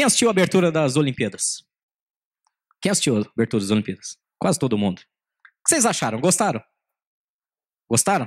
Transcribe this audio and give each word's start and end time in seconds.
Quem 0.00 0.06
assistiu 0.06 0.28
a 0.28 0.30
abertura 0.30 0.72
das 0.72 0.96
Olimpíadas? 0.96 1.62
Quem 2.80 2.90
assistiu 2.90 3.18
a 3.18 3.20
abertura 3.20 3.60
das 3.60 3.70
Olimpíadas? 3.70 4.16
Quase 4.38 4.58
todo 4.58 4.78
mundo. 4.78 5.00
O 5.00 5.62
que 5.62 5.68
vocês 5.68 5.84
acharam? 5.84 6.18
Gostaram? 6.18 6.64
Gostaram? 7.86 8.26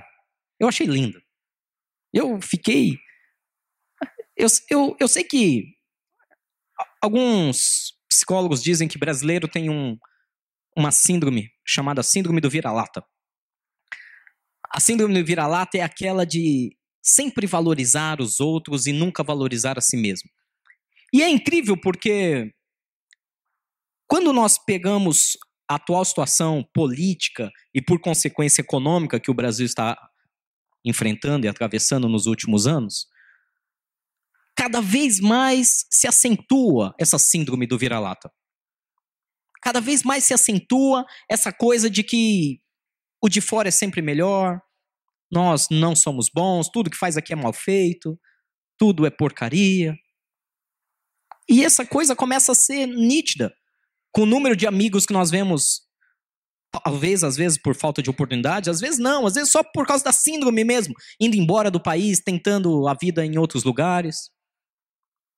Eu 0.60 0.68
achei 0.68 0.86
lindo. 0.86 1.20
Eu 2.14 2.40
fiquei. 2.40 3.00
Eu, 4.38 4.48
eu, 4.70 4.98
eu 5.00 5.08
sei 5.08 5.24
que 5.24 5.66
alguns 7.02 7.98
psicólogos 8.08 8.62
dizem 8.62 8.88
que 8.88 9.00
brasileiro 9.00 9.48
tem 9.48 9.72
um, 9.72 9.98
uma 10.78 10.92
síndrome 10.92 11.50
chamada 11.66 12.04
síndrome 12.04 12.40
do 12.40 12.52
vira-lata. 12.52 13.04
A 14.70 14.80
síndrome 14.80 15.20
do 15.20 15.26
vira-lata 15.26 15.80
é 15.80 15.82
aquela 15.82 16.24
de 16.24 16.78
sempre 17.02 17.48
valorizar 17.48 18.22
os 18.22 18.40
outros 18.40 18.86
e 18.86 18.94
nunca 18.94 19.24
valorizar 19.24 19.80
a 19.80 19.82
si 19.82 19.98
mesmo. 19.98 20.30
E 21.14 21.22
é 21.22 21.30
incrível 21.30 21.80
porque 21.80 22.52
quando 24.08 24.34
nós 24.34 24.58
pegamos 24.58 25.38
a 25.70 25.76
atual 25.76 26.04
situação 26.04 26.68
política 26.74 27.52
e, 27.74 27.82
por 27.82 28.02
consequência, 28.02 28.62
econômica 28.62 29.20
que 29.20 29.32
o 29.32 29.34
Brasil 29.34 29.66
está 29.66 29.96
enfrentando 30.84 31.46
e 31.46 31.50
atravessando 31.50 32.10
nos 32.10 32.26
últimos 32.26 32.68
anos, 32.68 33.08
cada 34.56 34.82
vez 34.82 35.20
mais 35.20 35.86
se 35.90 36.08
acentua 36.08 36.94
essa 37.00 37.18
síndrome 37.18 37.66
do 37.66 37.78
vira-lata. 37.78 38.32
Cada 39.62 39.80
vez 39.80 40.04
mais 40.04 40.26
se 40.26 40.34
acentua 40.34 41.06
essa 41.30 41.54
coisa 41.54 41.90
de 41.90 42.04
que 42.04 42.60
o 43.22 43.30
de 43.30 43.40
fora 43.40 43.70
é 43.70 43.72
sempre 43.72 44.02
melhor, 44.02 44.60
nós 45.32 45.68
não 45.72 45.96
somos 45.96 46.30
bons, 46.30 46.70
tudo 46.70 46.90
que 46.90 46.98
faz 46.98 47.18
aqui 47.18 47.34
é 47.34 47.36
mal 47.36 47.54
feito, 47.54 48.20
tudo 48.78 49.06
é 49.06 49.10
porcaria. 49.10 49.96
E 51.50 51.64
essa 51.64 51.86
coisa 51.86 52.16
começa 52.16 52.52
a 52.52 52.56
ser 52.56 52.88
nítida 52.88 53.54
com 54.12 54.22
o 54.22 54.26
número 54.26 54.56
de 54.56 54.68
amigos 54.68 55.06
que 55.06 55.14
nós 55.14 55.32
vemos, 55.32 55.82
talvez, 56.72 57.24
às 57.24 57.36
vezes, 57.36 57.58
por 57.58 57.76
falta 57.76 58.02
de 58.02 58.10
oportunidade, 58.10 58.70
às 58.70 58.80
vezes 58.80 59.00
não, 59.00 59.26
às 59.26 59.34
vezes 59.34 59.52
só 59.52 59.64
por 59.64 59.86
causa 59.86 60.04
da 60.04 60.12
síndrome 60.12 60.64
mesmo, 60.64 60.94
indo 61.20 61.36
embora 61.36 61.70
do 61.70 61.82
país, 61.82 62.22
tentando 62.22 62.88
a 62.88 62.94
vida 62.94 63.26
em 63.26 63.38
outros 63.38 63.64
lugares, 63.64 64.32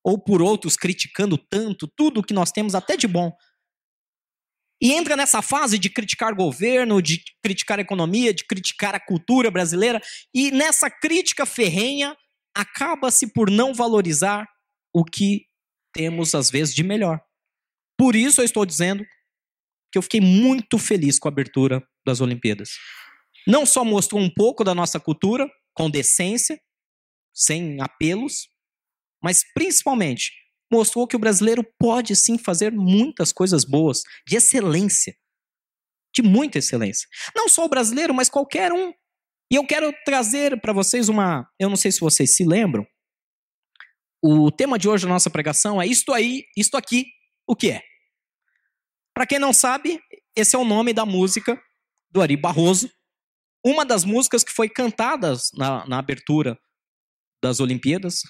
ou 0.04 0.22
por 0.22 0.40
outros 0.40 0.76
criticando 0.76 1.36
tanto 1.36 1.88
tudo 1.88 2.22
que 2.22 2.34
nós 2.34 2.52
temos, 2.52 2.74
até 2.74 2.96
de 2.96 3.08
bom. 3.08 3.32
E 4.80 4.92
entra 4.92 5.16
nessa 5.16 5.40
fase 5.40 5.78
de 5.78 5.88
criticar 5.88 6.34
governo, 6.34 7.00
de 7.00 7.22
criticar 7.42 7.78
a 7.78 7.82
economia, 7.82 8.32
de 8.32 8.44
criticar 8.46 8.94
a 8.94 9.00
cultura 9.00 9.50
brasileira, 9.50 10.00
e 10.34 10.50
nessa 10.50 10.90
crítica 10.90 11.46
ferrenha 11.46 12.14
acaba-se 12.54 13.32
por 13.32 13.50
não 13.50 13.74
valorizar 13.74 14.46
o 14.94 15.04
que 15.04 15.46
temos 15.96 16.34
às 16.34 16.50
vezes 16.50 16.74
de 16.74 16.82
melhor. 16.82 17.20
Por 17.98 18.14
isso 18.14 18.40
eu 18.40 18.44
estou 18.44 18.66
dizendo 18.66 19.04
que 19.90 19.98
eu 19.98 20.02
fiquei 20.02 20.20
muito 20.20 20.78
feliz 20.78 21.18
com 21.18 21.28
a 21.28 21.30
abertura 21.30 21.82
das 22.06 22.20
Olimpíadas. 22.20 22.70
Não 23.46 23.64
só 23.64 23.84
mostrou 23.84 24.20
um 24.20 24.28
pouco 24.28 24.62
da 24.62 24.74
nossa 24.74 25.00
cultura, 25.00 25.48
com 25.72 25.88
decência, 25.88 26.60
sem 27.34 27.80
apelos, 27.80 28.48
mas 29.22 29.42
principalmente 29.54 30.32
mostrou 30.70 31.06
que 31.06 31.16
o 31.16 31.18
brasileiro 31.18 31.64
pode 31.78 32.14
sim 32.16 32.36
fazer 32.36 32.72
muitas 32.72 33.32
coisas 33.32 33.64
boas, 33.64 34.02
de 34.26 34.36
excelência. 34.36 35.16
De 36.14 36.22
muita 36.22 36.58
excelência. 36.58 37.08
Não 37.34 37.48
só 37.48 37.64
o 37.64 37.68
brasileiro, 37.68 38.12
mas 38.12 38.28
qualquer 38.28 38.72
um. 38.72 38.92
E 39.50 39.54
eu 39.54 39.66
quero 39.66 39.94
trazer 40.04 40.60
para 40.60 40.72
vocês 40.72 41.08
uma. 41.08 41.48
Eu 41.58 41.68
não 41.68 41.76
sei 41.76 41.92
se 41.92 42.00
vocês 42.00 42.34
se 42.34 42.44
lembram, 42.44 42.86
o 44.26 44.50
tema 44.50 44.78
de 44.78 44.88
hoje 44.88 45.06
da 45.06 45.12
nossa 45.12 45.30
pregação 45.30 45.80
é 45.80 45.86
isto 45.86 46.12
aí, 46.12 46.44
isto 46.56 46.76
aqui, 46.76 47.06
o 47.46 47.54
que 47.54 47.70
é? 47.70 47.82
Para 49.14 49.26
quem 49.26 49.38
não 49.38 49.52
sabe, 49.52 50.00
esse 50.34 50.56
é 50.56 50.58
o 50.58 50.64
nome 50.64 50.92
da 50.92 51.06
música 51.06 51.60
do 52.10 52.20
Ari 52.20 52.36
Barroso, 52.36 52.90
uma 53.64 53.84
das 53.84 54.04
músicas 54.04 54.42
que 54.42 54.52
foi 54.52 54.68
cantadas 54.68 55.50
na, 55.54 55.86
na 55.86 55.98
abertura 55.98 56.58
das 57.42 57.60
Olimpíadas. 57.60 58.20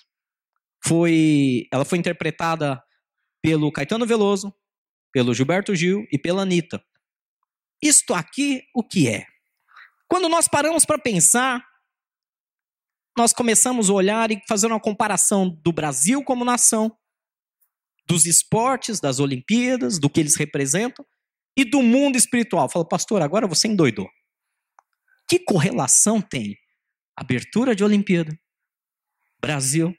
Foi, 0.84 1.66
ela 1.72 1.84
foi 1.84 1.98
interpretada 1.98 2.82
pelo 3.42 3.72
Caetano 3.72 4.06
Veloso, 4.06 4.54
pelo 5.12 5.32
Gilberto 5.32 5.74
Gil 5.74 6.06
e 6.12 6.18
pela 6.18 6.42
Anitta. 6.42 6.84
Isto 7.82 8.14
aqui, 8.14 8.62
o 8.74 8.82
que 8.82 9.08
é? 9.08 9.26
Quando 10.08 10.28
nós 10.28 10.46
paramos 10.46 10.84
para 10.84 10.98
pensar 10.98 11.66
nós 13.16 13.32
começamos 13.32 13.88
a 13.88 13.92
olhar 13.92 14.30
e 14.30 14.40
fazer 14.46 14.66
uma 14.66 14.80
comparação 14.80 15.48
do 15.48 15.72
Brasil 15.72 16.22
como 16.22 16.44
nação, 16.44 16.96
dos 18.06 18.26
esportes, 18.26 19.00
das 19.00 19.18
Olimpíadas, 19.18 19.98
do 19.98 20.08
que 20.10 20.20
eles 20.20 20.36
representam, 20.36 21.04
e 21.56 21.64
do 21.64 21.82
mundo 21.82 22.16
espiritual. 22.16 22.68
Fala, 22.68 22.86
pastor, 22.86 23.22
agora 23.22 23.46
você 23.46 23.66
endoidou. 23.66 24.08
Que 25.28 25.38
correlação 25.38 26.20
tem 26.20 26.56
abertura 27.16 27.74
de 27.74 27.82
Olimpíada, 27.82 28.38
Brasil 29.40 29.96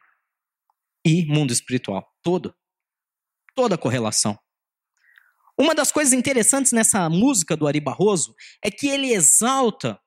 e 1.04 1.26
mundo 1.26 1.52
espiritual? 1.52 2.08
Todo. 2.22 2.56
Toda 3.56 3.76
a 3.76 3.78
correlação. 3.78 4.38
Uma 5.60 5.74
das 5.74 5.92
coisas 5.92 6.14
interessantes 6.14 6.72
nessa 6.72 7.10
música 7.10 7.58
do 7.58 7.66
Ari 7.66 7.80
Barroso 7.80 8.36
é 8.64 8.70
que 8.70 8.88
ele 8.88 9.12
exalta 9.12 10.00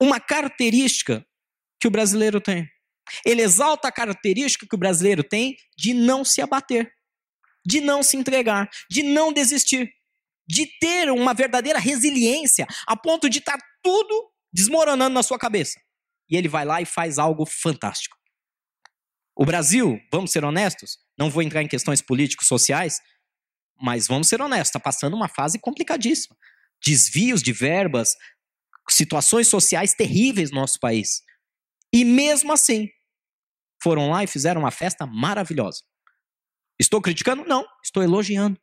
uma 0.00 0.20
característica 0.20 1.26
que 1.80 1.86
o 1.86 1.90
brasileiro 1.90 2.40
tem. 2.40 2.68
Ele 3.24 3.42
exalta 3.42 3.88
a 3.88 3.92
característica 3.92 4.66
que 4.68 4.74
o 4.74 4.78
brasileiro 4.78 5.22
tem 5.22 5.56
de 5.76 5.94
não 5.94 6.24
se 6.24 6.42
abater, 6.42 6.92
de 7.64 7.80
não 7.80 8.02
se 8.02 8.16
entregar, 8.16 8.68
de 8.90 9.02
não 9.02 9.32
desistir, 9.32 9.90
de 10.46 10.66
ter 10.78 11.10
uma 11.10 11.34
verdadeira 11.34 11.78
resiliência 11.78 12.66
a 12.86 12.96
ponto 12.96 13.28
de 13.28 13.38
estar 13.38 13.58
tá 13.58 13.64
tudo 13.82 14.30
desmoronando 14.52 15.14
na 15.14 15.22
sua 15.22 15.38
cabeça. 15.38 15.80
E 16.30 16.36
ele 16.36 16.48
vai 16.48 16.64
lá 16.64 16.80
e 16.80 16.86
faz 16.86 17.18
algo 17.18 17.46
fantástico. 17.46 18.16
O 19.36 19.44
Brasil, 19.44 20.00
vamos 20.12 20.32
ser 20.32 20.44
honestos, 20.44 20.98
não 21.16 21.30
vou 21.30 21.42
entrar 21.42 21.62
em 21.62 21.68
questões 21.68 22.02
políticos 22.02 22.48
sociais, 22.48 23.00
mas 23.80 24.08
vamos 24.08 24.28
ser 24.28 24.42
honestos, 24.42 24.70
está 24.70 24.80
passando 24.80 25.14
uma 25.14 25.28
fase 25.28 25.58
complicadíssima. 25.58 26.36
Desvios 26.84 27.42
de 27.42 27.52
verbas, 27.52 28.14
situações 28.90 29.46
sociais 29.46 29.94
terríveis 29.94 30.50
no 30.50 30.60
nosso 30.60 30.80
país. 30.80 31.22
E 31.92 32.04
mesmo 32.04 32.52
assim, 32.52 32.88
foram 33.82 34.10
lá 34.10 34.24
e 34.24 34.26
fizeram 34.26 34.60
uma 34.60 34.70
festa 34.70 35.06
maravilhosa. 35.06 35.82
Estou 36.78 37.00
criticando? 37.00 37.44
Não, 37.44 37.66
estou 37.82 38.02
elogiando. 38.02 38.60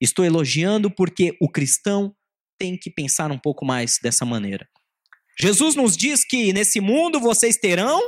Estou 0.00 0.24
elogiando 0.24 0.90
porque 0.90 1.36
o 1.40 1.50
cristão 1.50 2.14
tem 2.58 2.76
que 2.76 2.90
pensar 2.90 3.30
um 3.30 3.38
pouco 3.38 3.64
mais 3.64 3.98
dessa 4.02 4.24
maneira. 4.24 4.68
Jesus 5.40 5.74
nos 5.74 5.96
diz 5.96 6.24
que 6.24 6.52
nesse 6.52 6.80
mundo 6.80 7.20
vocês 7.20 7.56
terão, 7.56 8.00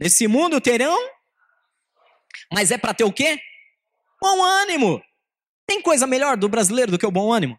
nesse 0.00 0.28
mundo 0.28 0.60
terão, 0.60 0.96
mas 2.52 2.70
é 2.70 2.78
para 2.78 2.94
ter 2.94 3.04
o 3.04 3.12
quê? 3.12 3.40
Bom 4.20 4.42
ânimo. 4.42 5.02
Tem 5.66 5.82
coisa 5.82 6.06
melhor 6.06 6.36
do 6.36 6.48
brasileiro 6.48 6.92
do 6.92 6.98
que 6.98 7.06
o 7.06 7.10
bom 7.10 7.32
ânimo? 7.32 7.58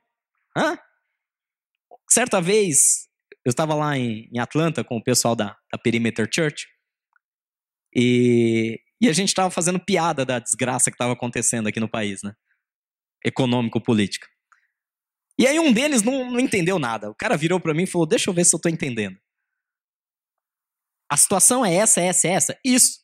Hã? 0.56 0.78
Certa 2.10 2.42
vez, 2.42 3.06
eu 3.48 3.52
estava 3.52 3.74
lá 3.74 3.98
em, 3.98 4.30
em, 4.30 4.40
Atlanta 4.40 4.84
com 4.84 4.98
o 4.98 5.02
pessoal 5.02 5.34
da, 5.34 5.58
da 5.72 5.78
Perimeter 5.82 6.28
Church 6.30 6.68
e, 7.96 8.78
e 9.00 9.08
a 9.08 9.14
gente 9.14 9.30
estava 9.30 9.50
fazendo 9.50 9.80
piada 9.80 10.26
da 10.26 10.38
desgraça 10.38 10.92
que 10.92 10.96
estava 10.96 11.14
acontecendo 11.14 11.66
aqui 11.66 11.80
no 11.80 11.88
país, 11.88 12.22
né? 12.22 12.36
Econômico-política. 13.24 14.28
E 15.40 15.48
aí 15.48 15.58
um 15.62 15.72
deles 15.72 16.04
não, 16.04 16.30
não 16.30 16.42
entendeu 16.42 16.78
nada. 16.78 17.10
O 17.10 17.16
cara 17.16 17.38
virou 17.38 17.58
para 17.58 17.74
mim 17.74 17.84
e 17.84 17.88
falou: 17.88 18.06
Deixa 18.06 18.30
eu 18.30 18.34
ver 18.34 18.44
se 18.44 18.54
eu 18.54 18.58
estou 18.58 18.70
entendendo. 18.70 19.18
A 21.10 21.16
situação 21.16 21.66
é 21.66 21.74
essa, 21.74 22.02
essa, 22.02 22.28
essa. 22.28 22.60
Isso. 22.66 23.00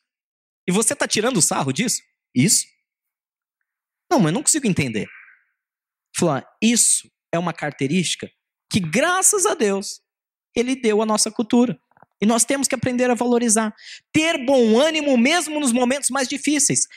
E 0.68 0.74
você 0.74 0.92
está 0.92 1.08
tirando 1.08 1.38
o 1.38 1.42
sarro 1.42 1.72
disso? 1.72 2.02
Isso. 2.36 2.66
Não, 4.12 4.20
mas 4.20 4.34
não 4.34 4.44
consigo 4.44 4.68
entender. 4.68 5.08
Falou: 6.18 6.44
Isso 6.62 7.10
é 7.32 7.40
uma 7.40 7.54
característica 7.54 8.30
que, 8.70 8.82
graças 8.82 9.46
a 9.46 9.54
Deus, 9.54 10.03
ele 10.56 10.76
deu 10.76 11.02
à 11.02 11.06
nossa 11.06 11.32
cultura. 11.32 11.80
E 12.22 12.26
nós 12.26 12.46
temos 12.46 12.68
que 12.68 12.76
aprender 12.76 13.10
a 13.10 13.16
valorizar. 13.16 13.76
Ter 14.12 14.46
bom 14.46 14.80
ânimo 14.80 15.18
mesmo 15.18 15.60
nos 15.60 15.72
momentos 15.72 16.10
mais 16.10 16.28
difíceis. 16.28 16.88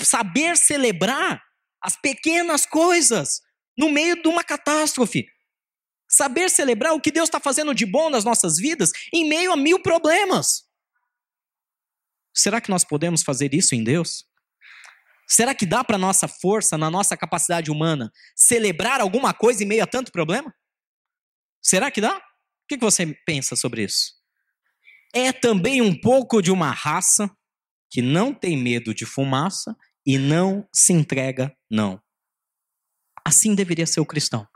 Saber 0.00 0.56
celebrar 0.56 1.42
as 1.80 1.96
pequenas 1.96 2.66
coisas 2.66 3.42
no 3.78 3.90
meio 3.90 4.20
de 4.20 4.28
uma 4.28 4.42
catástrofe. 4.42 5.26
Saber 6.08 6.50
celebrar 6.50 6.94
o 6.94 7.00
que 7.00 7.10
Deus 7.10 7.28
está 7.28 7.40
fazendo 7.40 7.74
de 7.74 7.86
bom 7.86 8.10
nas 8.10 8.24
nossas 8.24 8.56
vidas 8.56 8.92
em 9.12 9.28
meio 9.28 9.52
a 9.52 9.56
mil 9.56 9.80
problemas. 9.80 10.64
Será 12.34 12.60
que 12.60 12.70
nós 12.70 12.84
podemos 12.84 13.22
fazer 13.22 13.54
isso 13.54 13.74
em 13.74 13.84
Deus? 13.84 14.26
Será 15.28 15.54
que 15.54 15.64
dá 15.64 15.82
para 15.84 15.96
nossa 15.96 16.28
força, 16.28 16.76
na 16.76 16.90
nossa 16.90 17.16
capacidade 17.16 17.70
humana, 17.70 18.12
celebrar 18.34 19.00
alguma 19.00 19.32
coisa 19.32 19.62
em 19.62 19.66
meio 19.66 19.82
a 19.82 19.86
tanto 19.86 20.12
problema? 20.12 20.54
Será 21.62 21.90
que 21.90 22.00
dá? 22.00 22.20
Que, 22.72 22.78
que 22.78 22.84
você 22.84 23.06
pensa 23.26 23.54
sobre 23.54 23.84
isso? 23.84 24.14
É 25.14 25.30
também 25.30 25.82
um 25.82 25.98
pouco 25.98 26.40
de 26.40 26.50
uma 26.50 26.70
raça 26.70 27.30
que 27.90 28.00
não 28.00 28.32
tem 28.32 28.56
medo 28.56 28.94
de 28.94 29.04
fumaça 29.04 29.76
e 30.06 30.16
não 30.16 30.66
se 30.72 30.92
entrega, 30.92 31.54
não. 31.70 32.00
Assim 33.24 33.54
deveria 33.54 33.86
ser 33.86 34.00
o 34.00 34.06
cristão. 34.06 34.46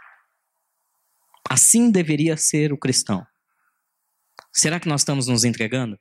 Assim 1.49 1.91
deveria 1.91 2.37
ser 2.37 2.73
o 2.73 2.79
cristão. 2.79 3.25
Será 4.53 4.81
que 4.81 4.89
nós 4.89 5.03
estamos 5.03 5.27
nos 5.27 5.45
entregando? 5.45 5.99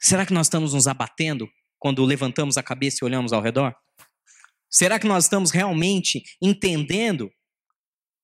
Será 0.00 0.24
que 0.24 0.32
nós 0.32 0.46
estamos 0.46 0.72
nos 0.72 0.88
abatendo 0.88 1.48
quando 1.78 2.04
levantamos 2.04 2.56
a 2.56 2.62
cabeça 2.62 2.98
e 3.02 3.04
olhamos 3.04 3.32
ao 3.32 3.42
redor? 3.42 3.74
Será 4.70 4.98
que 4.98 5.06
nós 5.06 5.24
estamos 5.24 5.50
realmente 5.50 6.22
entendendo? 6.40 7.30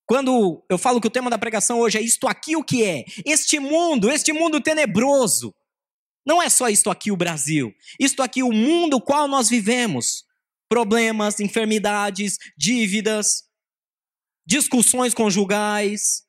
Quando 0.07 0.65
eu 0.71 0.79
falo 0.79 1.01
que 1.01 1.09
o 1.09 1.11
tema 1.11 1.29
da 1.29 1.37
pregação 1.37 1.81
hoje 1.81 1.99
é 1.99 2.01
isto 2.01 2.29
aqui 2.29 2.57
o 2.57 2.63
que 2.63 2.85
é? 2.85 3.05
Este 3.25 3.59
mundo, 3.59 4.11
este 4.11 4.33
mundo 4.33 4.61
tenebroso. 4.61 5.53
Não 6.25 6.41
é 6.41 6.49
só 6.49 6.69
isto 6.69 6.91
aqui 6.91 7.11
o 7.11 7.17
Brasil. 7.17 7.75
Isto 7.99 8.23
aqui 8.23 8.43
o 8.43 8.53
mundo 8.53 9.01
qual 9.01 9.27
nós 9.27 9.49
vivemos. 9.49 10.25
Problemas, 10.69 11.41
enfermidades, 11.41 12.39
dívidas, 12.57 13.45
discussões 14.47 15.13
conjugais. 15.13 16.25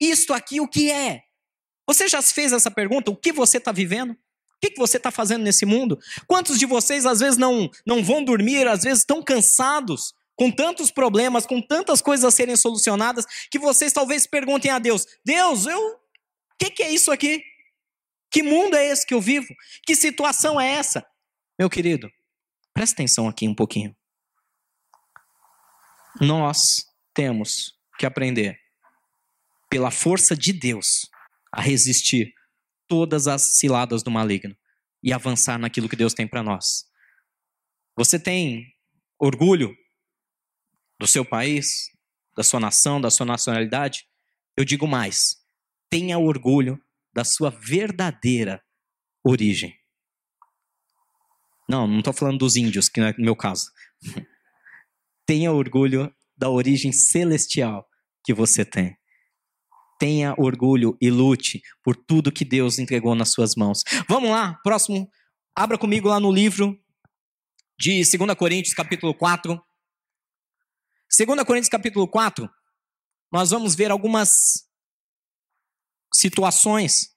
Isto 0.00 0.32
aqui 0.32 0.60
o 0.60 0.68
que 0.68 0.90
é? 0.90 1.22
Você 1.86 2.08
já 2.08 2.22
se 2.22 2.32
fez 2.32 2.52
essa 2.52 2.70
pergunta? 2.70 3.10
O 3.10 3.16
que 3.16 3.32
você 3.32 3.58
está 3.58 3.72
vivendo? 3.72 4.12
O 4.12 4.60
que, 4.60 4.70
que 4.70 4.78
você 4.78 4.96
está 4.96 5.10
fazendo 5.10 5.42
nesse 5.42 5.64
mundo? 5.64 5.98
Quantos 6.26 6.58
de 6.58 6.66
vocês 6.66 7.06
às 7.06 7.20
vezes 7.20 7.38
não, 7.38 7.70
não 7.86 8.02
vão 8.02 8.24
dormir, 8.24 8.66
às 8.66 8.82
vezes 8.82 9.00
estão 9.00 9.22
cansados, 9.22 10.14
com 10.38 10.52
tantos 10.52 10.92
problemas, 10.92 11.44
com 11.44 11.60
tantas 11.60 12.00
coisas 12.00 12.24
a 12.24 12.30
serem 12.30 12.54
solucionadas, 12.54 13.26
que 13.50 13.58
vocês 13.58 13.92
talvez 13.92 14.24
perguntem 14.24 14.70
a 14.70 14.78
Deus: 14.78 15.04
Deus, 15.24 15.66
eu, 15.66 15.80
o 15.80 15.98
que, 16.56 16.70
que 16.70 16.82
é 16.82 16.90
isso 16.92 17.10
aqui? 17.10 17.42
Que 18.30 18.42
mundo 18.42 18.76
é 18.76 18.86
esse 18.86 19.04
que 19.04 19.14
eu 19.14 19.20
vivo? 19.20 19.48
Que 19.84 19.96
situação 19.96 20.60
é 20.60 20.70
essa? 20.70 21.04
Meu 21.58 21.68
querido, 21.68 22.08
presta 22.72 22.94
atenção 22.94 23.26
aqui 23.26 23.48
um 23.48 23.54
pouquinho. 23.54 23.96
Nós 26.20 26.86
temos 27.12 27.76
que 27.98 28.06
aprender, 28.06 28.58
pela 29.68 29.90
força 29.90 30.36
de 30.36 30.52
Deus, 30.52 31.10
a 31.52 31.60
resistir 31.60 32.32
todas 32.86 33.26
as 33.26 33.58
ciladas 33.58 34.02
do 34.02 34.10
maligno 34.10 34.56
e 35.02 35.12
avançar 35.12 35.58
naquilo 35.58 35.88
que 35.88 35.96
Deus 35.96 36.14
tem 36.14 36.28
para 36.28 36.42
nós. 36.42 36.86
Você 37.96 38.18
tem 38.18 38.72
orgulho 39.18 39.76
do 40.98 41.06
seu 41.06 41.24
país, 41.24 41.90
da 42.36 42.42
sua 42.42 42.60
nação, 42.60 43.00
da 43.00 43.10
sua 43.10 43.26
nacionalidade? 43.26 44.06
Eu 44.56 44.64
digo 44.64 44.86
mais: 44.86 45.36
tenha 45.88 46.18
orgulho 46.18 46.80
da 47.12 47.24
sua 47.24 47.50
verdadeira 47.50 48.62
origem. 49.24 49.74
Não, 51.68 51.86
não 51.86 51.98
estou 51.98 52.12
falando 52.12 52.38
dos 52.38 52.56
índios, 52.56 52.88
que 52.88 53.00
não 53.00 53.08
é 53.08 53.10
o 53.12 53.20
meu 53.20 53.36
caso. 53.36 53.70
tenha 55.26 55.52
orgulho 55.52 56.10
da 56.36 56.48
origem 56.48 56.92
celestial 56.92 57.86
que 58.24 58.32
você 58.32 58.64
tem. 58.64 58.96
Tenha 59.98 60.34
orgulho 60.38 60.96
e 61.00 61.10
lute 61.10 61.60
por 61.82 61.96
tudo 61.96 62.32
que 62.32 62.44
Deus 62.44 62.78
entregou 62.78 63.14
nas 63.14 63.30
suas 63.30 63.54
mãos. 63.54 63.82
Vamos 64.08 64.30
lá, 64.30 64.54
próximo. 64.62 65.10
Abra 65.54 65.76
comigo 65.76 66.08
lá 66.08 66.18
no 66.20 66.32
livro 66.32 66.78
de 67.78 68.02
2 68.02 68.34
Coríntios, 68.38 68.74
capítulo 68.74 69.12
4. 69.12 69.60
2 71.10 71.44
Coríntios, 71.44 71.68
capítulo 71.68 72.06
4, 72.06 72.48
nós 73.32 73.50
vamos 73.50 73.74
ver 73.74 73.90
algumas 73.90 74.68
situações 76.12 77.16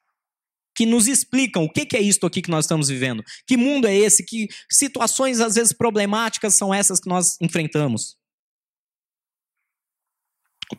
que 0.75 0.85
nos 0.85 1.07
explicam 1.07 1.65
o 1.65 1.71
que 1.71 1.95
é 1.95 2.01
isto 2.01 2.25
aqui 2.25 2.41
que 2.41 2.49
nós 2.49 2.65
estamos 2.65 2.87
vivendo. 2.87 3.23
Que 3.45 3.57
mundo 3.57 3.87
é 3.87 3.95
esse? 3.95 4.25
Que 4.25 4.47
situações, 4.71 5.39
às 5.39 5.55
vezes, 5.55 5.73
problemáticas 5.73 6.55
são 6.55 6.73
essas 6.73 6.99
que 6.99 7.09
nós 7.09 7.37
enfrentamos? 7.41 8.17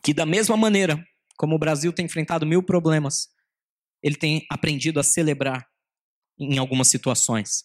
Que, 0.03 0.15
da 0.15 0.25
mesma 0.25 0.57
maneira 0.57 1.03
como 1.37 1.57
o 1.57 1.59
Brasil 1.59 1.93
tem 1.93 2.07
enfrentado 2.07 2.47
mil 2.47 2.63
problemas, 2.63 3.29
ele 4.03 4.17
tem 4.17 4.47
aprendido 4.51 4.99
a 4.99 5.03
celebrar 5.03 5.67
em 6.39 6.59
algumas 6.59 6.89
situações. 6.89 7.65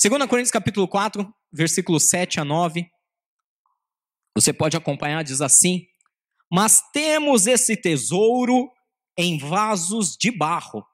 2 0.00 0.26
Coríntios 0.26 0.52
capítulo 0.52 0.86
4, 0.86 1.28
versículos 1.52 2.08
7 2.08 2.38
a 2.38 2.44
9. 2.44 2.88
Você 4.38 4.52
pode 4.52 4.76
acompanhar, 4.76 5.24
diz 5.24 5.40
assim: 5.40 5.88
Mas 6.48 6.80
temos 6.92 7.48
esse 7.48 7.76
tesouro 7.76 8.70
em 9.16 9.36
vasos 9.36 10.16
de 10.16 10.30
barro, 10.30 10.86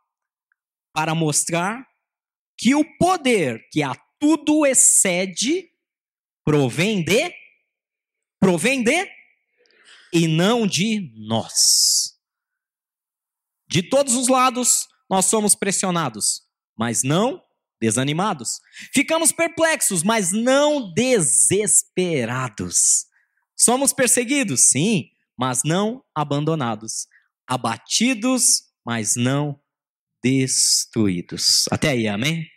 para 0.94 1.14
mostrar 1.14 1.87
que 2.56 2.75
o 2.75 2.82
poder 2.96 3.69
que 3.70 3.82
a 3.82 3.94
tudo 4.19 4.64
excede 4.64 5.70
provém 6.43 7.05
de 7.05 7.31
provém 8.41 8.82
de 8.82 9.06
e 10.11 10.26
não 10.26 10.67
de 10.67 11.12
nós. 11.14 12.19
De 13.69 13.82
todos 13.82 14.14
os 14.14 14.29
lados, 14.29 14.88
nós 15.11 15.26
somos 15.26 15.55
pressionados, 15.55 16.49
mas 16.75 17.02
não 17.02 17.44
desanimados. 17.79 18.62
Ficamos 18.94 19.32
perplexos, 19.32 20.02
mas 20.02 20.32
não 20.32 20.94
desesperados. 20.94 23.12
Somos 23.56 23.92
perseguidos, 23.92 24.68
sim, 24.68 25.10
mas 25.36 25.62
não 25.64 26.04
abandonados. 26.14 27.06
Abatidos, 27.46 28.64
mas 28.84 29.16
não 29.16 29.60
destruídos. 30.22 31.66
Até 31.70 31.90
aí, 31.90 32.08
amém? 32.08 32.48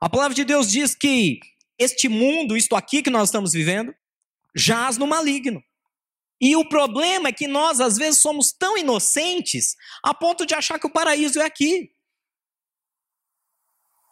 A 0.00 0.08
palavra 0.08 0.34
de 0.34 0.44
Deus 0.44 0.70
diz 0.70 0.94
que 0.94 1.40
este 1.78 2.08
mundo, 2.08 2.56
isto 2.56 2.76
aqui 2.76 3.02
que 3.02 3.10
nós 3.10 3.28
estamos 3.28 3.52
vivendo, 3.52 3.94
jaz 4.54 4.98
no 4.98 5.06
maligno. 5.06 5.62
E 6.40 6.56
o 6.56 6.68
problema 6.68 7.28
é 7.28 7.32
que 7.32 7.46
nós, 7.46 7.80
às 7.80 7.96
vezes, 7.96 8.20
somos 8.20 8.52
tão 8.52 8.76
inocentes 8.76 9.76
a 10.02 10.12
ponto 10.12 10.44
de 10.44 10.54
achar 10.54 10.78
que 10.78 10.86
o 10.86 10.92
paraíso 10.92 11.40
é 11.40 11.44
aqui. 11.44 11.92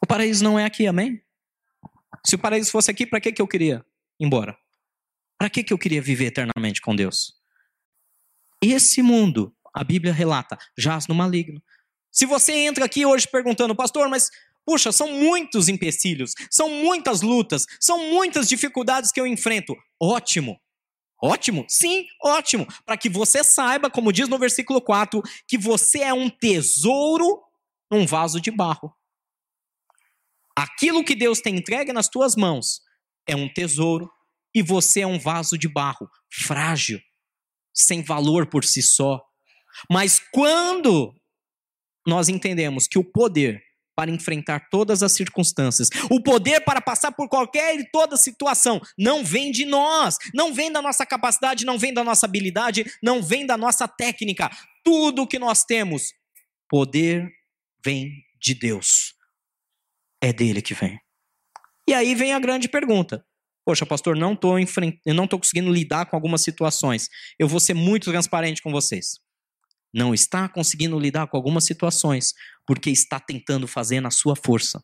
O 0.02 0.06
paraíso 0.06 0.42
não 0.42 0.58
é 0.58 0.64
aqui, 0.64 0.86
amém? 0.86 1.22
Se 2.24 2.36
o 2.36 2.38
paraíso 2.38 2.70
fosse 2.70 2.90
aqui, 2.90 3.04
para 3.06 3.20
que, 3.20 3.32
que 3.32 3.42
eu 3.42 3.48
queria 3.48 3.84
ir 4.18 4.24
embora? 4.24 4.56
Para 5.42 5.50
que, 5.50 5.64
que 5.64 5.72
eu 5.72 5.78
queria 5.78 6.00
viver 6.00 6.26
eternamente 6.26 6.80
com 6.80 6.94
Deus? 6.94 7.34
Esse 8.62 9.02
mundo, 9.02 9.52
a 9.74 9.82
Bíblia 9.82 10.12
relata, 10.12 10.56
jaz 10.78 11.08
no 11.08 11.16
maligno. 11.16 11.60
Se 12.12 12.24
você 12.24 12.52
entra 12.52 12.84
aqui 12.84 13.04
hoje 13.04 13.26
perguntando, 13.26 13.74
pastor, 13.74 14.08
mas 14.08 14.30
puxa, 14.64 14.92
são 14.92 15.10
muitos 15.10 15.68
empecilhos, 15.68 16.32
são 16.48 16.70
muitas 16.70 17.22
lutas, 17.22 17.66
são 17.80 18.08
muitas 18.08 18.48
dificuldades 18.48 19.10
que 19.10 19.20
eu 19.20 19.26
enfrento. 19.26 19.74
Ótimo. 20.00 20.60
Ótimo? 21.20 21.66
Sim, 21.68 22.06
ótimo. 22.22 22.64
Para 22.86 22.96
que 22.96 23.08
você 23.08 23.42
saiba, 23.42 23.90
como 23.90 24.12
diz 24.12 24.28
no 24.28 24.38
versículo 24.38 24.80
4, 24.80 25.20
que 25.48 25.58
você 25.58 26.02
é 26.02 26.14
um 26.14 26.30
tesouro 26.30 27.42
num 27.90 28.06
vaso 28.06 28.40
de 28.40 28.52
barro. 28.52 28.96
Aquilo 30.54 31.02
que 31.02 31.16
Deus 31.16 31.40
tem 31.40 31.56
entregue 31.56 31.92
nas 31.92 32.08
tuas 32.08 32.36
mãos 32.36 32.80
é 33.26 33.34
um 33.34 33.52
tesouro 33.52 34.08
e 34.54 34.62
você 34.62 35.00
é 35.00 35.06
um 35.06 35.18
vaso 35.18 35.56
de 35.56 35.68
barro, 35.68 36.08
frágil, 36.30 37.00
sem 37.74 38.02
valor 38.02 38.46
por 38.46 38.64
si 38.64 38.82
só. 38.82 39.22
Mas 39.90 40.20
quando 40.32 41.14
nós 42.06 42.28
entendemos 42.28 42.86
que 42.86 42.98
o 42.98 43.04
poder 43.04 43.62
para 43.94 44.10
enfrentar 44.10 44.68
todas 44.70 45.02
as 45.02 45.12
circunstâncias. 45.12 45.88
O 46.10 46.22
poder 46.22 46.62
para 46.62 46.80
passar 46.80 47.12
por 47.12 47.28
qualquer 47.28 47.78
e 47.78 47.90
toda 47.90 48.16
situação 48.16 48.80
não 48.98 49.24
vem 49.24 49.50
de 49.50 49.64
nós, 49.64 50.16
não 50.34 50.52
vem 50.52 50.72
da 50.72 50.80
nossa 50.80 51.04
capacidade, 51.04 51.64
não 51.64 51.78
vem 51.78 51.92
da 51.92 52.02
nossa 52.02 52.26
habilidade, 52.26 52.84
não 53.02 53.22
vem 53.22 53.46
da 53.46 53.56
nossa 53.56 53.86
técnica. 53.86 54.50
Tudo 54.82 55.26
que 55.26 55.38
nós 55.38 55.64
temos, 55.64 56.14
poder 56.68 57.30
vem 57.84 58.24
de 58.40 58.54
Deus. 58.54 59.14
É 60.20 60.32
dele 60.32 60.62
que 60.62 60.74
vem. 60.74 61.00
E 61.86 61.94
aí 61.94 62.14
vem 62.14 62.32
a 62.32 62.38
grande 62.38 62.68
pergunta. 62.68 63.24
Poxa, 63.64 63.86
pastor, 63.86 64.16
não 64.16 64.32
estou 64.32 64.58
enfrent... 64.58 64.96
eu 65.06 65.14
não 65.14 65.24
estou 65.24 65.38
conseguindo 65.38 65.72
lidar 65.72 66.06
com 66.06 66.16
algumas 66.16 66.40
situações. 66.40 67.08
Eu 67.38 67.46
vou 67.46 67.60
ser 67.60 67.74
muito 67.74 68.10
transparente 68.10 68.60
com 68.60 68.72
vocês 68.72 69.20
não 69.92 70.14
está 70.14 70.48
conseguindo 70.48 70.98
lidar 70.98 71.26
com 71.26 71.36
algumas 71.36 71.64
situações 71.64 72.32
porque 72.66 72.90
está 72.90 73.20
tentando 73.20 73.68
fazer 73.68 74.00
na 74.00 74.10
sua 74.10 74.34
força. 74.34 74.82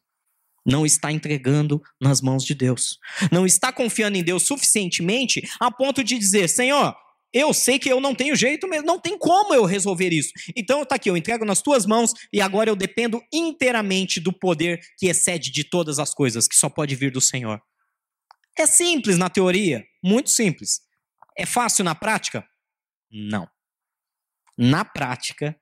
Não 0.66 0.84
está 0.84 1.10
entregando 1.10 1.80
nas 2.00 2.20
mãos 2.20 2.44
de 2.44 2.54
Deus. 2.54 2.98
Não 3.32 3.46
está 3.46 3.72
confiando 3.72 4.18
em 4.18 4.22
Deus 4.22 4.42
suficientemente 4.42 5.40
a 5.58 5.70
ponto 5.70 6.04
de 6.04 6.18
dizer: 6.18 6.46
Senhor, 6.48 6.94
eu 7.32 7.54
sei 7.54 7.78
que 7.78 7.88
eu 7.88 8.00
não 8.00 8.14
tenho 8.14 8.36
jeito 8.36 8.68
mesmo, 8.68 8.86
não 8.86 9.00
tem 9.00 9.16
como 9.16 9.54
eu 9.54 9.64
resolver 9.64 10.12
isso. 10.12 10.30
Então 10.54 10.82
está 10.82 10.96
aqui, 10.96 11.08
eu 11.08 11.16
entrego 11.16 11.44
nas 11.44 11.62
tuas 11.62 11.86
mãos 11.86 12.12
e 12.30 12.40
agora 12.40 12.68
eu 12.68 12.76
dependo 12.76 13.22
inteiramente 13.32 14.20
do 14.20 14.32
poder 14.32 14.78
que 14.98 15.06
excede 15.06 15.50
de 15.50 15.64
todas 15.64 15.98
as 15.98 16.12
coisas, 16.12 16.46
que 16.46 16.56
só 16.56 16.68
pode 16.68 16.94
vir 16.94 17.10
do 17.10 17.20
Senhor. 17.20 17.62
É 18.58 18.66
simples 18.66 19.16
na 19.16 19.30
teoria, 19.30 19.86
muito 20.02 20.30
simples. 20.30 20.80
É 21.36 21.46
fácil 21.46 21.84
na 21.84 21.94
prática? 21.94 22.46
Não 23.10 23.48
na 24.58 24.84
prática, 24.84 25.56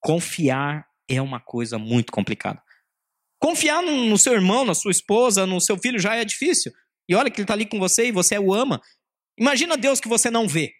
confiar 0.00 0.86
é 1.06 1.20
uma 1.20 1.38
coisa 1.38 1.78
muito 1.78 2.10
complicada. 2.10 2.62
Confiar 3.38 3.82
no, 3.82 4.16
seu 4.16 4.32
irmão, 4.32 4.64
na 4.64 4.74
sua 4.74 4.90
esposa, 4.90 5.44
no 5.46 5.60
seu 5.60 5.76
filho 5.76 5.98
já 5.98 6.16
é 6.16 6.24
difícil. 6.24 6.72
e 7.06 7.14
olha 7.14 7.30
que 7.30 7.40
ele 7.40 7.44
está 7.44 7.54
ali 7.54 7.66
com 7.66 7.78
você 7.78 8.06
e 8.06 8.12
você 8.12 8.38
o 8.38 8.54
ama. 8.54 8.80
Imagina 9.38 9.76
Deus 9.76 10.00
que 10.00 10.08
você 10.08 10.30
não 10.30 10.48
vê. 10.48 10.72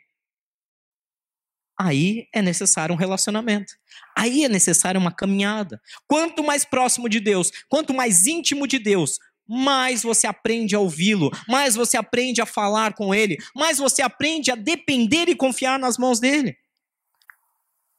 Aí 1.78 2.28
é 2.32 2.40
necessário 2.40 2.94
um 2.94 2.98
relacionamento. 2.98 3.72
Aí 4.16 4.44
é 4.44 4.48
necessário 4.48 5.00
uma 5.00 5.14
caminhada. 5.14 5.80
Quanto 6.06 6.44
mais 6.44 6.64
próximo 6.64 7.08
de 7.08 7.20
Deus, 7.20 7.50
quanto 7.68 7.92
mais 7.92 8.26
íntimo 8.26 8.66
de 8.66 8.78
Deus, 8.78 9.18
mais 9.52 10.04
você 10.04 10.28
aprende 10.28 10.76
a 10.76 10.78
ouvi-lo, 10.78 11.28
mais 11.48 11.74
você 11.74 11.96
aprende 11.96 12.40
a 12.40 12.46
falar 12.46 12.94
com 12.94 13.12
ele, 13.12 13.36
mais 13.52 13.78
você 13.78 14.00
aprende 14.00 14.52
a 14.52 14.54
depender 14.54 15.28
e 15.28 15.34
confiar 15.34 15.76
nas 15.76 15.98
mãos 15.98 16.20
dele. 16.20 16.56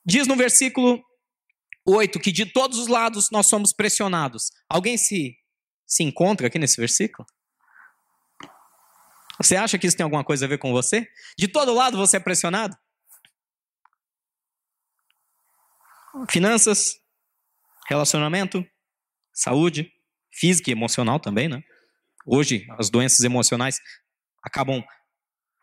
Diz 0.06 0.28
no 0.28 0.38
versículo 0.38 1.04
8 1.86 2.22
que 2.22 2.32
de 2.32 2.46
todos 2.46 2.80
os 2.80 2.88
lados 2.88 3.30
nós 3.32 3.48
somos 3.48 3.74
pressionados. 3.74 4.50
Alguém 4.70 4.98
se, 4.98 5.36
se 5.86 6.04
encontra 6.04 6.48
aqui 6.48 6.58
nesse 6.58 6.80
versículo? 6.80 7.28
Você 9.38 9.58
acha 9.58 9.78
que 9.78 9.86
isso 9.86 9.98
tem 9.98 10.06
alguma 10.06 10.24
coisa 10.24 10.46
a 10.46 10.48
ver 10.48 10.58
com 10.58 10.72
você? 10.72 11.06
De 11.38 11.50
todo 11.50 11.74
lado 11.74 11.98
você 11.98 12.16
é 12.16 12.20
pressionado? 12.22 12.78
Finanças, 16.30 16.96
relacionamento, 17.90 18.66
saúde, 19.34 19.92
física 20.32 20.70
e 20.70 20.74
emocional 20.74 21.20
também, 21.20 21.48
né? 21.48 21.62
Hoje, 22.26 22.66
as 22.78 22.90
doenças 22.90 23.24
emocionais 23.26 23.80
acabam 24.44 24.84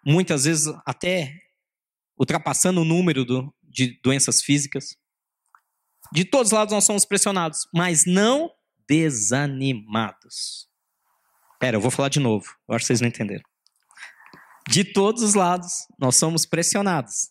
muitas 0.04 0.44
vezes 0.44 0.72
até 0.84 1.32
ultrapassando 2.18 2.80
o 2.80 2.84
número 2.84 3.24
do, 3.24 3.54
de 3.62 4.00
doenças 4.02 4.42
físicas. 4.42 4.96
De 6.12 6.24
todos 6.24 6.48
os 6.48 6.56
lados 6.56 6.72
nós 6.72 6.84
somos 6.84 7.04
pressionados, 7.04 7.68
mas 7.72 8.04
não 8.06 8.50
desanimados. 8.88 10.68
Pera, 11.60 11.76
eu 11.76 11.80
vou 11.80 11.90
falar 11.90 12.08
de 12.08 12.20
novo. 12.20 12.46
Eu 12.68 12.74
acho 12.74 12.84
que 12.84 12.86
vocês 12.86 13.00
não 13.00 13.08
entenderam. 13.08 13.44
De 14.68 14.84
todos 14.84 15.22
os 15.22 15.34
lados 15.34 15.86
nós 15.98 16.16
somos 16.16 16.44
pressionados. 16.46 17.30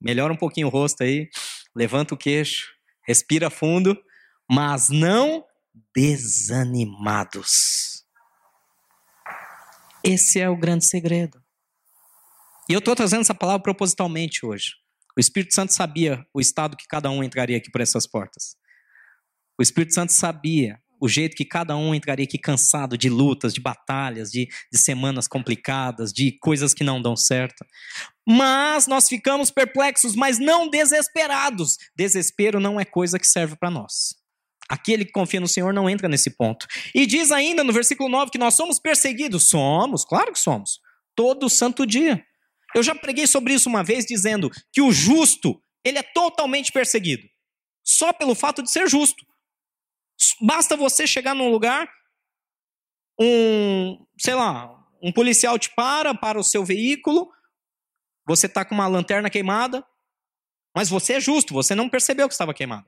Melhora 0.00 0.32
um 0.32 0.36
pouquinho 0.36 0.68
o 0.68 0.70
rosto 0.70 1.02
aí, 1.02 1.28
levanta 1.74 2.14
o 2.14 2.18
queixo, 2.18 2.72
respira 3.06 3.50
fundo, 3.50 4.00
mas 4.48 4.88
não 4.88 5.44
desanimados. 5.94 8.04
Esse 10.04 10.40
é 10.40 10.48
o 10.48 10.56
grande 10.56 10.86
segredo. 10.86 11.42
E 12.68 12.72
eu 12.72 12.78
estou 12.78 12.94
trazendo 12.94 13.22
essa 13.22 13.34
palavra 13.34 13.62
propositalmente 13.62 14.44
hoje. 14.44 14.74
O 15.16 15.20
Espírito 15.20 15.54
Santo 15.54 15.72
sabia 15.72 16.24
o 16.32 16.40
estado 16.40 16.76
que 16.76 16.86
cada 16.86 17.10
um 17.10 17.24
entraria 17.24 17.56
aqui 17.56 17.70
por 17.70 17.80
essas 17.80 18.06
portas. 18.06 18.56
O 19.58 19.62
Espírito 19.62 19.94
Santo 19.94 20.12
sabia 20.12 20.78
o 21.00 21.08
jeito 21.08 21.36
que 21.36 21.44
cada 21.44 21.76
um 21.76 21.94
entraria 21.94 22.24
aqui 22.24 22.38
cansado 22.38 22.98
de 22.98 23.08
lutas, 23.08 23.54
de 23.54 23.60
batalhas, 23.60 24.30
de, 24.30 24.48
de 24.70 24.78
semanas 24.78 25.26
complicadas, 25.26 26.12
de 26.12 26.32
coisas 26.38 26.74
que 26.74 26.84
não 26.84 27.00
dão 27.00 27.16
certo. 27.16 27.64
Mas 28.26 28.86
nós 28.86 29.08
ficamos 29.08 29.50
perplexos, 29.50 30.14
mas 30.14 30.38
não 30.38 30.68
desesperados. 30.68 31.78
Desespero 31.96 32.60
não 32.60 32.78
é 32.78 32.84
coisa 32.84 33.18
que 33.18 33.26
serve 33.26 33.56
para 33.56 33.70
nós. 33.70 34.16
Aquele 34.68 35.04
que 35.04 35.12
confia 35.12 35.40
no 35.40 35.48
Senhor 35.48 35.72
não 35.72 35.88
entra 35.88 36.08
nesse 36.08 36.30
ponto. 36.30 36.66
E 36.94 37.06
diz 37.06 37.32
ainda 37.32 37.64
no 37.64 37.72
versículo 37.72 38.08
9 38.08 38.30
que 38.30 38.38
nós 38.38 38.54
somos 38.54 38.78
perseguidos. 38.78 39.48
Somos, 39.48 40.04
claro 40.04 40.32
que 40.32 40.38
somos. 40.38 40.80
Todo 41.14 41.48
santo 41.48 41.86
dia. 41.86 42.22
Eu 42.74 42.82
já 42.82 42.94
preguei 42.94 43.26
sobre 43.26 43.54
isso 43.54 43.68
uma 43.68 43.82
vez 43.82 44.04
dizendo 44.04 44.50
que 44.72 44.82
o 44.82 44.92
justo, 44.92 45.62
ele 45.82 45.98
é 45.98 46.02
totalmente 46.02 46.70
perseguido. 46.70 47.26
Só 47.82 48.12
pelo 48.12 48.34
fato 48.34 48.62
de 48.62 48.70
ser 48.70 48.88
justo. 48.88 49.24
Basta 50.40 50.76
você 50.76 51.06
chegar 51.06 51.34
num 51.34 51.48
lugar, 51.48 51.88
um, 53.18 54.04
sei 54.18 54.34
lá, 54.34 54.78
um 55.02 55.12
policial 55.12 55.58
te 55.58 55.70
para, 55.70 56.14
para 56.14 56.38
o 56.38 56.44
seu 56.44 56.64
veículo, 56.64 57.30
você 58.26 58.46
está 58.46 58.64
com 58.64 58.74
uma 58.74 58.86
lanterna 58.86 59.30
queimada, 59.30 59.84
mas 60.76 60.88
você 60.88 61.14
é 61.14 61.20
justo, 61.20 61.54
você 61.54 61.74
não 61.74 61.88
percebeu 61.88 62.28
que 62.28 62.34
estava 62.34 62.52
queimado. 62.52 62.86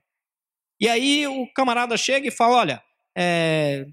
E 0.80 0.88
aí 0.88 1.26
o 1.26 1.46
camarada 1.52 1.96
chega 1.96 2.26
e 2.26 2.30
fala: 2.30 2.56
olha, 2.56 2.82
é, 3.16 3.84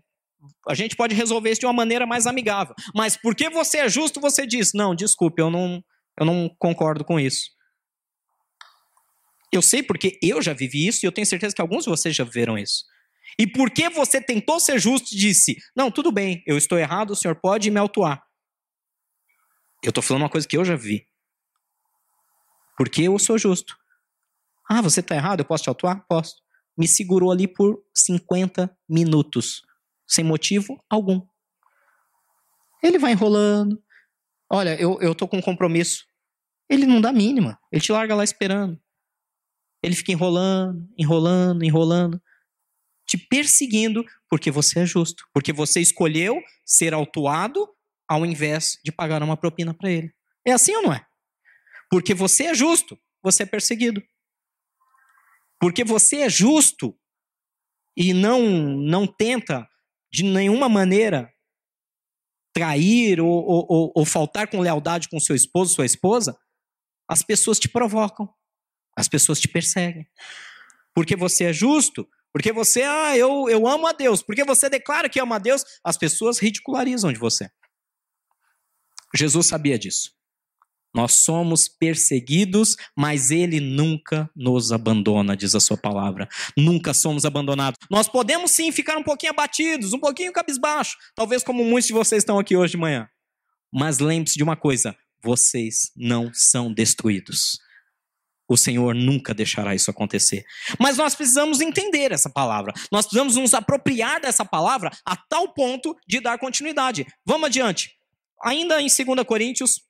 a 0.67 0.73
gente 0.73 0.95
pode 0.95 1.13
resolver 1.13 1.51
isso 1.51 1.59
de 1.59 1.65
uma 1.65 1.73
maneira 1.73 2.05
mais 2.05 2.25
amigável. 2.25 2.75
Mas 2.95 3.17
porque 3.17 3.49
você 3.49 3.79
é 3.79 3.89
justo, 3.89 4.21
você 4.21 4.45
diz: 4.45 4.71
não, 4.73 4.95
desculpe, 4.95 5.41
eu 5.41 5.49
não, 5.49 5.83
eu 6.19 6.25
não 6.25 6.49
concordo 6.57 7.03
com 7.03 7.19
isso. 7.19 7.51
Eu 9.51 9.61
sei 9.61 9.81
porque 9.81 10.17
eu 10.21 10.41
já 10.41 10.53
vivi 10.53 10.87
isso 10.87 11.05
e 11.05 11.07
eu 11.07 11.11
tenho 11.11 11.27
certeza 11.27 11.55
que 11.55 11.61
alguns 11.61 11.83
de 11.83 11.89
vocês 11.89 12.15
já 12.15 12.23
viram 12.23 12.57
isso. 12.57 12.85
E 13.39 13.45
porque 13.45 13.89
você 13.89 14.21
tentou 14.21 14.59
ser 14.59 14.79
justo 14.79 15.13
e 15.13 15.17
disse: 15.17 15.57
não, 15.75 15.91
tudo 15.91 16.11
bem, 16.11 16.43
eu 16.45 16.57
estou 16.57 16.77
errado, 16.77 17.11
o 17.11 17.15
senhor 17.15 17.35
pode 17.35 17.69
me 17.69 17.79
autuar. 17.79 18.23
Eu 19.83 19.89
estou 19.89 20.01
falando 20.01 20.23
uma 20.23 20.29
coisa 20.29 20.47
que 20.47 20.57
eu 20.57 20.65
já 20.65 20.75
vi. 20.75 21.07
Porque 22.77 23.03
eu 23.03 23.17
sou 23.19 23.37
justo. 23.37 23.75
Ah, 24.69 24.81
você 24.81 24.99
está 24.99 25.15
errado, 25.15 25.39
eu 25.39 25.45
posso 25.45 25.63
te 25.63 25.69
autuar? 25.69 26.05
Posso. 26.07 26.35
Me 26.77 26.87
segurou 26.87 27.31
ali 27.31 27.47
por 27.47 27.83
50 27.93 28.75
minutos 28.87 29.63
sem 30.07 30.23
motivo 30.23 30.81
algum. 30.89 31.21
Ele 32.81 32.97
vai 32.97 33.11
enrolando. 33.11 33.81
Olha, 34.49 34.79
eu, 34.79 34.97
eu 35.01 35.13
tô 35.13 35.27
com 35.27 35.37
um 35.37 35.41
compromisso. 35.41 36.05
Ele 36.69 36.85
não 36.85 37.01
dá 37.01 37.11
mínima. 37.11 37.59
Ele 37.71 37.81
te 37.81 37.91
larga 37.91 38.15
lá 38.15 38.23
esperando. 38.23 38.79
Ele 39.83 39.95
fica 39.95 40.11
enrolando, 40.11 40.87
enrolando, 40.97 41.63
enrolando, 41.63 42.21
te 43.05 43.17
perseguindo 43.17 44.03
porque 44.29 44.51
você 44.51 44.79
é 44.79 44.85
justo, 44.85 45.25
porque 45.33 45.53
você 45.53 45.79
escolheu 45.79 46.41
ser 46.65 46.93
autuado 46.93 47.67
ao 48.07 48.25
invés 48.25 48.79
de 48.83 48.91
pagar 48.91 49.21
uma 49.21 49.37
propina 49.37 49.73
para 49.73 49.91
ele. 49.91 50.11
É 50.45 50.51
assim 50.51 50.75
ou 50.75 50.81
não 50.81 50.93
é? 50.93 51.05
Porque 51.89 52.13
você 52.13 52.45
é 52.45 52.53
justo, 52.53 52.99
você 53.21 53.43
é 53.43 53.45
perseguido. 53.45 54.01
Porque 55.59 55.83
você 55.83 56.17
é 56.17 56.29
justo 56.29 56.97
e 57.95 58.13
não 58.13 58.41
não 58.77 59.07
tenta 59.07 59.67
de 60.11 60.23
nenhuma 60.23 60.69
maneira 60.69 61.31
trair 62.53 63.21
ou, 63.21 63.29
ou, 63.29 63.91
ou, 63.93 64.05
faltar 64.05 64.49
com 64.49 64.59
lealdade 64.59 65.09
com 65.09 65.19
seu 65.19 65.35
esposo, 65.35 65.75
sua 65.75 65.85
esposa, 65.85 66.35
as 67.07 67.21
pessoas 67.21 67.59
te 67.59 67.69
provocam, 67.69 68.27
as 68.95 69.07
pessoas 69.07 69.39
te 69.39 69.47
perseguem. 69.47 70.07
Porque 70.91 71.15
você 71.15 71.45
é 71.45 71.53
justo, 71.53 72.09
porque 72.33 72.51
você, 72.51 72.81
ah, 72.81 73.15
eu, 73.15 73.47
eu 73.47 73.67
amo 73.67 73.85
a 73.85 73.91
Deus, 73.91 74.23
porque 74.23 74.43
você 74.43 74.69
declara 74.69 75.07
que 75.07 75.19
ama 75.19 75.35
a 75.35 75.39
Deus, 75.39 75.63
as 75.83 75.97
pessoas 75.97 76.39
ridicularizam 76.39 77.13
de 77.13 77.19
você. 77.19 77.47
Jesus 79.15 79.45
sabia 79.45 79.77
disso. 79.77 80.16
Nós 80.97 81.13
somos 81.13 81.67
perseguidos, 81.67 82.75
mas 82.97 83.29
Ele 83.29 83.59
nunca 83.59 84.27
nos 84.35 84.71
abandona, 84.71 85.37
diz 85.37 85.53
a 85.53 85.59
Sua 85.59 85.77
palavra. 85.77 86.27
Nunca 86.57 86.91
somos 86.91 87.23
abandonados. 87.23 87.77
Nós 87.87 88.09
podemos 88.09 88.49
sim 88.49 88.71
ficar 88.71 88.97
um 88.97 89.03
pouquinho 89.03 89.31
abatidos, 89.31 89.93
um 89.93 89.99
pouquinho 89.99 90.33
cabisbaixo, 90.33 90.97
talvez 91.13 91.43
como 91.43 91.63
muitos 91.63 91.85
de 91.85 91.93
vocês 91.93 92.23
estão 92.23 92.39
aqui 92.39 92.57
hoje 92.57 92.71
de 92.71 92.77
manhã. 92.77 93.07
Mas 93.71 93.99
lembre-se 93.99 94.37
de 94.37 94.43
uma 94.43 94.55
coisa: 94.55 94.97
vocês 95.21 95.91
não 95.95 96.31
são 96.33 96.73
destruídos. 96.73 97.59
O 98.49 98.57
Senhor 98.57 98.95
nunca 98.95 99.35
deixará 99.35 99.75
isso 99.75 99.91
acontecer. 99.91 100.45
Mas 100.79 100.97
nós 100.97 101.13
precisamos 101.13 101.61
entender 101.61 102.11
essa 102.11 102.29
palavra. 102.29 102.73
Nós 102.91 103.05
precisamos 103.05 103.35
nos 103.35 103.53
apropriar 103.53 104.19
dessa 104.19 104.43
palavra 104.43 104.89
a 105.05 105.15
tal 105.15 105.53
ponto 105.53 105.95
de 106.07 106.19
dar 106.19 106.39
continuidade. 106.39 107.05
Vamos 107.23 107.49
adiante. 107.49 107.91
Ainda 108.43 108.81
em 108.81 108.87
2 108.87 109.23
Coríntios, 109.27 109.86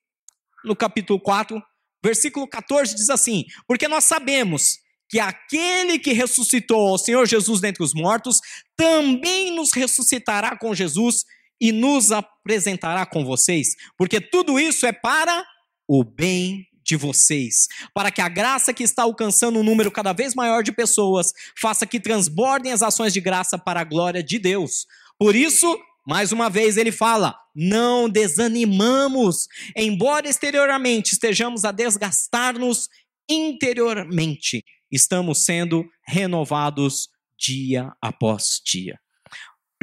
no 0.67 0.75
capítulo 0.75 1.19
4, 1.19 1.61
versículo 2.03 2.47
14, 2.47 2.95
diz 2.95 3.09
assim: 3.09 3.45
Porque 3.67 3.87
nós 3.87 4.03
sabemos 4.03 4.77
que 5.09 5.19
aquele 5.19 5.97
que 5.97 6.13
ressuscitou 6.13 6.93
o 6.93 6.97
Senhor 6.97 7.25
Jesus 7.25 7.61
dentre 7.61 7.83
os 7.83 7.93
mortos 7.93 8.41
também 8.75 9.55
nos 9.55 9.71
ressuscitará 9.71 10.57
com 10.57 10.75
Jesus 10.75 11.23
e 11.59 11.71
nos 11.71 12.11
apresentará 12.11 13.05
com 13.05 13.25
vocês, 13.25 13.69
porque 13.97 14.21
tudo 14.21 14.59
isso 14.59 14.85
é 14.85 14.91
para 14.91 15.43
o 15.87 16.03
bem 16.03 16.67
de 16.83 16.95
vocês, 16.95 17.67
para 17.93 18.11
que 18.11 18.21
a 18.21 18.29
graça 18.29 18.73
que 18.73 18.83
está 18.83 19.03
alcançando 19.03 19.59
um 19.59 19.63
número 19.63 19.91
cada 19.91 20.13
vez 20.13 20.33
maior 20.35 20.63
de 20.63 20.71
pessoas 20.71 21.33
faça 21.59 21.85
que 21.85 21.99
transbordem 21.99 22.71
as 22.71 22.81
ações 22.81 23.11
de 23.11 23.19
graça 23.19 23.57
para 23.57 23.81
a 23.81 23.83
glória 23.83 24.23
de 24.23 24.39
Deus. 24.39 24.85
Por 25.19 25.35
isso, 25.35 25.77
mais 26.07 26.31
uma 26.31 26.49
vez 26.49 26.77
ele 26.77 26.91
fala: 26.91 27.37
não 27.53 28.07
desanimamos, 28.07 29.47
embora 29.75 30.29
exteriormente 30.29 31.11
estejamos 31.11 31.65
a 31.65 31.71
desgastar-nos, 31.73 32.87
interiormente 33.29 34.63
estamos 34.89 35.43
sendo 35.43 35.85
renovados 36.07 37.09
dia 37.37 37.91
após 38.01 38.61
dia. 38.65 38.97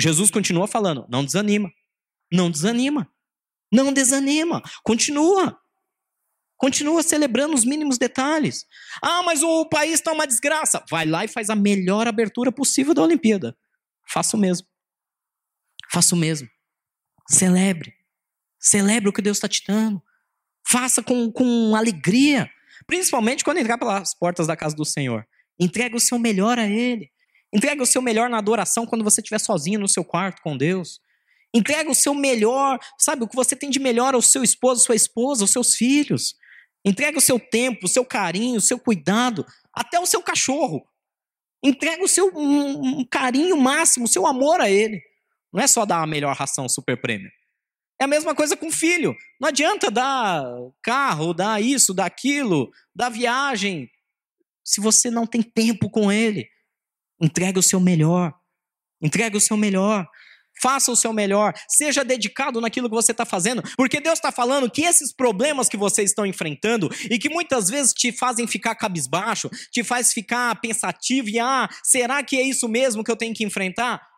Jesus 0.01 0.31
continua 0.31 0.67
falando: 0.67 1.05
não 1.11 1.23
desanima, 1.23 1.71
não 2.33 2.51
desanima, 2.51 3.07
não 3.71 3.93
desanima, 3.93 4.63
continua. 4.83 5.61
Continua 6.57 7.03
celebrando 7.03 7.55
os 7.55 7.65
mínimos 7.65 7.99
detalhes. 7.99 8.65
Ah, 9.03 9.23
mas 9.25 9.43
o 9.43 9.67
país 9.67 9.95
está 9.95 10.13
uma 10.13 10.27
desgraça. 10.27 10.83
Vai 10.89 11.05
lá 11.05 11.25
e 11.25 11.29
faz 11.29 11.51
a 11.51 11.57
melhor 11.57 12.07
abertura 12.07 12.51
possível 12.51 12.95
da 12.95 13.03
Olimpíada. 13.03 13.55
Faça 14.09 14.37
o 14.37 14.41
mesmo. 14.41 14.67
Faça 15.95 16.13
o 16.13 16.19
mesmo. 16.19 16.49
Celebre. 17.31 17.95
Celebre 18.59 19.09
o 19.09 19.13
que 19.13 19.23
Deus 19.23 19.37
está 19.37 19.47
te 19.47 19.63
dando. 19.65 20.03
Faça 20.67 21.01
com, 21.01 21.31
com 21.31 21.77
alegria. 21.77 22.51
Principalmente 22.85 23.45
quando 23.45 23.59
entrar 23.59 23.79
pelas 23.79 24.13
portas 24.13 24.49
da 24.49 24.57
casa 24.57 24.75
do 24.75 24.85
Senhor. 24.85 25.25
Entregue 25.57 25.95
o 25.95 26.01
seu 26.01 26.19
melhor 26.19 26.59
a 26.59 26.67
Ele. 26.69 27.13
Entregue 27.53 27.81
o 27.81 27.87
seu 27.87 28.03
melhor 28.03 28.29
na 28.29 28.39
adoração 28.39 28.85
quando 28.85 29.05
você 29.05 29.21
estiver 29.21 29.39
sozinho 29.39 29.79
no 29.79 29.87
seu 29.87 30.05
quarto 30.05 30.43
com 30.43 30.57
Deus. 30.57 31.01
Entregue 31.55 31.89
o 31.89 31.95
seu 31.95 32.13
melhor, 32.13 32.81
sabe, 32.99 33.23
o 33.23 33.29
que 33.29 33.37
você 33.37 33.55
tem 33.55 33.71
de 33.71 33.79
melhor 33.79 34.17
ao 34.17 34.23
seu 34.23 34.43
esposo, 34.43 34.85
sua 34.85 34.97
esposa, 34.97 35.45
aos 35.45 35.53
seus 35.53 35.77
filhos. 35.77 36.35
Entregue 36.85 37.19
o 37.19 37.21
seu 37.21 37.39
tempo, 37.39 37.87
o 37.87 37.89
seu 37.89 38.05
carinho, 38.05 38.59
o 38.59 38.61
seu 38.61 38.81
cuidado, 38.81 39.47
até 39.73 40.01
o 40.01 40.07
seu 40.07 40.21
cachorro. 40.21 40.85
Entregue 41.63 42.03
o 42.03 42.09
seu 42.09 42.33
um, 42.35 42.99
um 42.99 43.05
carinho 43.05 43.57
máximo, 43.57 44.07
o 44.07 44.09
seu 44.09 44.27
amor 44.27 44.61
a 44.61 44.69
ele. 44.69 45.01
Não 45.55 45.63
é 45.63 45.69
só 45.69 45.87
dar 45.87 46.03
a 46.03 46.07
melhor 46.07 46.35
ração 46.35 46.69
super 46.69 47.01
prêmio. 47.01 47.31
É 48.01 48.05
a 48.05 48.09
mesma 48.09 48.35
coisa 48.35 48.57
com 48.57 48.73
filho. 48.73 49.15
Não 49.41 49.49
adianta 49.49 49.89
dar 49.89 50.45
carro, 50.83 51.33
dar 51.33 51.63
isso, 51.63 51.95
dar 51.95 52.07
aquilo, 52.07 52.73
dar 52.93 53.09
viagem, 53.09 53.89
se 54.65 54.81
você 54.81 55.11
não 55.11 55.27
tem 55.27 55.43
tempo 55.43 55.89
com 55.89 56.11
ele. 56.11 56.49
Entregue 57.21 57.61
o 57.61 57.63
seu 57.63 57.79
melhor. 57.79 58.35
Entregue 59.01 59.37
o 59.37 59.41
seu 59.41 59.57
melhor. 59.57 60.09
Faça 60.61 60.91
o 60.91 60.97
seu 60.97 61.13
melhor, 61.13 61.53
seja 61.69 62.05
dedicado 62.05 62.61
naquilo 62.61 62.89
que 62.89 62.95
você 62.95 63.11
está 63.11 63.25
fazendo, 63.25 63.61
porque 63.77 64.01
Deus 64.01 64.21
está 64.21 64.31
falando 64.31 64.71
que 64.71 64.83
esses 64.83 65.13
problemas 65.13 65.69
que 65.69 65.77
vocês 65.77 66.11
estão 66.11 66.25
enfrentando 66.25 66.89
e 67.11 67.19
que 67.19 67.29
muitas 67.29 67.69
vezes 67.69 67.93
te 67.93 68.13
fazem 68.13 68.47
ficar 68.47 68.77
cabisbaixo, 68.77 69.51
te 69.73 69.83
faz 69.83 70.13
ficar 70.13 70.55
pensativo 70.61 71.29
e 71.29 71.41
ah, 71.41 71.69
será 71.83 72.23
que 72.23 72.37
é 72.37 72.43
isso 72.43 72.69
mesmo 72.69 73.03
que 73.03 73.11
eu 73.11 73.17
tenho 73.17 73.35
que 73.35 73.43
enfrentar? 73.43 74.14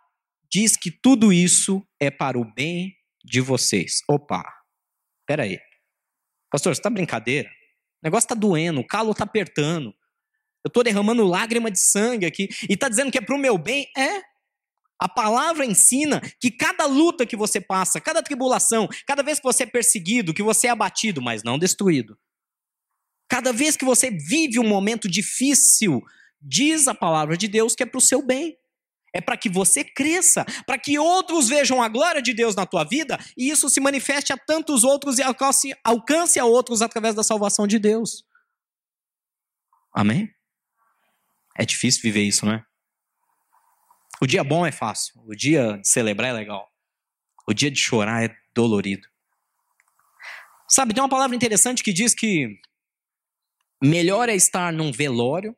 Diz 0.50 0.76
que 0.76 0.90
tudo 0.90 1.32
isso 1.32 1.86
é 2.00 2.10
para 2.10 2.38
o 2.38 2.44
bem 2.54 2.96
de 3.24 3.40
vocês. 3.40 4.02
Opa, 4.08 4.44
peraí. 5.26 5.58
Pastor, 6.50 6.74
você 6.74 6.80
está 6.80 6.90
brincadeira? 6.90 7.48
O 7.48 8.06
negócio 8.06 8.26
está 8.26 8.34
doendo, 8.34 8.80
o 8.80 8.86
calo 8.86 9.12
está 9.12 9.24
apertando. 9.24 9.94
Eu 10.64 10.68
estou 10.68 10.82
derramando 10.82 11.24
lágrima 11.24 11.70
de 11.70 11.78
sangue 11.78 12.26
aqui. 12.26 12.48
E 12.68 12.74
está 12.74 12.88
dizendo 12.88 13.10
que 13.10 13.18
é 13.18 13.20
para 13.20 13.34
o 13.34 13.38
meu 13.38 13.56
bem? 13.56 13.86
É. 13.96 14.22
A 14.98 15.08
palavra 15.08 15.64
ensina 15.64 16.20
que 16.40 16.50
cada 16.50 16.86
luta 16.86 17.26
que 17.26 17.36
você 17.36 17.60
passa, 17.60 18.00
cada 18.00 18.22
tribulação, 18.22 18.88
cada 19.06 19.22
vez 19.22 19.38
que 19.38 19.44
você 19.44 19.64
é 19.64 19.66
perseguido, 19.66 20.32
que 20.32 20.42
você 20.42 20.68
é 20.68 20.70
abatido, 20.70 21.20
mas 21.20 21.42
não 21.42 21.58
destruído, 21.58 22.18
cada 23.28 23.52
vez 23.52 23.76
que 23.76 23.84
você 23.84 24.10
vive 24.10 24.58
um 24.58 24.66
momento 24.66 25.08
difícil, 25.08 26.02
diz 26.40 26.88
a 26.88 26.94
palavra 26.94 27.36
de 27.36 27.46
Deus 27.46 27.74
que 27.74 27.82
é 27.82 27.86
para 27.86 27.98
o 27.98 28.00
seu 28.00 28.24
bem. 28.24 28.56
É 29.16 29.20
para 29.22 29.34
que 29.34 29.48
você 29.48 29.82
cresça, 29.82 30.44
para 30.66 30.78
que 30.78 30.98
outros 30.98 31.48
vejam 31.48 31.82
a 31.82 31.88
glória 31.88 32.20
de 32.20 32.34
Deus 32.34 32.54
na 32.54 32.66
tua 32.66 32.84
vida 32.84 33.18
e 33.34 33.48
isso 33.48 33.70
se 33.70 33.80
manifeste 33.80 34.30
a 34.30 34.36
tantos 34.36 34.84
outros 34.84 35.18
e 35.18 35.22
alcance, 35.22 35.74
alcance 35.82 36.38
a 36.38 36.44
outros 36.44 36.82
através 36.82 37.14
da 37.14 37.22
salvação 37.22 37.66
de 37.66 37.78
Deus. 37.78 38.26
Amém? 39.90 40.30
É 41.58 41.64
difícil 41.64 42.02
viver 42.02 42.24
isso, 42.24 42.44
não 42.44 42.52
é? 42.52 42.64
O 44.20 44.26
dia 44.26 44.44
bom 44.44 44.66
é 44.66 44.70
fácil, 44.70 45.14
o 45.24 45.34
dia 45.34 45.78
de 45.78 45.88
celebrar 45.88 46.28
é 46.28 46.34
legal. 46.34 46.70
O 47.48 47.54
dia 47.54 47.70
de 47.70 47.80
chorar 47.80 48.22
é 48.22 48.36
dolorido. 48.54 49.08
Sabe, 50.68 50.92
tem 50.92 51.02
uma 51.02 51.08
palavra 51.08 51.34
interessante 51.34 51.82
que 51.82 51.92
diz 51.92 52.14
que 52.14 52.60
melhor 53.82 54.28
é 54.28 54.34
estar 54.34 54.70
num 54.74 54.92
velório 54.92 55.56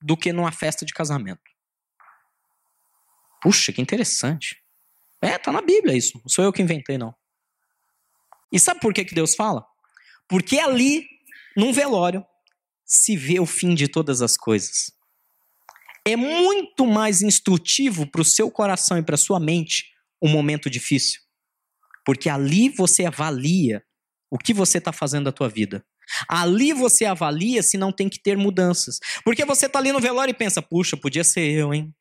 do 0.00 0.16
que 0.16 0.32
numa 0.32 0.52
festa 0.52 0.86
de 0.86 0.94
casamento. 0.94 1.49
Puxa, 3.40 3.72
que 3.72 3.80
interessante. 3.80 4.62
É, 5.22 5.38
tá 5.38 5.52
na 5.52 5.62
Bíblia 5.62 5.96
isso. 5.96 6.18
Não 6.18 6.28
sou 6.28 6.44
eu 6.44 6.52
que 6.52 6.62
inventei, 6.62 6.98
não. 6.98 7.14
E 8.52 8.58
sabe 8.58 8.80
por 8.80 8.92
que, 8.92 9.04
que 9.04 9.14
Deus 9.14 9.34
fala? 9.34 9.64
Porque 10.28 10.58
ali, 10.58 11.06
num 11.56 11.72
velório, 11.72 12.24
se 12.84 13.16
vê 13.16 13.38
o 13.38 13.46
fim 13.46 13.74
de 13.74 13.88
todas 13.88 14.22
as 14.22 14.36
coisas 14.36 14.92
é 16.04 16.16
muito 16.16 16.86
mais 16.86 17.22
instrutivo 17.22 18.06
para 18.06 18.20
o 18.20 18.24
seu 18.24 18.50
coração 18.50 18.98
e 18.98 19.02
para 19.02 19.14
a 19.14 19.18
sua 19.18 19.38
mente 19.38 19.92
um 20.20 20.28
momento 20.28 20.68
difícil. 20.70 21.20
Porque 22.04 22.28
ali 22.28 22.68
você 22.68 23.04
avalia 23.04 23.82
o 24.30 24.38
que 24.38 24.54
você 24.54 24.78
está 24.78 24.92
fazendo 24.92 25.24
da 25.24 25.32
tua 25.32 25.48
vida. 25.48 25.84
Ali 26.28 26.72
você 26.72 27.04
avalia 27.04 27.62
se 27.62 27.78
não 27.78 27.92
tem 27.92 28.08
que 28.08 28.20
ter 28.20 28.36
mudanças. 28.36 28.98
Porque 29.24 29.44
você 29.44 29.66
está 29.66 29.78
ali 29.78 29.92
no 29.92 30.00
velório 30.00 30.32
e 30.32 30.34
pensa, 30.34 30.60
puxa, 30.60 30.96
podia 30.96 31.22
ser 31.22 31.42
eu, 31.42 31.72
hein? 31.72 31.94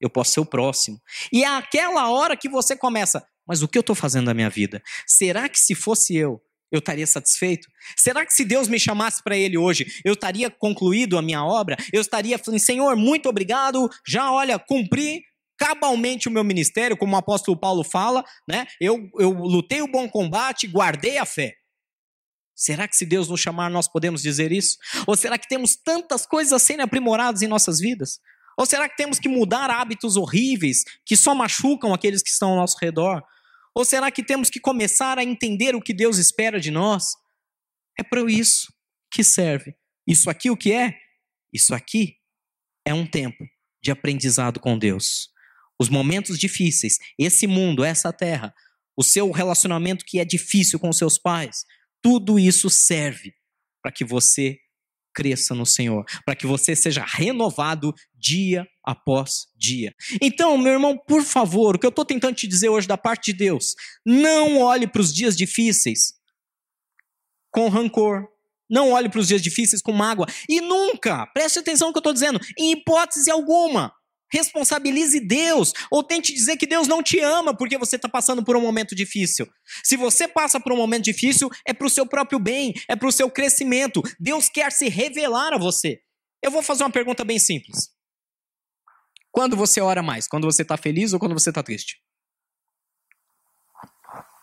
Eu 0.00 0.08
posso 0.08 0.32
ser 0.32 0.40
o 0.40 0.46
próximo. 0.46 1.00
E 1.32 1.44
é 1.44 1.46
aquela 1.46 2.10
hora 2.10 2.36
que 2.36 2.48
você 2.48 2.76
começa, 2.76 3.26
mas 3.46 3.62
o 3.62 3.68
que 3.68 3.78
eu 3.78 3.80
estou 3.80 3.96
fazendo 3.96 4.26
da 4.26 4.34
minha 4.34 4.50
vida? 4.50 4.82
Será 5.06 5.48
que 5.48 5.58
se 5.58 5.74
fosse 5.74 6.16
eu, 6.16 6.40
eu 6.70 6.78
estaria 6.78 7.06
satisfeito? 7.06 7.68
Será 7.96 8.24
que 8.24 8.32
se 8.32 8.44
Deus 8.44 8.68
me 8.68 8.78
chamasse 8.78 9.22
para 9.22 9.36
Ele 9.36 9.56
hoje, 9.56 9.86
eu 10.04 10.12
estaria 10.12 10.50
concluído 10.50 11.18
a 11.18 11.22
minha 11.22 11.44
obra? 11.44 11.76
Eu 11.92 12.00
estaria 12.00 12.38
falando, 12.38 12.60
Senhor, 12.60 12.96
muito 12.96 13.28
obrigado, 13.28 13.88
já 14.06 14.30
olha, 14.30 14.58
cumpri 14.58 15.22
cabalmente 15.58 16.28
o 16.28 16.30
meu 16.30 16.44
ministério, 16.44 16.96
como 16.96 17.14
o 17.14 17.18
apóstolo 17.18 17.58
Paulo 17.58 17.82
fala, 17.82 18.24
né? 18.48 18.66
Eu, 18.80 19.10
eu 19.18 19.30
lutei 19.30 19.82
o 19.82 19.90
bom 19.90 20.08
combate, 20.08 20.68
guardei 20.68 21.18
a 21.18 21.26
fé. 21.26 21.56
Será 22.54 22.88
que 22.88 22.96
se 22.96 23.04
Deus 23.04 23.28
nos 23.28 23.40
chamar, 23.40 23.70
nós 23.70 23.88
podemos 23.88 24.22
dizer 24.22 24.52
isso? 24.52 24.76
Ou 25.06 25.16
será 25.16 25.36
que 25.38 25.48
temos 25.48 25.76
tantas 25.76 26.26
coisas 26.26 26.52
a 26.52 26.58
serem 26.58 26.82
aprimoradas 26.82 27.42
em 27.42 27.48
nossas 27.48 27.80
vidas? 27.80 28.20
Ou 28.58 28.66
será 28.66 28.88
que 28.88 28.96
temos 28.96 29.20
que 29.20 29.28
mudar 29.28 29.70
hábitos 29.70 30.16
horríveis 30.16 30.82
que 31.06 31.16
só 31.16 31.32
machucam 31.32 31.94
aqueles 31.94 32.22
que 32.22 32.30
estão 32.30 32.50
ao 32.50 32.56
nosso 32.56 32.76
redor? 32.80 33.22
Ou 33.72 33.84
será 33.84 34.10
que 34.10 34.24
temos 34.24 34.50
que 34.50 34.58
começar 34.58 35.16
a 35.16 35.22
entender 35.22 35.76
o 35.76 35.80
que 35.80 35.94
Deus 35.94 36.18
espera 36.18 36.58
de 36.58 36.72
nós? 36.72 37.14
É 37.96 38.02
para 38.02 38.20
isso 38.28 38.72
que 39.12 39.22
serve. 39.22 39.76
Isso 40.04 40.28
aqui 40.28 40.50
o 40.50 40.56
que 40.56 40.72
é? 40.72 40.98
Isso 41.52 41.72
aqui 41.72 42.16
é 42.84 42.92
um 42.92 43.06
tempo 43.06 43.46
de 43.80 43.92
aprendizado 43.92 44.58
com 44.58 44.76
Deus. 44.76 45.30
Os 45.78 45.88
momentos 45.88 46.36
difíceis, 46.36 46.98
esse 47.16 47.46
mundo, 47.46 47.84
essa 47.84 48.12
terra, 48.12 48.52
o 48.96 49.04
seu 49.04 49.30
relacionamento 49.30 50.04
que 50.04 50.18
é 50.18 50.24
difícil 50.24 50.80
com 50.80 50.92
seus 50.92 51.16
pais, 51.16 51.64
tudo 52.02 52.40
isso 52.40 52.68
serve 52.68 53.32
para 53.80 53.92
que 53.92 54.04
você 54.04 54.58
cresça 55.14 55.54
no 55.54 55.66
Senhor, 55.66 56.04
para 56.24 56.36
que 56.36 56.46
você 56.46 56.74
seja 56.76 57.04
renovado 57.06 57.94
dia 58.14 58.66
após 58.84 59.46
dia. 59.56 59.94
Então, 60.20 60.56
meu 60.56 60.72
irmão, 60.74 60.96
por 60.96 61.22
favor, 61.22 61.76
o 61.76 61.78
que 61.78 61.86
eu 61.86 61.90
estou 61.90 62.04
tentando 62.04 62.34
te 62.34 62.46
dizer 62.46 62.68
hoje 62.68 62.86
da 62.86 62.96
parte 62.96 63.32
de 63.32 63.38
Deus, 63.38 63.74
não 64.04 64.58
olhe 64.60 64.86
para 64.86 65.00
os 65.02 65.12
dias 65.12 65.36
difíceis 65.36 66.14
com 67.50 67.68
rancor. 67.68 68.28
Não 68.70 68.92
olhe 68.92 69.08
para 69.08 69.20
os 69.20 69.26
dias 69.26 69.40
difíceis 69.40 69.80
com 69.80 69.92
mágoa. 69.92 70.26
E 70.48 70.60
nunca, 70.60 71.26
preste 71.28 71.58
atenção 71.58 71.88
no 71.88 71.94
que 71.94 71.98
eu 71.98 72.00
estou 72.00 72.12
dizendo, 72.12 72.38
em 72.58 72.72
hipótese 72.72 73.30
alguma, 73.30 73.92
Responsabilize 74.30 75.20
Deus, 75.20 75.72
ou 75.90 76.02
tente 76.02 76.32
dizer 76.32 76.56
que 76.56 76.66
Deus 76.66 76.86
não 76.86 77.02
te 77.02 77.18
ama 77.20 77.56
porque 77.56 77.78
você 77.78 77.96
está 77.96 78.08
passando 78.08 78.44
por 78.44 78.56
um 78.56 78.60
momento 78.60 78.94
difícil. 78.94 79.48
Se 79.82 79.96
você 79.96 80.28
passa 80.28 80.60
por 80.60 80.72
um 80.72 80.76
momento 80.76 81.04
difícil, 81.04 81.50
é 81.64 81.72
para 81.72 81.86
o 81.86 81.90
seu 81.90 82.06
próprio 82.06 82.38
bem, 82.38 82.74
é 82.88 82.94
para 82.94 83.08
o 83.08 83.12
seu 83.12 83.30
crescimento. 83.30 84.02
Deus 84.18 84.48
quer 84.48 84.72
se 84.72 84.88
revelar 84.88 85.54
a 85.54 85.58
você. 85.58 86.02
Eu 86.42 86.50
vou 86.50 86.62
fazer 86.62 86.84
uma 86.84 86.90
pergunta 86.90 87.24
bem 87.24 87.38
simples. 87.38 87.90
Quando 89.30 89.56
você 89.56 89.80
ora 89.80 90.02
mais? 90.02 90.26
Quando 90.26 90.44
você 90.44 90.62
está 90.62 90.76
feliz 90.76 91.12
ou 91.12 91.18
quando 91.18 91.34
você 91.34 91.50
está 91.50 91.62
triste? 91.62 92.02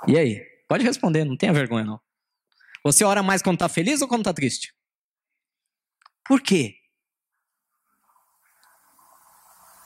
E 0.08 0.18
aí? 0.18 0.42
Pode 0.68 0.84
responder, 0.84 1.24
não 1.24 1.38
tenha 1.38 1.54
vergonha 1.54 1.86
não. 1.86 2.00
Você 2.84 3.04
ora 3.04 3.24
mais 3.24 3.42
quando 3.42 3.56
está 3.56 3.68
feliz 3.68 4.02
ou 4.02 4.08
quando 4.08 4.22
está 4.22 4.34
triste? 4.34 4.74
Por 6.28 6.42
quê? 6.42 6.76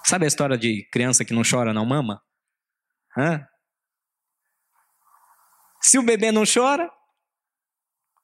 Sabe 0.10 0.26
a 0.26 0.28
história 0.28 0.58
de 0.58 0.90
criança 0.92 1.24
que 1.24 1.36
não 1.36 1.44
chora, 1.48 1.72
não 1.72 1.86
mama? 1.86 2.20
Hã? 3.16 3.46
Se 5.80 6.00
o 6.00 6.04
bebê 6.04 6.32
não 6.32 6.46
chora, 6.52 6.92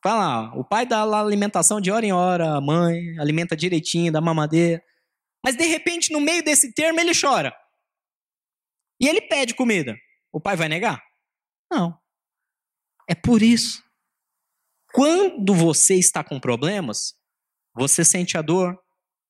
fala, 0.04 0.52
o 0.56 0.66
pai 0.66 0.88
dá 0.88 1.04
lá 1.04 1.22
alimentação 1.22 1.80
de 1.80 1.92
hora 1.92 2.04
em 2.04 2.12
hora, 2.12 2.56
a 2.56 2.60
mãe 2.60 3.16
alimenta 3.20 3.56
direitinho, 3.56 4.12
dá 4.12 4.20
mamadeira. 4.20 4.84
Mas 5.44 5.56
de 5.56 5.68
repente, 5.68 6.12
no 6.12 6.20
meio 6.20 6.44
desse 6.44 6.74
termo, 6.74 7.00
ele 7.00 7.12
chora. 7.14 7.56
E 9.00 9.08
ele 9.08 9.22
pede 9.22 9.54
comida. 9.54 9.96
O 10.32 10.42
pai 10.42 10.56
vai 10.56 10.68
negar? 10.68 11.00
Não. 11.72 11.96
É 13.08 13.14
por 13.14 13.44
isso. 13.44 13.84
Quando 14.92 15.54
você 15.54 15.94
está 16.00 16.24
com 16.24 16.40
problemas, 16.40 17.14
você 17.76 18.04
sente 18.04 18.40
a 18.40 18.42
dor, 18.42 18.76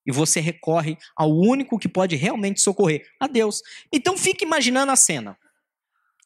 e 0.05 0.11
você 0.11 0.39
recorre 0.39 0.97
ao 1.15 1.29
único 1.29 1.79
que 1.79 1.89
pode 1.89 2.15
realmente 2.15 2.61
socorrer, 2.61 3.07
a 3.19 3.27
Deus. 3.27 3.61
Então 3.91 4.17
fique 4.17 4.45
imaginando 4.45 4.91
a 4.91 4.95
cena. 4.95 5.37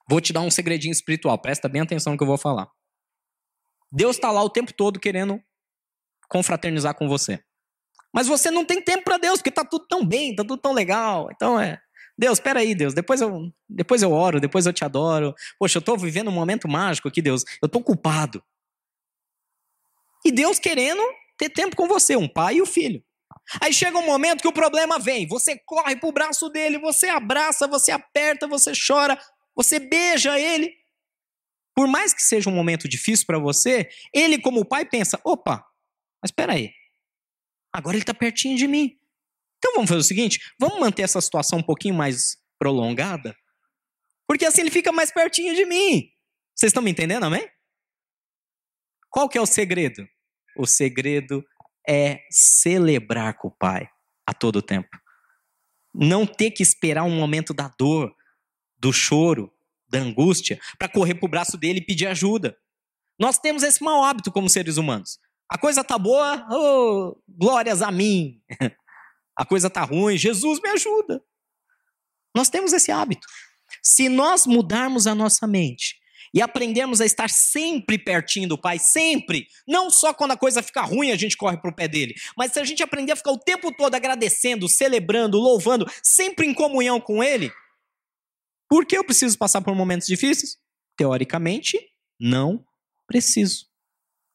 Vou 0.09 0.19
te 0.19 0.33
dar 0.33 0.41
um 0.41 0.51
segredinho 0.51 0.91
espiritual, 0.91 1.37
presta 1.39 1.69
bem 1.69 1.81
atenção 1.81 2.13
no 2.13 2.17
que 2.17 2.23
eu 2.23 2.27
vou 2.27 2.37
falar. 2.37 2.67
Deus 3.91 4.15
está 4.15 4.31
lá 4.31 4.43
o 4.43 4.49
tempo 4.49 4.73
todo 4.73 4.99
querendo 4.99 5.41
confraternizar 6.27 6.95
com 6.95 7.07
você. 7.07 7.43
Mas 8.13 8.27
você 8.27 8.49
não 8.49 8.65
tem 8.65 8.81
tempo 8.81 9.03
para 9.03 9.17
Deus, 9.17 9.37
porque 9.37 9.49
está 9.49 9.63
tudo 9.63 9.85
tão 9.87 10.05
bem, 10.05 10.31
está 10.31 10.43
tudo 10.43 10.59
tão 10.59 10.73
legal. 10.73 11.29
Então 11.31 11.59
é, 11.59 11.79
Deus, 12.17 12.37
espera 12.37 12.59
aí, 12.59 12.75
Deus, 12.75 12.93
depois 12.93 13.21
eu, 13.21 13.51
depois 13.67 14.01
eu 14.01 14.11
oro, 14.11 14.39
depois 14.39 14.65
eu 14.65 14.73
te 14.73 14.83
adoro. 14.83 15.33
Poxa, 15.57 15.77
eu 15.77 15.79
estou 15.79 15.97
vivendo 15.97 16.29
um 16.29 16.33
momento 16.33 16.67
mágico 16.67 17.07
aqui, 17.07 17.21
Deus. 17.21 17.43
Eu 17.61 17.67
estou 17.67 17.83
culpado. 17.83 18.43
E 20.25 20.31
Deus 20.31 20.59
querendo 20.59 21.01
ter 21.37 21.49
tempo 21.49 21.75
com 21.75 21.87
você, 21.87 22.15
um 22.15 22.27
pai 22.27 22.55
e 22.55 22.61
o 22.61 22.63
um 22.63 22.67
filho. 22.67 23.03
Aí 23.61 23.73
chega 23.73 23.97
um 23.97 24.05
momento 24.05 24.41
que 24.41 24.47
o 24.47 24.53
problema 24.53 24.99
vem, 24.99 25.27
você 25.27 25.57
corre 25.57 25.95
para 25.95 26.09
o 26.09 26.11
braço 26.11 26.49
dele, 26.49 26.77
você 26.77 27.07
abraça, 27.07 27.67
você 27.67 27.91
aperta, 27.91 28.47
você 28.47 28.73
chora, 28.73 29.19
você 29.55 29.79
beija 29.79 30.39
ele. 30.39 30.77
Por 31.75 31.87
mais 31.87 32.13
que 32.13 32.21
seja 32.21 32.49
um 32.49 32.53
momento 32.53 32.87
difícil 32.87 33.25
para 33.25 33.39
você, 33.39 33.89
ele, 34.13 34.39
como 34.39 34.65
pai, 34.65 34.85
pensa: 34.85 35.19
opa, 35.23 35.65
mas 36.21 36.29
espera 36.29 36.53
aí, 36.53 36.71
agora 37.73 37.95
ele 37.95 38.03
está 38.03 38.13
pertinho 38.13 38.57
de 38.57 38.67
mim. 38.67 38.97
Então 39.57 39.73
vamos 39.73 39.89
fazer 39.89 40.01
o 40.01 40.03
seguinte: 40.03 40.39
vamos 40.59 40.79
manter 40.79 41.03
essa 41.03 41.21
situação 41.21 41.59
um 41.59 41.63
pouquinho 41.63 41.95
mais 41.95 42.37
prolongada, 42.59 43.35
porque 44.27 44.45
assim 44.45 44.61
ele 44.61 44.71
fica 44.71 44.91
mais 44.91 45.11
pertinho 45.11 45.55
de 45.55 45.65
mim. 45.65 46.11
Vocês 46.55 46.69
estão 46.69 46.83
me 46.83 46.91
entendendo, 46.91 47.23
amém? 47.23 47.49
Qual 49.09 49.27
que 49.27 49.37
é 49.37 49.41
o 49.41 49.45
segredo? 49.45 50.07
O 50.57 50.67
segredo 50.67 51.43
é 51.89 52.21
celebrar 52.29 53.33
com 53.33 53.47
o 53.47 53.51
Pai 53.51 53.89
a 54.27 54.31
todo 54.31 54.61
tempo. 54.61 54.89
Não 55.91 56.23
ter 56.23 56.51
que 56.51 56.61
esperar 56.61 57.03
um 57.03 57.15
momento 57.15 57.51
da 57.51 57.67
dor, 57.79 58.15
do 58.77 58.93
choro, 58.93 59.51
da 59.87 59.97
angústia, 59.97 60.59
para 60.77 60.87
correr 60.87 61.15
para 61.15 61.25
o 61.25 61.29
braço 61.29 61.57
dele 61.57 61.79
e 61.79 61.85
pedir 61.85 62.05
ajuda. 62.05 62.55
Nós 63.19 63.39
temos 63.39 63.63
esse 63.63 63.83
mau 63.83 64.03
hábito 64.03 64.31
como 64.31 64.47
seres 64.47 64.77
humanos. 64.77 65.19
A 65.49 65.57
coisa 65.57 65.83
tá 65.83 65.97
boa, 65.97 66.45
oh, 66.51 67.19
glórias 67.27 67.81
a 67.81 67.91
mim. 67.91 68.39
A 69.35 69.45
coisa 69.45 69.69
tá 69.69 69.83
ruim, 69.83 70.17
Jesus 70.17 70.59
me 70.61 70.67
ajuda. 70.69 71.23
Nós 72.35 72.49
temos 72.49 72.73
esse 72.73 72.91
hábito. 72.91 73.25
Se 73.81 74.09
nós 74.09 74.45
mudarmos 74.45 75.07
a 75.07 75.15
nossa 75.15 75.47
mente 75.47 75.98
e 76.33 76.41
aprendemos 76.41 77.01
a 77.01 77.05
estar 77.05 77.29
sempre 77.29 77.97
pertinho 77.97 78.47
do 78.47 78.57
Pai, 78.57 78.79
sempre, 78.79 79.47
não 79.67 79.89
só 79.89 80.13
quando 80.13 80.31
a 80.31 80.37
coisa 80.37 80.61
fica 80.61 80.81
ruim 80.81 81.11
a 81.11 81.15
gente 81.15 81.37
corre 81.37 81.57
para 81.57 81.71
o 81.71 81.75
pé 81.75 81.87
dele, 81.87 82.15
mas 82.37 82.51
se 82.53 82.59
a 82.59 82.63
gente 82.63 82.83
aprender 82.83 83.11
a 83.11 83.15
ficar 83.15 83.31
o 83.31 83.39
tempo 83.39 83.71
todo 83.71 83.95
agradecendo, 83.95 84.67
celebrando, 84.67 85.37
louvando, 85.37 85.89
sempre 86.03 86.45
em 86.45 86.53
comunhão 86.53 86.99
com 86.99 87.23
Ele, 87.23 87.51
por 88.69 88.85
que 88.85 88.97
eu 88.97 89.03
preciso 89.03 89.37
passar 89.37 89.61
por 89.61 89.75
momentos 89.75 90.07
difíceis? 90.07 90.57
Teoricamente, 90.95 91.79
não 92.19 92.63
preciso. 93.07 93.65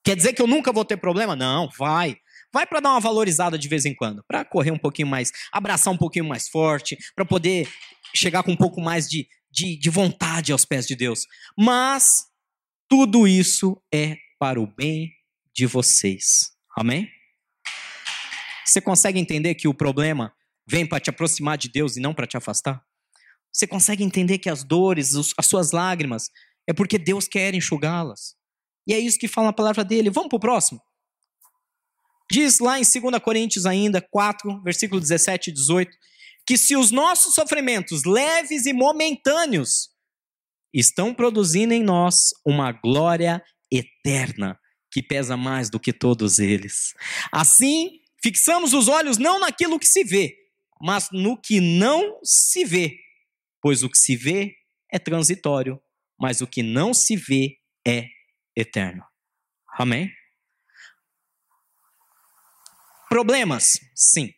Quer 0.05 0.17
dizer 0.17 0.33
que 0.33 0.43
eu 0.43 0.47
nunca 0.47 0.73
vou 0.73 0.85
ter 0.85 0.97
problema? 0.97 1.37
Não, 1.37 1.71
vai. 1.79 2.17
Vai 2.53 2.67
para 2.67 2.81
dar 2.81 2.91
uma 2.91 3.01
valorizada 3.01 3.59
de 3.59 3.69
vez 3.69 3.85
em 3.85 3.95
quando, 3.95 4.23
para 4.29 4.45
correr 4.45 4.71
um 4.71 4.79
pouquinho 4.79 5.09
mais, 5.09 5.33
abraçar 5.51 5.93
um 5.93 5.97
pouquinho 5.97 6.25
mais 6.25 6.49
forte, 6.49 6.97
para 7.15 7.25
poder 7.25 7.69
chegar 8.15 8.43
com 8.43 8.53
um 8.53 8.57
pouco 8.57 8.81
mais 8.81 9.09
de, 9.09 9.27
de, 9.55 9.77
de 9.77 9.89
vontade 9.89 10.51
aos 10.51 10.65
pés 10.65 10.87
de 10.87 10.97
Deus. 10.97 11.27
Mas 11.57 12.25
tudo 12.89 13.29
isso 13.29 13.81
é 13.93 14.17
para 14.39 14.61
o 14.61 14.67
bem 14.67 15.13
de 15.55 15.65
vocês. 15.65 16.51
Amém? 16.77 17.09
Você 18.67 18.81
consegue 18.81 19.21
entender 19.21 19.55
que 19.55 19.69
o 19.69 19.75
problema 19.75 20.35
vem 20.67 20.85
para 20.85 20.99
te 20.99 21.09
aproximar 21.09 21.57
de 21.57 21.69
Deus 21.69 21.97
e 21.97 22.01
não 22.01 22.13
para 22.13 22.27
te 22.27 22.37
afastar? 22.37 22.83
Você 23.53 23.67
consegue 23.67 24.03
entender 24.03 24.39
que 24.39 24.51
as 24.51 24.65
dores, 24.65 25.13
as 25.39 25.47
suas 25.47 25.71
lágrimas, 25.71 26.29
é 26.67 26.73
porque 26.73 26.99
Deus 26.99 27.29
quer 27.29 27.55
enxugá-las? 27.55 28.35
E 28.87 28.93
é 28.93 28.99
isso 28.99 29.19
que 29.19 29.29
fala 29.29 29.51
a 29.51 29.53
palavra 29.53 29.85
dele. 29.85 30.11
Vamos 30.11 30.29
para 30.29 30.37
o 30.37 30.41
próximo. 30.41 30.81
Diz 32.31 32.59
lá 32.59 32.81
em 32.81 32.83
2 32.83 33.23
Coríntios 33.23 33.67
ainda, 33.67 34.01
4, 34.01 34.61
versículo 34.63 35.01
17 35.01 35.51
e 35.51 35.53
18, 35.53 35.97
que 36.47 36.59
se 36.59 36.77
os 36.77 36.91
nossos 36.91 37.35
sofrimentos 37.35 38.05
leves 38.05 38.67
e 38.67 38.73
momentâneos 38.73 39.91
estão 40.73 41.15
produzindo 41.15 41.73
em 41.73 41.83
nós 41.83 42.31
uma 42.45 42.73
glória 42.73 43.43
eterna 43.71 44.59
que 44.91 45.03
pesa 45.03 45.37
mais 45.37 45.71
do 45.71 45.81
que 45.81 45.93
todos 45.93 46.39
eles. 46.39 46.95
Assim, 47.33 48.01
fixamos 48.23 48.73
os 48.73 48.89
olhos 48.89 49.19
não 49.19 49.41
naquilo 49.41 49.79
que 49.79 49.87
se 49.87 50.05
vê, 50.05 50.37
mas 50.81 51.09
no 51.11 51.41
que 51.41 51.61
não 51.61 52.21
se 52.23 52.65
vê, 52.65 52.99
pois 53.61 53.83
o 53.83 53.91
que 53.91 53.99
se 53.99 54.15
vê 54.15 54.55
é 54.93 54.99
transitório, 54.99 55.81
mas 56.19 56.41
o 56.41 56.47
que 56.47 56.63
não 56.63 56.93
se 56.93 57.17
vê 57.17 57.59
é 57.87 58.09
eterno. 58.57 59.05
Amém? 59.77 60.13
Problemas? 63.09 63.81
Sim. 63.95 64.33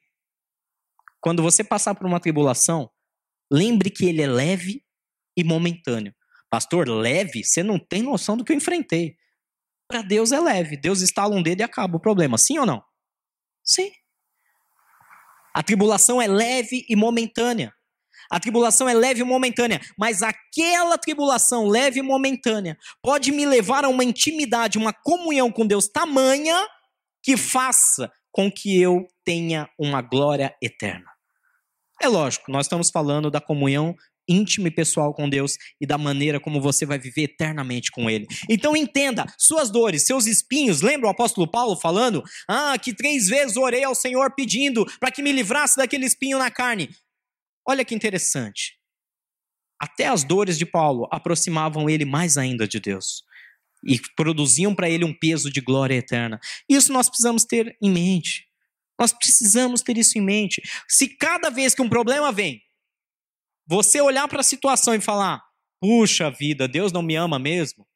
Quando 1.26 1.42
você 1.42 1.64
passar 1.64 1.92
por 1.96 2.06
uma 2.06 2.20
tribulação, 2.20 2.88
lembre 3.52 3.90
que 3.90 4.06
ele 4.06 4.22
é 4.22 4.28
leve 4.28 4.84
e 5.36 5.42
momentâneo. 5.42 6.14
Pastor, 6.48 6.88
leve? 6.88 7.42
Você 7.42 7.64
não 7.64 7.80
tem 7.80 8.00
noção 8.00 8.36
do 8.36 8.44
que 8.44 8.52
eu 8.52 8.56
enfrentei. 8.56 9.16
Para 9.88 10.02
Deus 10.02 10.30
é 10.30 10.38
leve. 10.38 10.76
Deus 10.76 11.00
estala 11.00 11.34
um 11.34 11.42
dedo 11.42 11.62
e 11.62 11.64
acaba 11.64 11.96
o 11.96 12.00
problema. 12.00 12.38
Sim 12.38 12.60
ou 12.60 12.64
não? 12.64 12.80
Sim. 13.64 13.90
A 15.52 15.64
tribulação 15.64 16.22
é 16.22 16.28
leve 16.28 16.86
e 16.88 16.94
momentânea. 16.94 17.74
A 18.30 18.38
tribulação 18.38 18.88
é 18.88 18.94
leve 18.94 19.22
e 19.22 19.24
momentânea, 19.24 19.80
mas 19.98 20.22
aquela 20.22 20.96
tribulação 20.96 21.66
leve 21.66 21.98
e 21.98 22.04
momentânea 22.04 22.78
pode 23.02 23.32
me 23.32 23.44
levar 23.44 23.84
a 23.84 23.88
uma 23.88 24.04
intimidade, 24.04 24.78
uma 24.78 24.92
comunhão 24.92 25.50
com 25.50 25.66
Deus 25.66 25.88
tamanha 25.88 26.68
que 27.20 27.36
faça 27.36 28.12
com 28.30 28.48
que 28.48 28.80
eu 28.80 29.08
tenha 29.24 29.68
uma 29.76 30.00
glória 30.00 30.54
eterna. 30.62 31.15
É 32.00 32.08
lógico, 32.08 32.50
nós 32.50 32.66
estamos 32.66 32.90
falando 32.90 33.30
da 33.30 33.40
comunhão 33.40 33.94
íntima 34.28 34.68
e 34.68 34.70
pessoal 34.70 35.14
com 35.14 35.28
Deus 35.28 35.56
e 35.80 35.86
da 35.86 35.96
maneira 35.96 36.40
como 36.40 36.60
você 36.60 36.84
vai 36.84 36.98
viver 36.98 37.22
eternamente 37.22 37.90
com 37.90 38.10
Ele. 38.10 38.26
Então 38.50 38.76
entenda, 38.76 39.24
suas 39.38 39.70
dores, 39.70 40.04
seus 40.04 40.26
espinhos, 40.26 40.82
lembra 40.82 41.06
o 41.06 41.10
apóstolo 41.10 41.48
Paulo 41.48 41.76
falando? 41.76 42.22
Ah, 42.48 42.76
que 42.78 42.92
três 42.92 43.28
vezes 43.28 43.56
orei 43.56 43.84
ao 43.84 43.94
Senhor 43.94 44.34
pedindo 44.34 44.84
para 44.98 45.10
que 45.10 45.22
me 45.22 45.32
livrasse 45.32 45.76
daquele 45.76 46.06
espinho 46.06 46.38
na 46.38 46.50
carne. 46.50 46.90
Olha 47.66 47.84
que 47.84 47.94
interessante. 47.94 48.76
Até 49.80 50.06
as 50.06 50.24
dores 50.24 50.58
de 50.58 50.64
Paulo 50.64 51.06
aproximavam 51.10 51.88
ele 51.88 52.04
mais 52.04 52.36
ainda 52.36 52.66
de 52.66 52.80
Deus 52.80 53.22
e 53.84 54.00
produziam 54.16 54.74
para 54.74 54.88
ele 54.88 55.04
um 55.04 55.12
peso 55.12 55.50
de 55.50 55.60
glória 55.60 55.94
eterna. 55.94 56.40
Isso 56.68 56.92
nós 56.92 57.08
precisamos 57.08 57.44
ter 57.44 57.76
em 57.82 57.90
mente. 57.90 58.45
Nós 58.98 59.12
precisamos 59.12 59.82
ter 59.82 59.96
isso 59.98 60.18
em 60.18 60.20
mente. 60.20 60.62
Se 60.88 61.08
cada 61.08 61.50
vez 61.50 61.74
que 61.74 61.82
um 61.82 61.88
problema 61.88 62.32
vem, 62.32 62.62
você 63.66 64.00
olhar 64.00 64.26
para 64.28 64.40
a 64.40 64.44
situação 64.44 64.94
e 64.94 65.00
falar: 65.00 65.42
puxa 65.80 66.30
vida, 66.30 66.66
Deus 66.66 66.92
não 66.92 67.02
me 67.02 67.16
ama 67.16 67.38
mesmo, 67.38 67.86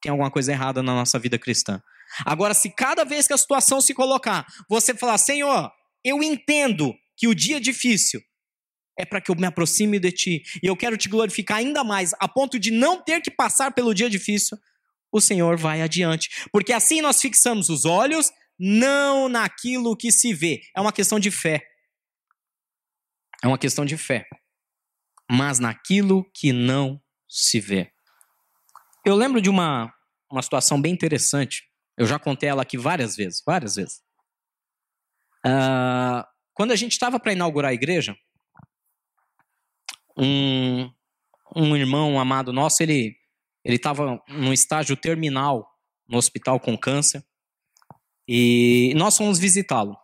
tem 0.00 0.10
alguma 0.10 0.30
coisa 0.30 0.52
errada 0.52 0.82
na 0.82 0.94
nossa 0.94 1.18
vida 1.18 1.38
cristã. 1.38 1.82
Agora, 2.24 2.54
se 2.54 2.70
cada 2.70 3.04
vez 3.04 3.26
que 3.26 3.34
a 3.34 3.38
situação 3.38 3.80
se 3.80 3.92
colocar, 3.92 4.46
você 4.68 4.94
falar: 4.94 5.18
Senhor, 5.18 5.70
eu 6.04 6.22
entendo 6.22 6.94
que 7.16 7.28
o 7.28 7.34
dia 7.34 7.56
é 7.56 7.60
difícil 7.60 8.22
é 8.98 9.04
para 9.04 9.20
que 9.20 9.30
eu 9.30 9.36
me 9.36 9.46
aproxime 9.46 9.98
de 10.00 10.10
ti 10.10 10.42
e 10.60 10.66
eu 10.66 10.76
quero 10.76 10.96
te 10.96 11.08
glorificar 11.08 11.58
ainda 11.58 11.84
mais, 11.84 12.12
a 12.18 12.26
ponto 12.26 12.58
de 12.58 12.72
não 12.72 13.00
ter 13.00 13.22
que 13.22 13.30
passar 13.30 13.72
pelo 13.72 13.94
dia 13.94 14.10
difícil, 14.10 14.58
o 15.12 15.20
Senhor 15.20 15.56
vai 15.56 15.80
adiante. 15.80 16.28
Porque 16.52 16.72
assim 16.72 17.00
nós 17.00 17.20
fixamos 17.20 17.68
os 17.68 17.84
olhos 17.84 18.30
não 18.58 19.28
naquilo 19.28 19.96
que 19.96 20.10
se 20.10 20.34
vê. 20.34 20.62
É 20.74 20.80
uma 20.80 20.92
questão 20.92 21.20
de 21.20 21.30
fé. 21.30 21.62
É 23.42 23.46
uma 23.46 23.58
questão 23.58 23.84
de 23.84 23.96
fé. 23.96 24.28
Mas 25.30 25.58
naquilo 25.58 26.28
que 26.34 26.52
não 26.52 27.00
se 27.28 27.60
vê. 27.60 27.92
Eu 29.04 29.14
lembro 29.14 29.40
de 29.40 29.48
uma, 29.48 29.92
uma 30.30 30.42
situação 30.42 30.80
bem 30.80 30.92
interessante. 30.92 31.62
Eu 31.96 32.06
já 32.06 32.18
contei 32.18 32.48
ela 32.48 32.62
aqui 32.62 32.76
várias 32.76 33.14
vezes, 33.14 33.42
várias 33.46 33.76
vezes. 33.76 34.02
Uh, 35.46 36.24
quando 36.52 36.72
a 36.72 36.76
gente 36.76 36.92
estava 36.92 37.20
para 37.20 37.32
inaugurar 37.32 37.70
a 37.70 37.74
igreja, 37.74 38.16
um, 40.16 40.90
um 41.54 41.76
irmão 41.76 42.18
amado 42.18 42.52
nosso, 42.52 42.82
ele 42.82 43.16
ele 43.64 43.76
estava 43.76 44.22
num 44.28 44.52
estágio 44.52 44.96
terminal 44.96 45.68
no 46.08 46.16
hospital 46.16 46.58
com 46.58 46.76
câncer 46.76 47.22
e 48.28 48.92
nós 48.94 49.16
fomos 49.16 49.38
visitá-lo. 49.38 49.96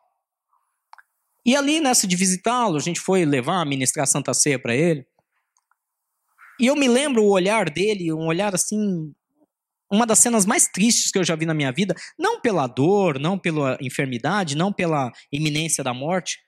E 1.46 1.54
ali 1.54 1.78
nessa 1.78 2.06
de 2.06 2.16
visitá-lo, 2.16 2.76
a 2.76 2.80
gente 2.80 2.98
foi 2.98 3.26
levar, 3.26 3.66
ministrar 3.66 4.06
Santa 4.06 4.32
Ceia 4.32 4.58
para 4.58 4.74
ele. 4.74 5.06
E 6.58 6.66
eu 6.66 6.74
me 6.74 6.88
lembro 6.88 7.22
o 7.22 7.30
olhar 7.30 7.68
dele, 7.68 8.12
um 8.12 8.26
olhar 8.26 8.54
assim, 8.54 9.12
uma 9.92 10.06
das 10.06 10.20
cenas 10.20 10.46
mais 10.46 10.66
tristes 10.66 11.10
que 11.10 11.18
eu 11.18 11.24
já 11.24 11.36
vi 11.36 11.44
na 11.44 11.52
minha 11.52 11.70
vida, 11.70 11.94
não 12.18 12.40
pela 12.40 12.66
dor, 12.66 13.18
não 13.18 13.38
pela 13.38 13.76
enfermidade, 13.80 14.56
não 14.56 14.72
pela 14.72 15.12
iminência 15.30 15.84
da 15.84 15.92
morte, 15.92 16.38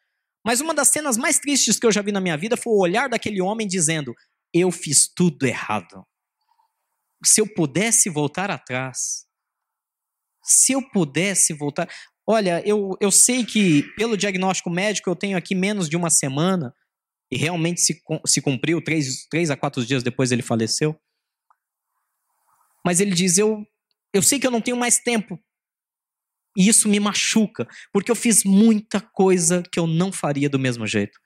mas 0.46 0.60
uma 0.60 0.72
das 0.72 0.88
cenas 0.88 1.18
mais 1.18 1.38
tristes 1.40 1.78
que 1.78 1.84
eu 1.84 1.90
já 1.90 2.00
vi 2.00 2.12
na 2.12 2.20
minha 2.20 2.36
vida 2.36 2.56
foi 2.56 2.72
o 2.72 2.80
olhar 2.80 3.08
daquele 3.08 3.42
homem 3.42 3.66
dizendo: 3.66 4.14
Eu 4.54 4.70
fiz 4.70 5.12
tudo 5.12 5.44
errado. 5.44 6.06
Se 7.24 7.40
eu 7.40 7.52
pudesse 7.52 8.08
voltar 8.08 8.48
atrás, 8.48 9.25
se 10.46 10.72
eu 10.72 10.82
pudesse 10.90 11.52
voltar. 11.52 11.88
Olha, 12.26 12.62
eu, 12.66 12.96
eu 13.00 13.10
sei 13.10 13.44
que 13.44 13.82
pelo 13.96 14.16
diagnóstico 14.16 14.70
médico 14.70 15.10
eu 15.10 15.16
tenho 15.16 15.36
aqui 15.36 15.54
menos 15.54 15.88
de 15.88 15.96
uma 15.96 16.10
semana 16.10 16.74
e 17.30 17.36
realmente 17.36 17.80
se, 17.80 18.00
se 18.26 18.40
cumpriu, 18.40 18.82
três, 18.82 19.26
três 19.28 19.50
a 19.50 19.56
quatro 19.56 19.84
dias 19.84 20.02
depois 20.02 20.32
ele 20.32 20.42
faleceu. 20.42 20.98
Mas 22.84 23.00
ele 23.00 23.12
diz: 23.12 23.36
eu, 23.36 23.66
eu 24.14 24.22
sei 24.22 24.38
que 24.38 24.46
eu 24.46 24.50
não 24.50 24.60
tenho 24.60 24.76
mais 24.76 24.98
tempo. 24.98 25.38
E 26.56 26.68
isso 26.68 26.88
me 26.88 26.98
machuca, 26.98 27.68
porque 27.92 28.10
eu 28.10 28.16
fiz 28.16 28.42
muita 28.42 28.98
coisa 29.00 29.62
que 29.70 29.78
eu 29.78 29.86
não 29.86 30.10
faria 30.10 30.48
do 30.48 30.58
mesmo 30.58 30.86
jeito. 30.86 31.18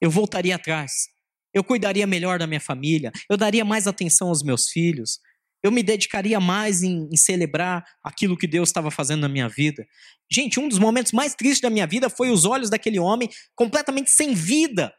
Eu 0.00 0.10
voltaria 0.10 0.56
atrás. 0.56 1.08
Eu 1.52 1.62
cuidaria 1.62 2.06
melhor 2.06 2.40
da 2.40 2.46
minha 2.46 2.60
família. 2.60 3.12
Eu 3.30 3.36
daria 3.36 3.64
mais 3.64 3.86
atenção 3.86 4.28
aos 4.28 4.42
meus 4.42 4.68
filhos. 4.68 5.20
Eu 5.64 5.72
me 5.72 5.82
dedicaria 5.82 6.38
mais 6.38 6.82
em, 6.82 7.08
em 7.10 7.16
celebrar 7.16 7.82
aquilo 8.02 8.36
que 8.36 8.46
Deus 8.46 8.68
estava 8.68 8.90
fazendo 8.90 9.22
na 9.22 9.30
minha 9.30 9.48
vida. 9.48 9.88
Gente, 10.30 10.60
um 10.60 10.68
dos 10.68 10.78
momentos 10.78 11.10
mais 11.12 11.34
tristes 11.34 11.62
da 11.62 11.70
minha 11.70 11.86
vida 11.86 12.10
foi 12.10 12.30
os 12.30 12.44
olhos 12.44 12.68
daquele 12.68 12.98
homem 12.98 13.30
completamente 13.54 14.10
sem 14.10 14.34
vida, 14.34 14.94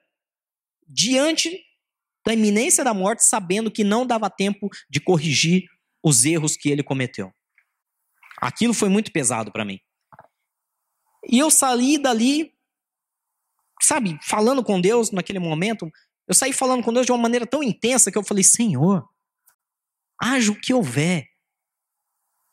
diante 0.88 1.56
da 2.26 2.34
iminência 2.34 2.84
da 2.84 2.96
morte, 2.96 3.24
sabendo 3.24 3.70
que 3.70 3.84
não 3.84 4.08
dava 4.08 4.28
tempo 4.28 4.68
de 4.90 5.00
corrigir 5.00 5.66
os 6.04 6.26
erros 6.26 6.58
que 6.58 6.72
ele 6.72 6.82
cometeu. 6.82 7.32
Aquilo 8.42 8.74
foi 8.74 8.90
muito 8.90 9.12
pesado 9.12 9.52
para 9.52 9.64
mim. 9.64 9.80
E 11.30 11.38
eu 11.38 11.52
saí 11.52 12.00
dali, 12.00 12.52
sabe, 13.84 14.18
falando 14.24 14.64
com 14.64 14.82
Deus 14.82 15.12
naquele 15.12 15.38
momento. 15.38 15.88
Eu 16.28 16.34
saí 16.34 16.52
falando 16.52 16.84
com 16.84 16.92
Deus 16.92 17.06
de 17.06 17.12
uma 17.12 17.22
maneira 17.22 17.46
tão 17.46 17.62
intensa 17.62 18.12
que 18.12 18.18
eu 18.18 18.24
falei: 18.24 18.44
Senhor, 18.44 19.08
haja 20.22 20.52
o 20.52 20.60
que 20.60 20.74
houver. 20.74 21.28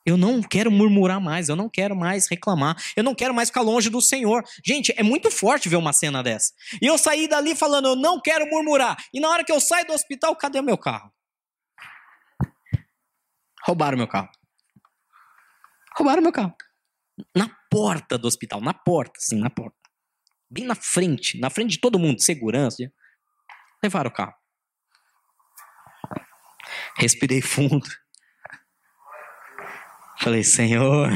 Eu 0.04 0.16
não 0.16 0.42
quero 0.42 0.70
murmurar 0.70 1.20
mais, 1.20 1.48
eu 1.48 1.54
não 1.54 1.68
quero 1.68 1.94
mais 1.94 2.28
reclamar, 2.28 2.76
eu 2.96 3.04
não 3.04 3.14
quero 3.14 3.32
mais 3.32 3.48
ficar 3.48 3.60
longe 3.60 3.88
do 3.88 4.00
Senhor. 4.00 4.42
Gente, 4.64 4.92
é 4.96 5.02
muito 5.02 5.30
forte 5.30 5.68
ver 5.68 5.76
uma 5.76 5.92
cena 5.92 6.22
dessa. 6.22 6.52
E 6.80 6.86
eu 6.86 6.98
saí 6.98 7.28
dali 7.28 7.54
falando, 7.54 7.86
eu 7.88 7.96
não 7.96 8.20
quero 8.20 8.44
murmurar. 8.50 8.96
E 9.14 9.20
na 9.20 9.28
hora 9.28 9.44
que 9.44 9.52
eu 9.52 9.60
saio 9.60 9.86
do 9.86 9.92
hospital, 9.92 10.34
cadê 10.34 10.58
o 10.58 10.62
meu 10.62 10.76
carro? 10.76 11.12
Roubaram 13.64 13.96
meu 13.96 14.08
carro. 14.08 14.28
Roubaram 15.96 16.22
meu 16.22 16.32
carro. 16.32 16.54
Na 17.36 17.48
porta 17.70 18.18
do 18.18 18.26
hospital, 18.26 18.60
na 18.60 18.74
porta, 18.74 19.20
sim, 19.20 19.38
na 19.38 19.50
porta. 19.50 19.76
Bem 20.50 20.64
na 20.64 20.74
frente, 20.74 21.38
na 21.38 21.48
frente 21.48 21.72
de 21.72 21.80
todo 21.80 21.98
mundo, 21.98 22.20
segurança. 22.20 22.92
Levaram 23.82 24.10
o 24.10 24.12
carro. 24.12 24.34
Respirei 26.96 27.40
fundo. 27.40 27.88
Falei, 30.20 30.44
Senhor, 30.44 31.10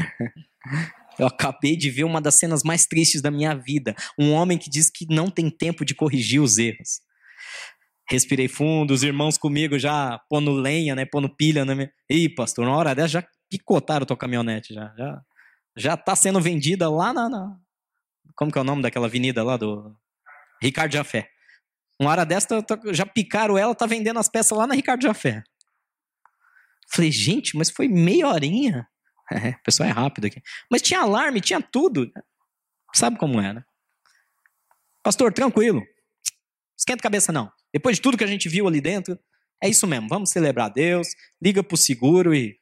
eu 1.17 1.27
acabei 1.27 1.75
de 1.75 1.89
ver 1.89 2.03
uma 2.03 2.19
das 2.19 2.35
cenas 2.35 2.61
mais 2.63 2.85
tristes 2.85 3.21
da 3.21 3.31
minha 3.31 3.55
vida. 3.55 3.95
Um 4.19 4.33
homem 4.33 4.57
que 4.57 4.69
diz 4.69 4.89
que 4.89 5.05
não 5.09 5.29
tem 5.29 5.49
tempo 5.49 5.85
de 5.85 5.95
corrigir 5.95 6.41
os 6.41 6.57
erros. 6.57 7.01
Respirei 8.09 8.47
fundo, 8.47 8.93
os 8.93 9.03
irmãos 9.03 9.37
comigo 9.37 9.77
já 9.77 10.19
pondo 10.29 10.51
lenha, 10.51 10.95
né? 10.95 11.05
Pondo 11.05 11.29
pilha 11.29 11.65
minha. 11.65 11.91
Ih, 12.09 12.29
pastor, 12.29 12.65
na 12.65 12.75
hora 12.75 12.95
dessa 12.95 13.07
já 13.07 13.27
picotaram 13.49 14.05
tua 14.05 14.17
caminhonete 14.17 14.73
já. 14.73 14.93
Já, 14.97 15.21
já 15.75 15.97
tá 15.97 16.15
sendo 16.15 16.39
vendida 16.39 16.89
lá 16.89 17.13
na, 17.13 17.29
na, 17.29 17.57
Como 18.35 18.51
que 18.51 18.57
é 18.57 18.61
o 18.61 18.63
nome 18.63 18.81
daquela 18.81 19.07
avenida 19.07 19.43
lá 19.43 19.57
do. 19.57 19.95
Ricardo 20.61 20.93
Jafé. 20.93 21.29
Uma 21.99 22.11
hora 22.11 22.25
dessa 22.25 22.63
já 22.91 23.05
picaram 23.05 23.57
ela, 23.57 23.75
tá 23.75 23.85
vendendo 23.85 24.19
as 24.19 24.29
peças 24.29 24.57
lá 24.57 24.67
na 24.67 24.75
Ricardo 24.75 25.01
Jafé. 25.01 25.43
Falei, 26.89 27.11
gente, 27.11 27.57
mas 27.57 27.69
foi 27.69 27.87
meia 27.87 28.27
horinha. 28.27 28.87
É, 29.29 29.49
o 29.49 29.61
pessoal 29.61 29.89
é 29.89 29.91
rápido 29.91 30.27
aqui. 30.27 30.41
Mas 30.71 30.81
tinha 30.81 31.01
alarme, 31.01 31.41
tinha 31.41 31.61
tudo. 31.61 32.09
Sabe 32.95 33.17
como 33.17 33.41
é, 33.41 33.51
né? 33.51 33.65
Pastor, 35.03 35.33
tranquilo. 35.33 35.85
Esquenta 36.79 37.01
a 37.01 37.03
cabeça, 37.03 37.29
não. 37.33 37.51
Depois 37.73 37.97
de 37.97 38.01
tudo 38.01 38.17
que 38.17 38.23
a 38.23 38.27
gente 38.27 38.47
viu 38.47 38.65
ali 38.69 38.79
dentro, 38.79 39.19
é 39.61 39.67
isso 39.67 39.85
mesmo. 39.85 40.07
Vamos 40.07 40.29
celebrar 40.29 40.69
Deus, 40.69 41.09
liga 41.41 41.61
pro 41.61 41.75
seguro 41.75 42.33
e 42.33 42.57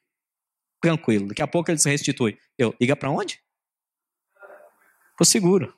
tranquilo. 0.80 1.28
Daqui 1.28 1.42
a 1.42 1.46
pouco 1.46 1.70
ele 1.70 1.78
se 1.78 1.88
restitui. 1.88 2.36
Eu, 2.58 2.74
liga 2.80 2.96
para 2.96 3.10
onde? 3.10 3.40
Pro 5.16 5.24
seguro. 5.24 5.72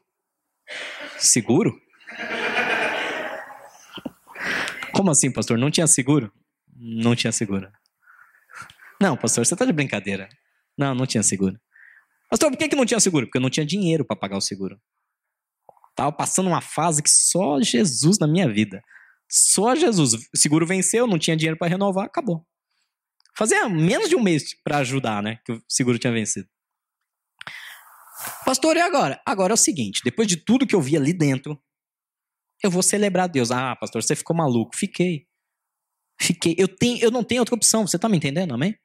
Seguro? 1.19 1.81
Como 4.93 5.11
assim, 5.11 5.31
pastor? 5.31 5.59
Não 5.59 5.71
tinha 5.71 5.87
seguro? 5.87 6.33
Não 6.75 7.15
tinha 7.15 7.33
seguro. 7.33 7.71
Não, 9.01 9.17
pastor, 9.17 9.47
você 9.47 9.55
está 9.55 9.65
de 9.65 9.73
brincadeira. 9.73 10.29
Não, 10.77 10.95
não 10.95 11.07
tinha 11.07 11.23
seguro. 11.23 11.59
Pastor, 12.31 12.51
por 12.51 12.59
que, 12.59 12.69
que 12.69 12.77
não 12.77 12.85
tinha 12.85 13.01
seguro? 13.01 13.27
Porque 13.27 13.39
eu 13.39 13.43
não 13.43 13.51
tinha 13.51 13.65
dinheiro 13.65 14.05
para 14.05 14.17
pagar 14.17 14.37
o 14.37 14.41
seguro. 14.41 14.81
Tava 15.95 16.13
passando 16.13 16.49
uma 16.49 16.61
fase 16.61 17.03
que 17.03 17.11
só 17.11 17.61
Jesus 17.61 18.19
na 18.19 18.27
minha 18.27 18.49
vida. 18.49 18.83
Só 19.31 19.75
Jesus. 19.75 20.15
O 20.15 20.37
seguro 20.37 20.67
venceu, 20.67 21.07
não 21.07 21.19
tinha 21.19 21.37
dinheiro 21.37 21.59
para 21.59 21.69
renovar, 21.69 22.07
acabou. 22.07 22.47
Fazia 23.37 23.69
menos 23.69 24.09
de 24.09 24.17
um 24.17 24.23
mês 24.23 24.55
para 24.63 24.79
ajudar, 24.79 25.23
né? 25.23 25.39
Que 25.45 25.53
o 25.53 25.63
seguro 25.69 25.99
tinha 25.99 26.13
vencido. 26.13 26.49
Pastor, 28.45 28.77
e 28.77 28.81
agora? 28.81 29.21
Agora 29.25 29.53
é 29.53 29.55
o 29.55 29.57
seguinte: 29.57 30.01
depois 30.05 30.27
de 30.27 30.37
tudo 30.37 30.67
que 30.67 30.75
eu 30.75 30.81
vi 30.81 30.97
ali 30.97 31.13
dentro, 31.13 31.61
eu 32.63 32.71
vou 32.71 32.83
celebrar 32.83 33.29
Deus. 33.29 33.51
Ah, 33.51 33.77
pastor, 33.77 34.03
você 34.03 34.17
ficou 34.17 34.37
maluco. 34.37 34.77
Fiquei. 34.77 35.27
Fiquei. 36.21 36.55
Eu, 36.59 36.69
tenho, 36.69 36.99
eu 36.99 37.11
não 37.11 37.23
tenho 37.23 37.41
outra 37.41 37.55
opção. 37.55 37.87
Você 37.87 37.97
está 37.97 38.09
me 38.09 38.17
entendendo? 38.17 38.55
Amém? 38.55 38.77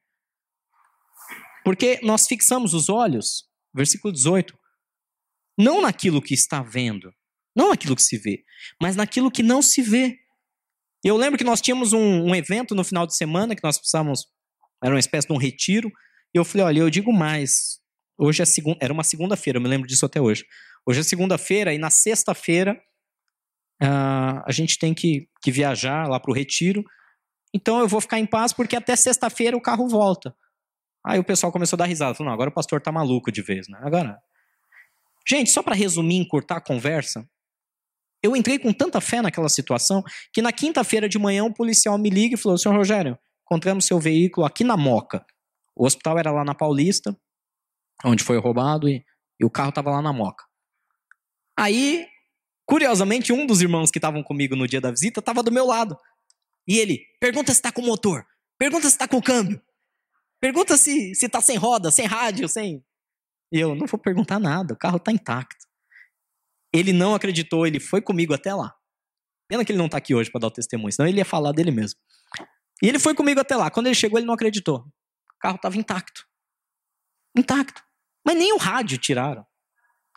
Porque 1.63 1.99
nós 2.04 2.28
fixamos 2.28 2.73
os 2.73 2.89
olhos, 2.89 3.45
versículo 3.73 4.12
18, 4.12 4.58
não 5.58 5.82
naquilo 5.82 6.21
que 6.21 6.34
está 6.34 6.62
vendo, 6.62 7.13
não 7.56 7.69
naquilo 7.69 7.95
que 7.95 8.04
se 8.04 8.17
vê, 8.17 8.43
mas 8.82 8.95
naquilo 8.95 9.32
que 9.32 9.43
não 9.43 9.62
se 9.62 9.82
vê. 9.82 10.17
Eu 11.04 11.17
lembro 11.17 11.38
que 11.38 11.43
nós 11.43 11.62
tínhamos 11.62 11.93
um, 11.93 12.23
um 12.23 12.36
evento 12.36 12.73
no 12.73 12.84
final 12.84 13.06
de 13.06 13.15
semana 13.15 13.56
que 13.56 13.63
nós 13.63 13.78
precisávamos, 13.78 14.26
era 14.84 14.93
uma 14.93 14.99
espécie 14.99 15.28
de 15.28 15.34
um 15.34 15.38
retiro, 15.38 15.91
e 16.34 16.38
eu 16.38 16.45
falei: 16.45 16.65
olha, 16.65 16.80
eu 16.80 16.89
digo 16.89 17.13
mais. 17.13 17.82
Hoje 18.17 18.41
é 18.41 18.45
segunda, 18.45 18.78
era 18.82 18.93
uma 18.93 19.04
segunda-feira, 19.04 19.58
eu 19.58 19.62
me 19.62 19.67
lembro 19.67 19.88
disso 19.88 20.06
até 20.06 20.21
hoje. 20.21 20.45
Hoje 20.86 20.99
é 20.99 21.04
segunda-feira, 21.04 21.73
e 21.73 21.78
na 21.78 21.89
sexta-feira 21.89 22.80
uh, 23.82 24.43
a 24.45 24.52
gente 24.52 24.78
tem 24.78 24.93
que, 24.93 25.28
que 25.41 25.52
viajar 25.52 26.08
lá 26.08 26.19
para 26.19 26.32
o 26.32 26.34
retiro. 26.34 26.84
Então 27.54 27.80
eu 27.80 27.88
vou 27.88 28.02
ficar 28.02 28.19
em 28.19 28.26
paz 28.26 28.52
porque 28.52 28.76
até 28.76 28.95
sexta-feira 28.95 29.56
o 29.56 29.62
carro 29.62 29.88
volta. 29.88 30.36
Aí 31.06 31.20
o 31.20 31.24
pessoal 31.24 31.52
começou 31.52 31.76
a 31.76 31.80
dar 31.80 31.86
risada. 31.86 32.16
Falou, 32.16 32.30
não, 32.30 32.34
agora 32.34 32.50
o 32.50 32.54
pastor 32.54 32.82
tá 32.82 32.92
maluco 32.92 33.32
de 33.32 33.42
vez, 33.42 33.68
né? 33.68 33.80
Agora. 33.82 34.18
Gente, 35.28 35.52
só 35.52 35.63
para 35.63 35.76
resumir, 35.76 36.18
encurtar 36.18 36.58
a 36.58 36.62
conversa, 36.62 37.28
eu 38.22 38.36
entrei 38.36 38.58
com 38.58 38.72
tanta 38.72 39.02
fé 39.02 39.22
naquela 39.22 39.50
situação 39.50 40.04
que 40.32 40.42
na 40.42 40.52
quinta-feira 40.52 41.10
de 41.10 41.20
manhã 41.20 41.44
um 41.44 41.52
policial 41.52 41.98
me 41.98 42.10
liga 42.10 42.36
e 42.36 42.38
falou: 42.38 42.58
Senhor 42.58 42.76
Rogério, 42.76 43.18
encontramos 43.46 43.86
seu 43.86 44.00
veículo 44.00 44.46
aqui 44.46 44.63
na 44.63 44.78
Moca. 44.78 45.26
O 45.76 45.86
hospital 45.86 46.20
era 46.20 46.32
lá 46.32 46.46
na 46.46 46.56
Paulista, 46.56 47.18
onde 48.06 48.24
foi 48.24 48.38
roubado, 48.38 48.88
e, 48.88 49.04
e 49.39 49.46
o 49.46 49.50
carro 49.50 49.70
estava 49.70 49.92
lá 49.92 50.02
na 50.02 50.13
Moca. 50.13 50.46
Aí, 51.58 52.08
curiosamente, 52.66 53.34
um 53.34 53.46
dos 53.46 53.62
irmãos 53.62 53.92
que 53.92 53.98
estavam 53.98 54.24
comigo 54.24 54.56
no 54.56 54.68
dia 54.68 54.80
da 54.80 54.92
visita 54.92 55.20
estava 55.20 55.44
do 55.44 55.52
meu 55.52 55.66
lado. 55.66 55.98
E 56.68 56.80
ele, 56.80 57.02
pergunta 57.20 57.52
se 57.52 57.58
está 57.58 57.72
com 57.72 57.82
motor, 57.82 58.26
pergunta 58.58 58.88
se 58.88 58.94
está 58.94 59.08
com 59.08 59.22
câmbio, 59.22 59.62
pergunta 60.44 60.76
se 60.76 61.14
está 61.14 61.40
sem 61.40 61.56
roda, 61.56 61.90
sem 61.90 62.06
rádio, 62.06 62.50
sem. 62.50 62.86
Eu, 63.50 63.74
não 63.74 63.88
vou 63.88 63.98
perguntar 63.98 64.40
nada, 64.40 64.74
o 64.74 64.78
carro 64.78 64.98
está 64.98 65.10
intacto. 65.10 65.66
Ele 66.74 66.92
não 66.92 67.16
acreditou, 67.16 67.66
ele 67.66 67.80
foi 67.80 68.02
comigo 68.02 68.34
até 68.34 68.54
lá. 68.54 68.76
Pena 69.48 69.64
que 69.64 69.72
ele 69.72 69.80
não 69.80 69.86
está 69.86 70.00
aqui 70.00 70.14
hoje 70.14 70.30
para 70.30 70.42
dar 70.42 70.48
o 70.48 70.52
testemunho, 70.52 70.92
senão 70.92 71.08
ele 71.08 71.20
ia 71.20 71.24
falar 71.24 71.54
dele 71.54 71.72
mesmo. 71.72 71.98
E 72.82 72.90
ele 72.90 73.00
foi 73.00 73.16
comigo 73.16 73.40
até 73.40 73.56
lá. 73.56 73.72
Quando 73.72 73.86
ele 73.86 73.96
chegou, 73.96 74.20
ele 74.20 74.26
não 74.26 74.34
acreditou. 74.34 74.80
O 74.80 75.40
carro 75.40 75.56
estava 75.56 75.78
intacto. 75.78 76.26
Intacto. 77.38 77.82
Mas 78.26 78.36
nem 78.36 78.52
o 78.52 78.58
rádio 78.58 78.98
tiraram. 78.98 79.46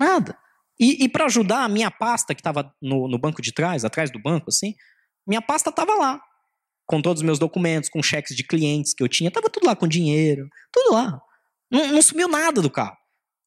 Nada. 0.01 0.37
E, 0.81 1.05
e 1.05 1.09
para 1.09 1.27
ajudar, 1.27 1.63
a 1.63 1.69
minha 1.69 1.91
pasta, 1.91 2.35
que 2.35 2.41
estava 2.41 2.75
no, 2.83 3.07
no 3.07 3.17
banco 3.17 3.41
de 3.41 3.53
trás, 3.53 3.85
atrás 3.85 4.11
do 4.11 4.21
banco, 4.21 4.47
assim, 4.49 4.75
minha 5.25 5.41
pasta 5.41 5.71
estava 5.71 5.95
lá. 5.95 6.21
Com 6.87 7.03
todos 7.03 7.21
os 7.21 7.27
meus 7.27 7.39
documentos, 7.39 7.91
com 7.91 8.03
cheques 8.03 8.37
de 8.37 8.45
clientes 8.45 8.95
que 8.95 9.03
eu 9.03 9.09
tinha. 9.09 9.31
Tava 9.31 9.51
tudo 9.51 9.67
lá 9.67 9.75
com 9.75 9.89
dinheiro. 9.89 10.49
Tudo 10.73 10.95
lá. 10.95 11.21
Não, 11.71 11.89
não 11.89 12.03
sumiu 12.03 12.29
nada 12.29 12.63
do 12.63 12.71
carro. 12.71 12.97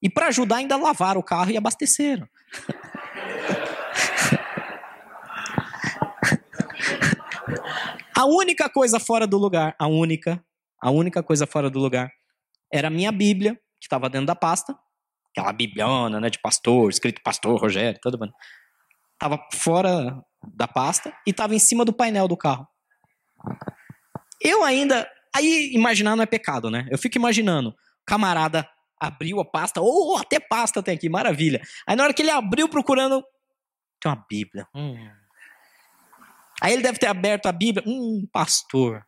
E 0.02 0.10
para 0.10 0.28
ajudar, 0.28 0.58
ainda 0.58 0.78
lavaram 0.78 1.19
o 1.19 1.23
carro 1.23 1.52
e 1.52 1.58
abasteceram. 1.58 2.28
a 8.15 8.25
única 8.25 8.69
coisa 8.69 8.99
fora 8.99 9.25
do 9.25 9.38
lugar, 9.38 9.75
a 9.80 9.88
única, 9.88 10.43
a 10.82 10.91
única 10.91 11.23
coisa 11.23 11.45
fora 11.47 11.69
do 11.69 11.80
lugar 11.80 12.12
era 12.71 12.88
a 12.88 12.91
minha 12.91 13.12
Bíblia, 13.12 13.56
que 13.80 13.86
estava 13.86 14.10
dentro 14.10 14.28
da 14.28 14.36
pasta, 14.36 14.78
aquela 15.32 15.54
bibliona, 15.54 16.19
né, 16.19 16.30
de 16.30 16.39
pastor, 16.39 16.89
escrito 16.89 17.21
pastor 17.23 17.60
Rogério, 17.60 17.99
todo 18.02 18.19
mundo. 18.19 18.34
Tava 19.17 19.39
fora 19.54 20.21
da 20.56 20.67
pasta 20.67 21.13
e 21.25 21.34
tava 21.34 21.56
em 21.56 21.60
cima 21.60 21.84
do 21.84 21.93
painel 21.93 22.28
do 22.28 22.38
carro. 22.38 22.67
Eu 24.41 24.63
ainda, 24.63 25.10
aí 25.36 25.71
imaginar 25.73 26.15
não 26.15 26.23
é 26.23 26.28
pecado, 26.28 26.69
né? 26.69 26.88
Eu 26.89 26.97
fico 26.97 27.17
imaginando, 27.17 27.75
camarada 28.06 28.67
abriu 28.99 29.39
a 29.39 29.45
pasta, 29.45 29.80
ou 29.80 30.13
oh, 30.13 30.17
até 30.17 30.39
pasta 30.39 30.84
tem 30.84 30.95
aqui, 30.95 31.08
maravilha. 31.08 31.62
Aí 31.88 31.95
na 31.95 32.04
hora 32.04 32.13
que 32.13 32.21
ele 32.21 32.32
abriu 32.32 32.67
procurando, 32.67 33.23
tem 33.99 34.12
uma 34.12 34.25
Bíblia. 34.30 34.67
Hum. 34.75 34.95
Aí 36.62 36.73
ele 36.73 36.82
deve 36.82 36.99
ter 36.99 37.08
aberto 37.08 37.45
a 37.45 37.52
Bíblia. 37.52 37.84
Hum, 37.88 38.28
pastor. 38.32 39.06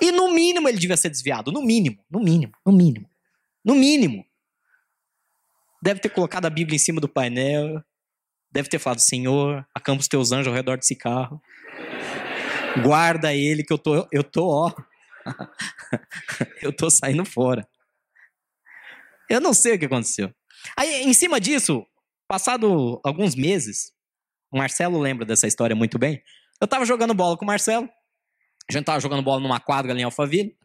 E 0.00 0.10
no 0.10 0.32
mínimo 0.32 0.68
ele 0.68 0.78
devia 0.78 0.96
ser 0.96 1.10
desviado. 1.10 1.52
No 1.52 1.62
mínimo, 1.62 2.04
no 2.10 2.20
mínimo, 2.20 2.52
no 2.64 2.72
mínimo. 2.72 3.08
No 3.64 3.74
mínimo. 3.74 4.24
Deve 5.80 6.00
ter 6.00 6.08
colocado 6.08 6.46
a 6.46 6.50
Bíblia 6.50 6.74
em 6.74 6.80
cima 6.80 7.00
do 7.00 7.08
painel. 7.08 7.82
Deve 8.50 8.68
ter 8.68 8.78
falado, 8.78 9.00
Senhor, 9.00 9.66
acampa 9.74 10.00
os 10.00 10.08
teus 10.08 10.32
anjos 10.32 10.48
ao 10.48 10.54
redor 10.54 10.78
desse 10.78 10.96
carro. 10.96 11.40
Guarda 12.82 13.34
ele 13.34 13.62
que 13.62 13.72
eu 13.72 13.78
tô, 13.78 14.06
eu 14.12 14.22
tô, 14.22 14.48
ó. 14.48 14.72
eu 16.62 16.72
tô 16.72 16.90
saindo 16.90 17.24
fora. 17.24 17.66
Eu 19.28 19.40
não 19.40 19.52
sei 19.52 19.74
o 19.74 19.78
que 19.78 19.86
aconteceu. 19.86 20.32
Aí, 20.76 21.02
em 21.02 21.12
cima 21.12 21.40
disso, 21.40 21.86
passado 22.28 23.00
alguns 23.04 23.34
meses, 23.34 23.92
o 24.50 24.58
Marcelo 24.58 24.98
lembra 24.98 25.24
dessa 25.24 25.46
história 25.46 25.74
muito 25.74 25.98
bem. 25.98 26.22
Eu 26.60 26.66
tava 26.66 26.84
jogando 26.84 27.14
bola 27.14 27.36
com 27.36 27.44
o 27.44 27.46
Marcelo. 27.46 27.88
A 28.68 28.72
gente 28.72 28.84
tava 28.84 29.00
jogando 29.00 29.22
bola 29.22 29.40
numa 29.40 29.60
quadra 29.60 29.92
ali 29.92 30.00
em 30.00 30.04
Alphaville. 30.04 30.56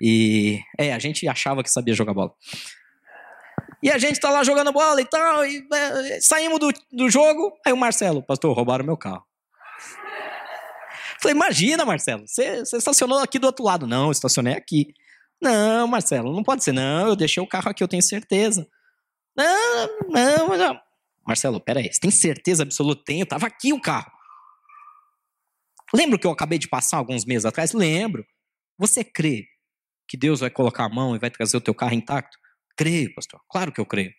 E, 0.00 0.60
é, 0.78 0.92
a 0.92 0.98
gente 0.98 1.26
achava 1.26 1.62
que 1.62 1.70
sabia 1.70 1.94
jogar 1.94 2.12
bola. 2.12 2.34
E 3.82 3.90
a 3.90 3.98
gente 3.98 4.20
tá 4.20 4.30
lá 4.30 4.42
jogando 4.42 4.72
bola 4.72 5.00
e 5.00 5.04
tal, 5.04 5.46
e 5.46 5.66
é, 5.72 6.20
saímos 6.20 6.58
do, 6.58 6.72
do 6.92 7.08
jogo. 7.08 7.52
Aí 7.64 7.72
o 7.72 7.76
Marcelo, 7.76 8.22
pastor, 8.22 8.54
roubaram 8.54 8.84
meu 8.84 8.96
carro. 8.96 9.24
Falei, 11.26 11.34
imagina, 11.34 11.84
Marcelo, 11.84 12.24
você, 12.24 12.60
você 12.60 12.76
estacionou 12.76 13.18
aqui 13.18 13.36
do 13.36 13.48
outro 13.48 13.64
lado. 13.64 13.84
Não, 13.84 14.06
eu 14.06 14.12
estacionei 14.12 14.54
aqui. 14.54 14.94
Não, 15.42 15.88
Marcelo, 15.88 16.32
não 16.32 16.44
pode 16.44 16.62
ser. 16.62 16.70
Não, 16.70 17.08
eu 17.08 17.16
deixei 17.16 17.42
o 17.42 17.48
carro 17.48 17.68
aqui, 17.68 17.82
eu 17.82 17.88
tenho 17.88 18.02
certeza. 18.02 18.68
Não, 19.36 19.88
não, 20.08 20.56
não. 20.56 20.80
Marcelo, 21.26 21.60
peraí, 21.60 21.92
você 21.92 21.98
tem 21.98 22.12
certeza 22.12 22.62
absoluta? 22.62 23.02
Tenho, 23.04 23.26
tava 23.26 23.44
aqui 23.48 23.72
o 23.72 23.80
carro. 23.80 24.12
Lembra 25.92 26.16
que 26.16 26.26
eu 26.28 26.30
acabei 26.30 26.60
de 26.60 26.68
passar 26.68 26.98
alguns 26.98 27.24
meses 27.24 27.44
atrás? 27.44 27.72
Lembro. 27.72 28.24
Você 28.78 29.02
crê 29.02 29.46
que 30.06 30.16
Deus 30.16 30.38
vai 30.38 30.50
colocar 30.50 30.84
a 30.84 30.88
mão 30.88 31.16
e 31.16 31.18
vai 31.18 31.30
trazer 31.30 31.56
o 31.56 31.60
teu 31.60 31.74
carro 31.74 31.94
intacto? 31.94 32.38
Creio, 32.76 33.12
pastor. 33.16 33.40
Claro 33.50 33.72
que 33.72 33.80
eu 33.80 33.86
creio. 33.86 34.12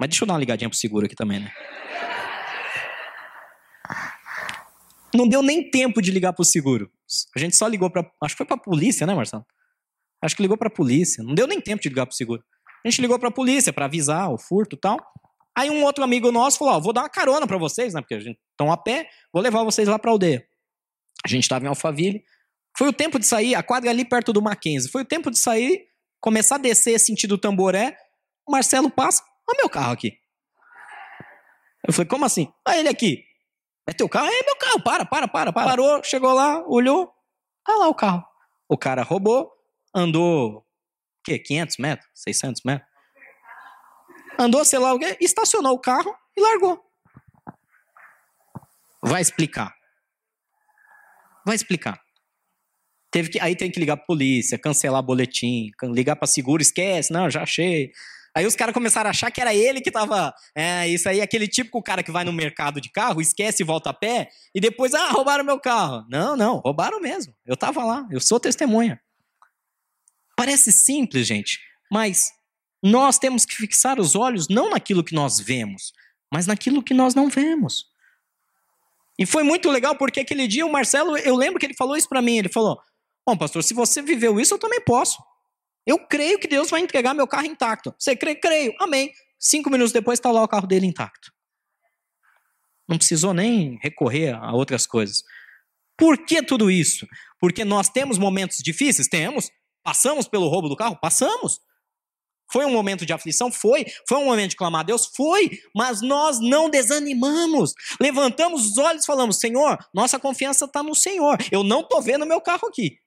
Mas 0.00 0.08
deixa 0.08 0.24
eu 0.24 0.26
dar 0.26 0.34
uma 0.34 0.40
ligadinha 0.40 0.68
pro 0.68 0.76
seguro 0.76 1.06
aqui 1.06 1.14
também, 1.14 1.38
né? 1.38 1.52
Não 5.16 5.26
deu 5.26 5.42
nem 5.42 5.70
tempo 5.70 6.02
de 6.02 6.10
ligar 6.10 6.32
pro 6.32 6.44
seguro. 6.44 6.90
A 7.34 7.38
gente 7.38 7.56
só 7.56 7.66
ligou 7.66 7.90
para, 7.90 8.02
acho 8.22 8.34
que 8.34 8.38
foi 8.38 8.46
para 8.46 8.56
polícia, 8.56 9.06
né, 9.06 9.14
Marcelo? 9.14 9.44
Acho 10.22 10.36
que 10.36 10.42
ligou 10.42 10.56
para 10.56 10.68
polícia. 10.68 11.22
Não 11.24 11.34
deu 11.34 11.46
nem 11.46 11.60
tempo 11.60 11.82
de 11.82 11.88
ligar 11.88 12.06
pro 12.06 12.14
seguro. 12.14 12.44
A 12.84 12.88
gente 12.88 13.00
ligou 13.00 13.18
para 13.18 13.30
polícia 13.30 13.72
para 13.72 13.86
avisar 13.86 14.30
o 14.30 14.38
furto 14.38 14.76
e 14.76 14.78
tal. 14.78 14.98
Aí 15.56 15.70
um 15.70 15.82
outro 15.84 16.04
amigo 16.04 16.30
nosso 16.30 16.58
falou: 16.58 16.74
ó, 16.74 16.80
vou 16.80 16.92
dar 16.92 17.02
uma 17.02 17.08
carona 17.08 17.46
para 17.46 17.56
vocês, 17.56 17.94
né? 17.94 18.00
Porque 18.00 18.14
a 18.14 18.20
gente 18.20 18.38
estão 18.50 18.70
a 18.70 18.76
pé, 18.76 19.08
vou 19.32 19.42
levar 19.42 19.64
vocês 19.64 19.88
lá 19.88 19.98
para 19.98 20.10
aldeia. 20.10 20.46
A 21.24 21.28
gente 21.28 21.44
estava 21.44 21.64
em 21.64 21.68
Alphaville. 21.68 22.22
Foi 22.76 22.88
o 22.88 22.92
tempo 22.92 23.18
de 23.18 23.26
sair, 23.26 23.54
a 23.54 23.62
quadra 23.62 23.88
ali 23.88 24.04
perto 24.04 24.34
do 24.34 24.42
Mackenzie. 24.42 24.90
Foi 24.90 25.02
o 25.02 25.04
tempo 25.04 25.30
de 25.30 25.38
sair, 25.38 25.86
começar 26.20 26.56
a 26.56 26.58
descer 26.58 27.00
sentido 27.00 27.38
Tamboré. 27.38 27.96
O 28.46 28.52
Marcelo 28.52 28.90
passa, 28.90 29.22
olha 29.48 29.58
meu 29.62 29.70
carro 29.70 29.92
aqui. 29.92 30.12
Eu 31.86 31.92
falei, 31.92 32.08
como 32.08 32.24
assim? 32.24 32.52
Ah, 32.66 32.76
ele 32.76 32.88
aqui. 32.88 33.24
É 33.86 33.92
teu 33.92 34.08
carro? 34.08 34.26
É 34.26 34.42
meu 34.42 34.56
carro, 34.56 34.82
para, 34.82 35.04
para, 35.04 35.28
para, 35.28 35.52
para. 35.52 35.68
Parou, 35.68 36.02
chegou 36.02 36.32
lá, 36.32 36.62
olhou, 36.66 37.12
tá 37.64 37.74
lá 37.76 37.88
o 37.88 37.94
carro. 37.94 38.24
O 38.68 38.76
cara 38.76 39.02
roubou, 39.02 39.50
andou, 39.94 40.58
o 40.58 40.64
quê, 41.24 41.38
500 41.38 41.76
metros, 41.78 42.10
600 42.14 42.62
metros? 42.64 42.88
Andou, 44.38 44.64
sei 44.64 44.78
lá 44.78 44.92
o 44.92 44.98
quê, 44.98 45.16
estacionou 45.20 45.72
o 45.74 45.80
carro 45.80 46.14
e 46.36 46.40
largou. 46.40 46.84
Vai 49.02 49.22
explicar. 49.22 49.72
Vai 51.46 51.54
explicar. 51.54 52.00
Teve 53.08 53.30
que, 53.30 53.40
aí 53.40 53.54
tem 53.54 53.70
que 53.70 53.78
ligar 53.78 53.96
pra 53.96 54.04
polícia, 54.04 54.58
cancelar 54.58 55.00
boletim, 55.00 55.70
ligar 55.84 56.16
para 56.16 56.26
seguro, 56.26 56.60
esquece, 56.60 57.12
não, 57.12 57.30
já 57.30 57.44
achei. 57.44 57.92
Aí 58.36 58.44
os 58.44 58.54
caras 58.54 58.74
começaram 58.74 59.08
a 59.08 59.12
achar 59.12 59.30
que 59.30 59.40
era 59.40 59.54
ele 59.54 59.80
que 59.80 59.90
tava. 59.90 60.34
É, 60.54 60.86
isso 60.86 61.08
aí 61.08 61.22
aquele 61.22 61.48
típico 61.48 61.82
cara 61.82 62.02
que 62.02 62.12
vai 62.12 62.22
no 62.22 62.34
mercado 62.34 62.82
de 62.82 62.90
carro, 62.90 63.18
esquece 63.18 63.62
e 63.62 63.64
volta 63.64 63.88
a 63.88 63.94
pé, 63.94 64.28
e 64.54 64.60
depois, 64.60 64.92
ah, 64.92 65.08
roubaram 65.08 65.42
meu 65.42 65.58
carro. 65.58 66.04
Não, 66.10 66.36
não, 66.36 66.58
roubaram 66.58 67.00
mesmo. 67.00 67.34
Eu 67.46 67.56
tava 67.56 67.82
lá, 67.82 68.06
eu 68.10 68.20
sou 68.20 68.38
testemunha. 68.38 69.00
Parece 70.36 70.70
simples, 70.70 71.26
gente, 71.26 71.58
mas 71.90 72.30
nós 72.82 73.18
temos 73.18 73.46
que 73.46 73.54
fixar 73.54 73.98
os 73.98 74.14
olhos 74.14 74.48
não 74.50 74.68
naquilo 74.68 75.02
que 75.02 75.14
nós 75.14 75.40
vemos, 75.40 75.94
mas 76.30 76.46
naquilo 76.46 76.82
que 76.82 76.92
nós 76.92 77.14
não 77.14 77.30
vemos. 77.30 77.86
E 79.18 79.24
foi 79.24 79.44
muito 79.44 79.70
legal 79.70 79.96
porque 79.96 80.20
aquele 80.20 80.46
dia 80.46 80.66
o 80.66 80.70
Marcelo, 80.70 81.16
eu 81.16 81.34
lembro 81.36 81.58
que 81.58 81.64
ele 81.64 81.74
falou 81.74 81.96
isso 81.96 82.06
para 82.06 82.20
mim, 82.20 82.36
ele 82.36 82.50
falou: 82.50 82.78
"Bom, 83.26 83.34
pastor, 83.34 83.64
se 83.64 83.72
você 83.72 84.02
viveu 84.02 84.38
isso, 84.38 84.52
eu 84.52 84.58
também 84.58 84.82
posso. 84.82 85.22
Eu 85.86 85.98
creio 85.98 86.38
que 86.38 86.48
Deus 86.48 86.68
vai 86.68 86.80
entregar 86.80 87.14
meu 87.14 87.26
carro 87.26 87.46
intacto. 87.46 87.94
Você 87.98 88.16
crê? 88.16 88.34
Creio. 88.34 88.74
Amém. 88.80 89.12
Cinco 89.38 89.70
minutos 89.70 89.92
depois 89.92 90.18
está 90.18 90.32
lá 90.32 90.42
o 90.42 90.48
carro 90.48 90.66
dele 90.66 90.86
intacto. 90.86 91.30
Não 92.88 92.98
precisou 92.98 93.32
nem 93.32 93.78
recorrer 93.80 94.34
a 94.34 94.52
outras 94.52 94.86
coisas. 94.86 95.22
Por 95.96 96.24
que 96.24 96.42
tudo 96.42 96.70
isso? 96.70 97.06
Porque 97.40 97.64
nós 97.64 97.88
temos 97.88 98.18
momentos 98.18 98.58
difíceis? 98.58 99.08
Temos. 99.08 99.50
Passamos 99.82 100.26
pelo 100.26 100.48
roubo 100.48 100.68
do 100.68 100.76
carro? 100.76 100.98
Passamos. 101.00 101.60
Foi 102.52 102.64
um 102.64 102.72
momento 102.72 103.04
de 103.04 103.12
aflição? 103.12 103.50
Foi. 103.50 103.84
Foi 104.08 104.18
um 104.18 104.24
momento 104.24 104.50
de 104.50 104.56
clamar 104.56 104.80
a 104.80 104.84
Deus? 104.84 105.06
Foi. 105.06 105.50
Mas 105.74 106.00
nós 106.00 106.40
não 106.40 106.70
desanimamos. 106.70 107.72
Levantamos 108.00 108.66
os 108.66 108.78
olhos 108.78 109.02
e 109.02 109.06
falamos: 109.06 109.38
Senhor, 109.38 109.78
nossa 109.92 110.18
confiança 110.18 110.64
está 110.64 110.82
no 110.82 110.94
Senhor. 110.94 111.38
Eu 111.50 111.62
não 111.62 111.80
estou 111.80 112.00
vendo 112.00 112.26
meu 112.26 112.40
carro 112.40 112.68
aqui. 112.68 112.98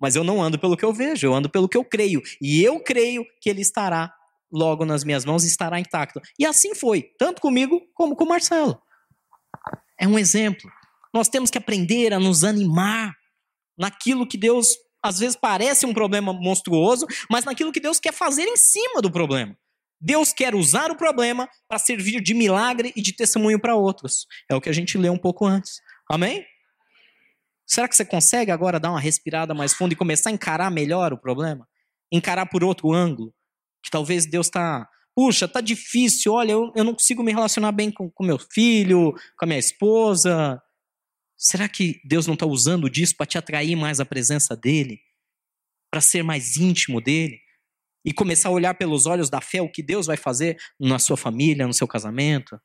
Mas 0.00 0.14
eu 0.14 0.22
não 0.22 0.42
ando 0.42 0.58
pelo 0.58 0.76
que 0.76 0.84
eu 0.84 0.92
vejo, 0.92 1.26
eu 1.26 1.34
ando 1.34 1.48
pelo 1.48 1.68
que 1.68 1.76
eu 1.76 1.84
creio. 1.84 2.22
E 2.40 2.62
eu 2.62 2.80
creio 2.80 3.24
que 3.40 3.48
ele 3.48 3.62
estará 3.62 4.12
logo 4.52 4.84
nas 4.84 5.04
minhas 5.04 5.24
mãos 5.24 5.44
e 5.44 5.48
estará 5.48 5.80
intacto. 5.80 6.20
E 6.38 6.44
assim 6.44 6.74
foi, 6.74 7.02
tanto 7.18 7.40
comigo 7.40 7.80
como 7.94 8.14
com 8.14 8.24
o 8.24 8.28
Marcelo. 8.28 8.80
É 9.98 10.06
um 10.06 10.18
exemplo. 10.18 10.70
Nós 11.12 11.28
temos 11.28 11.50
que 11.50 11.58
aprender 11.58 12.12
a 12.12 12.20
nos 12.20 12.44
animar 12.44 13.14
naquilo 13.78 14.26
que 14.26 14.36
Deus, 14.36 14.76
às 15.02 15.18
vezes, 15.18 15.36
parece 15.36 15.86
um 15.86 15.94
problema 15.94 16.32
monstruoso, 16.32 17.06
mas 17.30 17.44
naquilo 17.44 17.72
que 17.72 17.80
Deus 17.80 17.98
quer 17.98 18.12
fazer 18.12 18.44
em 18.44 18.56
cima 18.56 19.00
do 19.00 19.10
problema. 19.10 19.56
Deus 19.98 20.32
quer 20.32 20.54
usar 20.54 20.90
o 20.90 20.96
problema 20.96 21.48
para 21.66 21.78
servir 21.78 22.20
de 22.20 22.34
milagre 22.34 22.92
e 22.94 23.00
de 23.00 23.14
testemunho 23.14 23.58
para 23.58 23.74
outros. 23.74 24.26
É 24.48 24.54
o 24.54 24.60
que 24.60 24.68
a 24.68 24.72
gente 24.72 24.98
leu 24.98 25.12
um 25.12 25.18
pouco 25.18 25.46
antes. 25.46 25.80
Amém? 26.08 26.44
Será 27.66 27.88
que 27.88 27.96
você 27.96 28.04
consegue 28.04 28.52
agora 28.52 28.78
dar 28.78 28.90
uma 28.90 29.00
respirada 29.00 29.52
mais 29.52 29.74
fundo 29.74 29.92
e 29.92 29.96
começar 29.96 30.30
a 30.30 30.32
encarar 30.32 30.70
melhor 30.70 31.12
o 31.12 31.18
problema? 31.18 31.66
Encarar 32.12 32.46
por 32.46 32.62
outro 32.62 32.92
ângulo? 32.92 33.34
Que 33.82 33.90
talvez 33.90 34.24
Deus 34.24 34.46
está. 34.46 34.88
Puxa, 35.14 35.48
tá 35.48 35.60
difícil, 35.60 36.32
olha, 36.32 36.52
eu, 36.52 36.72
eu 36.76 36.84
não 36.84 36.92
consigo 36.92 37.22
me 37.22 37.32
relacionar 37.32 37.72
bem 37.72 37.90
com, 37.90 38.10
com 38.10 38.22
meu 38.22 38.38
filho, 38.38 39.12
com 39.36 39.44
a 39.44 39.46
minha 39.46 39.58
esposa. 39.58 40.62
Será 41.36 41.68
que 41.68 42.00
Deus 42.04 42.26
não 42.26 42.34
está 42.34 42.46
usando 42.46 42.88
disso 42.88 43.16
para 43.16 43.26
te 43.26 43.36
atrair 43.36 43.74
mais 43.76 43.98
a 43.98 44.04
presença 44.04 44.54
dele? 44.56 45.00
Para 45.90 46.00
ser 46.00 46.22
mais 46.22 46.56
íntimo 46.56 47.00
dele? 47.00 47.40
E 48.04 48.12
começar 48.12 48.50
a 48.50 48.52
olhar 48.52 48.74
pelos 48.74 49.06
olhos 49.06 49.28
da 49.28 49.40
fé 49.40 49.60
o 49.60 49.70
que 49.70 49.82
Deus 49.82 50.06
vai 50.06 50.16
fazer 50.16 50.56
na 50.78 50.98
sua 50.98 51.16
família, 51.16 51.66
no 51.66 51.74
seu 51.74 51.88
casamento? 51.88 52.60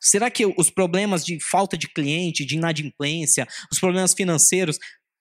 Será 0.00 0.30
que 0.30 0.46
os 0.46 0.70
problemas 0.70 1.24
de 1.24 1.38
falta 1.40 1.76
de 1.76 1.88
cliente, 1.88 2.44
de 2.44 2.56
inadimplência, 2.56 3.46
os 3.70 3.78
problemas 3.78 4.14
financeiros, 4.14 4.78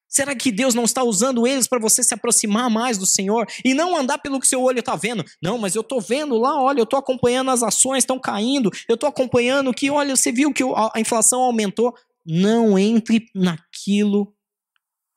será 0.07 0.33
que 0.33 0.51
Deus 0.51 0.73
não 0.73 0.85
está 0.85 1.03
usando 1.03 1.45
eles 1.45 1.67
para 1.67 1.79
você 1.79 2.01
se 2.01 2.13
aproximar 2.13 2.69
mais 2.69 2.97
do 2.97 3.05
Senhor 3.05 3.45
e 3.63 3.73
não 3.73 3.95
andar 3.95 4.17
pelo 4.19 4.39
que 4.39 4.47
seu 4.47 4.61
olho 4.61 4.79
está 4.79 4.95
vendo? 4.95 5.25
Não, 5.41 5.57
mas 5.57 5.75
eu 5.75 5.81
estou 5.81 5.99
vendo 5.99 6.37
lá, 6.39 6.59
olha, 6.61 6.79
eu 6.79 6.85
estou 6.85 6.97
acompanhando 6.97 7.51
as 7.51 7.61
ações 7.61 7.99
estão 7.99 8.17
caindo, 8.17 8.71
eu 8.87 8.95
estou 8.95 9.09
acompanhando 9.09 9.73
que, 9.73 9.91
olha, 9.91 10.15
você 10.15 10.31
viu 10.31 10.53
que 10.53 10.63
a 10.63 10.99
inflação 10.99 11.41
aumentou. 11.41 11.93
Não 12.25 12.77
entre 12.77 13.25
naquilo, 13.33 14.35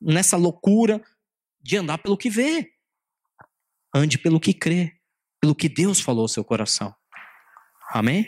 nessa 0.00 0.36
loucura 0.36 1.02
de 1.60 1.76
andar 1.76 1.98
pelo 1.98 2.16
que 2.16 2.30
vê. 2.30 2.70
Ande 3.94 4.16
pelo 4.18 4.40
que 4.40 4.54
crê, 4.54 4.94
pelo 5.40 5.54
que 5.54 5.68
Deus 5.68 6.00
falou 6.00 6.22
ao 6.22 6.28
seu 6.28 6.42
coração. 6.42 6.94
Amém? 7.90 8.26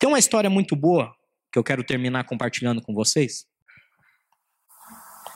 Tem 0.00 0.08
uma 0.08 0.18
história 0.18 0.48
muito 0.48 0.74
boa 0.74 1.14
que 1.52 1.58
eu 1.58 1.62
quero 1.62 1.84
terminar 1.84 2.24
compartilhando 2.24 2.80
com 2.80 2.94
vocês. 2.94 3.46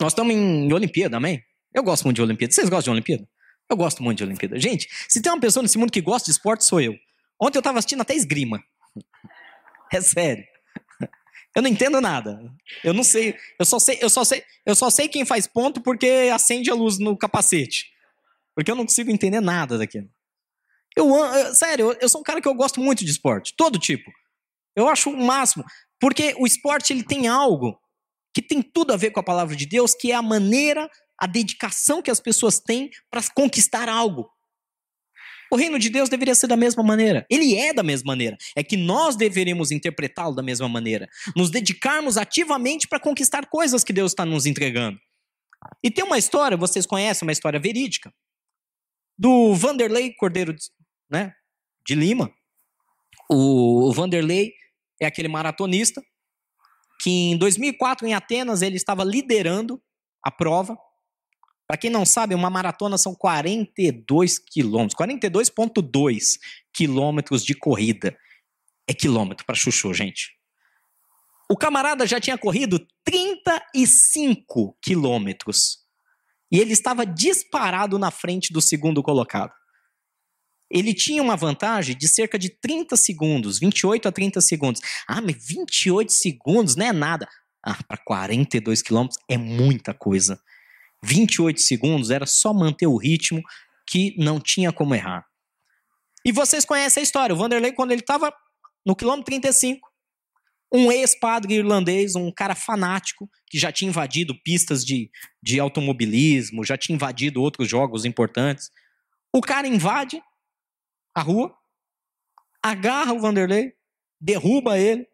Nós 0.00 0.12
estamos 0.12 0.34
em 0.34 0.72
Olimpíada, 0.72 1.18
amém? 1.18 1.44
Eu 1.72 1.82
gosto 1.82 2.04
muito 2.04 2.16
de 2.16 2.22
Olimpíada. 2.22 2.54
Vocês 2.54 2.70
gostam 2.70 2.94
de 2.94 2.96
Olimpíada? 2.96 3.28
Eu 3.70 3.76
gosto 3.76 4.02
muito 4.02 4.18
de 4.18 4.24
Olimpíada. 4.24 4.58
Gente, 4.58 4.88
se 5.06 5.20
tem 5.20 5.30
uma 5.30 5.40
pessoa 5.40 5.62
nesse 5.62 5.76
mundo 5.76 5.92
que 5.92 6.00
gosta 6.00 6.24
de 6.24 6.30
esporte, 6.30 6.64
sou 6.64 6.80
eu. 6.80 6.96
Ontem 7.38 7.58
eu 7.58 7.60
estava 7.60 7.78
assistindo 7.78 8.00
até 8.00 8.14
esgrima. 8.14 8.64
É 9.92 10.00
sério. 10.00 10.44
Eu 11.54 11.62
não 11.62 11.68
entendo 11.68 12.00
nada. 12.00 12.40
Eu 12.82 12.92
não 12.92 13.04
sei. 13.04 13.36
Eu 13.56 13.64
só 13.64 13.78
sei, 13.78 13.98
eu 14.00 14.10
só 14.10 14.24
sei, 14.24 14.42
eu 14.66 14.74
só 14.74 14.90
sei 14.90 15.06
quem 15.08 15.24
faz 15.24 15.46
ponto 15.46 15.80
porque 15.80 16.30
acende 16.32 16.68
a 16.68 16.74
luz 16.74 16.98
no 16.98 17.16
capacete. 17.16 17.92
Porque 18.56 18.72
eu 18.72 18.74
não 18.74 18.86
consigo 18.86 19.12
entender 19.12 19.40
nada 19.40 19.78
daquilo. 19.78 20.08
Eu, 20.96 21.14
eu 21.14 21.54
sério, 21.54 21.92
eu, 21.92 21.98
eu 22.00 22.08
sou 22.08 22.22
um 22.22 22.24
cara 22.24 22.40
que 22.40 22.48
eu 22.48 22.54
gosto 22.54 22.80
muito 22.80 23.04
de 23.04 23.10
esporte, 23.10 23.54
todo 23.56 23.78
tipo. 23.78 24.10
Eu 24.76 24.88
acho 24.88 25.10
o 25.10 25.16
máximo. 25.16 25.64
Porque 26.00 26.34
o 26.38 26.46
esporte 26.46 26.92
ele 26.92 27.02
tem 27.02 27.26
algo 27.26 27.78
que 28.34 28.42
tem 28.42 28.60
tudo 28.60 28.92
a 28.92 28.96
ver 28.96 29.10
com 29.10 29.20
a 29.20 29.24
palavra 29.24 29.54
de 29.54 29.64
Deus, 29.64 29.94
que 29.94 30.10
é 30.10 30.14
a 30.14 30.22
maneira, 30.22 30.90
a 31.18 31.26
dedicação 31.26 32.02
que 32.02 32.10
as 32.10 32.18
pessoas 32.18 32.58
têm 32.58 32.90
para 33.10 33.22
conquistar 33.34 33.88
algo. 33.88 34.28
O 35.52 35.56
reino 35.56 35.78
de 35.78 35.88
Deus 35.88 36.08
deveria 36.08 36.34
ser 36.34 36.48
da 36.48 36.56
mesma 36.56 36.82
maneira. 36.82 37.24
Ele 37.30 37.54
é 37.54 37.72
da 37.72 37.82
mesma 37.82 38.08
maneira. 38.08 38.36
É 38.56 38.64
que 38.64 38.76
nós 38.76 39.14
deveríamos 39.14 39.70
interpretá-lo 39.70 40.34
da 40.34 40.42
mesma 40.42 40.68
maneira. 40.68 41.08
Nos 41.36 41.48
dedicarmos 41.48 42.16
ativamente 42.16 42.88
para 42.88 42.98
conquistar 42.98 43.46
coisas 43.46 43.84
que 43.84 43.92
Deus 43.92 44.10
está 44.10 44.24
nos 44.24 44.46
entregando. 44.46 44.98
E 45.82 45.90
tem 45.90 46.04
uma 46.04 46.18
história, 46.18 46.56
vocês 46.56 46.86
conhecem, 46.86 47.24
uma 47.24 47.32
história 47.32 47.60
verídica, 47.60 48.12
do 49.16 49.54
Vanderlei 49.54 50.12
Cordeiro 50.14 50.54
né, 51.08 51.32
de 51.86 51.94
Lima. 51.94 52.32
O 53.30 53.92
Vanderlei 53.92 54.52
é 55.00 55.06
aquele 55.06 55.28
maratonista 55.28 56.02
que 57.00 57.10
em 57.10 57.36
2004 57.36 58.06
em 58.06 58.14
Atenas 58.14 58.62
ele 58.62 58.76
estava 58.76 59.04
liderando 59.04 59.82
a 60.22 60.30
prova. 60.30 60.76
Para 61.66 61.76
quem 61.76 61.90
não 61.90 62.04
sabe, 62.04 62.34
uma 62.34 62.50
maratona 62.50 62.96
são 62.96 63.14
42 63.14 64.38
quilômetros, 64.38 64.98
42,2 64.98 66.38
quilômetros 66.72 67.44
de 67.44 67.54
corrida. 67.54 68.16
É 68.88 68.94
quilômetro 68.94 69.44
para 69.44 69.54
chuchu, 69.54 69.92
gente. 69.92 70.32
O 71.50 71.56
camarada 71.56 72.06
já 72.06 72.20
tinha 72.20 72.38
corrido 72.38 72.86
35 73.04 74.76
quilômetros. 74.80 75.78
E 76.50 76.58
ele 76.58 76.72
estava 76.72 77.04
disparado 77.04 77.98
na 77.98 78.10
frente 78.10 78.52
do 78.52 78.60
segundo 78.60 79.02
colocado. 79.02 79.52
Ele 80.74 80.92
tinha 80.92 81.22
uma 81.22 81.36
vantagem 81.36 81.96
de 81.96 82.08
cerca 82.08 82.36
de 82.36 82.48
30 82.48 82.96
segundos, 82.96 83.60
28 83.60 84.08
a 84.08 84.12
30 84.12 84.40
segundos. 84.40 84.80
Ah, 85.06 85.20
mas 85.20 85.36
28 85.46 86.12
segundos 86.12 86.74
não 86.74 86.86
é 86.86 86.92
nada. 86.92 87.28
Ah, 87.64 87.80
para 87.86 87.96
42 87.96 88.82
quilômetros 88.82 89.20
é 89.30 89.38
muita 89.38 89.94
coisa. 89.94 90.36
28 91.04 91.60
segundos 91.60 92.10
era 92.10 92.26
só 92.26 92.52
manter 92.52 92.88
o 92.88 92.96
ritmo 92.96 93.40
que 93.86 94.16
não 94.18 94.40
tinha 94.40 94.72
como 94.72 94.96
errar. 94.96 95.24
E 96.24 96.32
vocês 96.32 96.64
conhecem 96.64 97.02
a 97.02 97.04
história. 97.04 97.32
O 97.32 97.38
Vanderlei, 97.38 97.70
quando 97.70 97.92
ele 97.92 98.00
estava 98.00 98.34
no 98.84 98.96
quilômetro 98.96 99.26
35, 99.26 99.88
um 100.72 100.90
ex-padre 100.90 101.54
irlandês, 101.54 102.16
um 102.16 102.32
cara 102.32 102.56
fanático, 102.56 103.30
que 103.46 103.60
já 103.60 103.70
tinha 103.70 103.90
invadido 103.90 104.34
pistas 104.42 104.84
de, 104.84 105.08
de 105.40 105.60
automobilismo, 105.60 106.64
já 106.64 106.76
tinha 106.76 106.96
invadido 106.96 107.40
outros 107.40 107.68
jogos 107.68 108.04
importantes. 108.04 108.70
O 109.32 109.40
cara 109.40 109.68
invade 109.68 110.20
a 111.14 111.22
rua, 111.22 111.56
agarra 112.62 113.12
o 113.12 113.20
Vanderlei, 113.20 113.74
derruba 114.20 114.78
ele, 114.78 115.06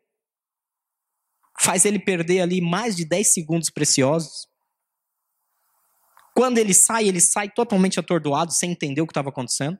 faz 1.60 1.84
ele 1.84 1.98
perder 1.98 2.40
ali 2.40 2.60
mais 2.60 2.96
de 2.96 3.04
10 3.04 3.32
segundos 3.32 3.70
preciosos. 3.70 4.48
Quando 6.34 6.58
ele 6.58 6.72
sai, 6.72 7.06
ele 7.06 7.20
sai 7.20 7.50
totalmente 7.50 8.00
atordoado, 8.00 8.52
sem 8.52 8.70
entender 8.70 9.02
o 9.02 9.06
que 9.06 9.10
estava 9.10 9.28
acontecendo. 9.28 9.78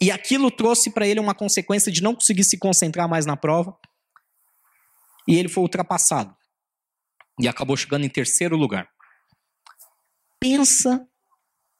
E 0.00 0.10
aquilo 0.10 0.50
trouxe 0.50 0.90
para 0.90 1.06
ele 1.06 1.18
uma 1.18 1.34
consequência 1.34 1.90
de 1.90 2.02
não 2.02 2.14
conseguir 2.14 2.44
se 2.44 2.58
concentrar 2.58 3.08
mais 3.08 3.24
na 3.24 3.36
prova 3.36 3.76
e 5.26 5.34
ele 5.36 5.48
foi 5.48 5.62
ultrapassado. 5.62 6.36
E 7.40 7.48
acabou 7.48 7.76
chegando 7.76 8.04
em 8.04 8.08
terceiro 8.08 8.56
lugar. 8.56 8.88
Pensa 10.38 11.06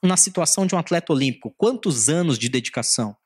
na 0.07 0.17
situação 0.17 0.67
de 0.67 0.75
um 0.75 0.79
atleta 0.79 1.13
olímpico. 1.13 1.55
Quantos 1.57 2.09
anos 2.09 2.39
de 2.39 2.49
dedicação? 2.49 3.17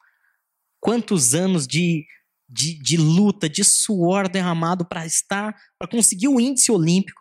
Quantos 0.81 1.35
anos 1.35 1.67
de, 1.67 2.07
de, 2.49 2.81
de 2.83 2.97
luta, 2.97 3.49
de 3.49 3.63
suor 3.63 4.29
derramado 4.29 4.85
para 4.85 5.05
estar, 5.05 5.55
para 5.79 5.89
conseguir 5.89 6.29
o 6.29 6.41
índice 6.41 6.73
olímpico, 6.73 7.21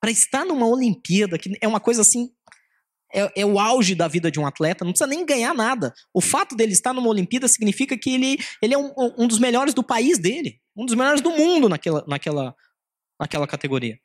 para 0.00 0.10
estar 0.10 0.44
numa 0.44 0.66
Olimpíada, 0.66 1.38
que 1.38 1.56
é 1.60 1.66
uma 1.66 1.80
coisa 1.80 2.02
assim 2.02 2.30
é, 3.12 3.40
é, 3.40 3.46
o 3.46 3.58
auge 3.58 3.94
da 3.94 4.06
vida 4.06 4.30
de 4.30 4.38
um 4.38 4.46
atleta, 4.46 4.84
não 4.84 4.92
precisa 4.92 5.08
nem 5.08 5.24
ganhar 5.24 5.54
nada. 5.54 5.94
O 6.12 6.20
fato 6.20 6.54
dele 6.54 6.72
estar 6.72 6.92
numa 6.92 7.08
Olimpíada 7.08 7.48
significa 7.48 7.96
que 7.96 8.10
ele, 8.10 8.38
ele 8.62 8.74
é 8.74 8.78
um, 8.78 8.92
um 9.18 9.26
dos 9.26 9.38
melhores 9.38 9.72
do 9.72 9.82
país 9.82 10.18
dele, 10.18 10.60
um 10.76 10.84
dos 10.84 10.94
melhores 10.94 11.20
do 11.20 11.30
mundo 11.30 11.68
naquela, 11.68 12.04
naquela, 12.06 12.54
naquela 13.18 13.46
categoria. 13.46 13.98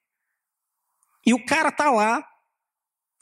E 1.26 1.34
o 1.34 1.46
cara 1.46 1.72
tá 1.72 1.92
lá, 1.92 2.26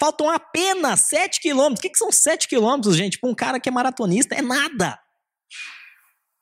faltam 0.02 0.32
apenas 0.32 1.02
7 1.02 1.39
quilômetros. 1.39 1.78
O 1.78 1.82
que, 1.84 1.89
que 1.91 1.97
são 1.99 2.12
7 2.12 2.47
quilômetros, 2.47 2.97
gente? 2.97 3.20
Para 3.20 3.30
um 3.30 3.36
cara 3.36 3.60
que 3.60 3.70
é 3.70 3.72
maratonista, 3.72 4.34
é 4.34 4.41
nada. 4.41 4.99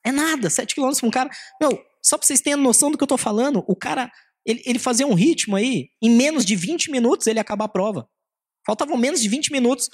É 0.05 0.13
nada, 0.13 0.49
7 0.49 0.73
quilômetros 0.73 1.01
para 1.01 1.07
um 1.09 1.11
cara. 1.11 1.29
Meu, 1.59 1.85
só 2.01 2.17
para 2.17 2.25
vocês 2.25 2.39
terem 2.39 2.63
noção 2.63 2.89
do 2.89 2.97
que 2.97 3.03
eu 3.03 3.07
tô 3.07 3.17
falando, 3.17 3.61
o 3.67 3.75
cara, 3.75 4.09
ele, 4.45 4.63
ele 4.65 4.79
fazia 4.79 5.05
um 5.05 5.13
ritmo 5.13 5.57
aí, 5.57 5.89
em 6.01 6.09
menos 6.09 6.45
de 6.45 6.55
20 6.55 6.89
minutos 6.89 7.27
ele 7.27 7.37
acaba 7.37 7.65
a 7.65 7.67
prova. 7.67 8.09
Faltavam 8.65 8.95
menos 8.95 9.21
de 9.21 9.27
20 9.27 9.51
minutos. 9.51 9.89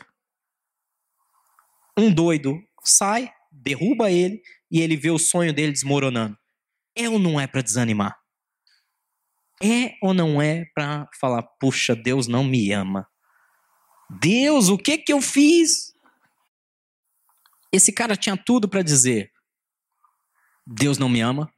Um 1.97 2.13
doido 2.13 2.55
sai, 2.83 3.31
derruba 3.51 4.11
ele 4.11 4.43
e 4.69 4.79
ele 4.79 4.95
vê 4.95 5.09
o 5.09 5.17
sonho 5.17 5.51
dele 5.51 5.71
desmoronando. 5.71 6.37
É 6.95 7.09
ou 7.09 7.17
não 7.17 7.39
é 7.39 7.47
para 7.47 7.63
desanimar? 7.63 8.15
É 9.63 9.95
ou 10.03 10.13
não 10.13 10.39
é 10.39 10.65
para 10.75 11.09
falar, 11.19 11.41
puxa, 11.59 11.95
Deus 11.95 12.27
não 12.27 12.43
me 12.43 12.71
ama? 12.71 13.07
Deus, 14.09 14.69
o 14.69 14.77
que 14.77 14.97
que 14.97 15.13
eu 15.13 15.21
fiz? 15.21 15.93
Esse 17.71 17.91
cara 17.91 18.15
tinha 18.15 18.37
tudo 18.37 18.69
para 18.69 18.81
dizer: 18.81 19.31
Deus 20.65 20.97
não 20.97 21.09
me 21.09 21.21
ama, 21.21 21.51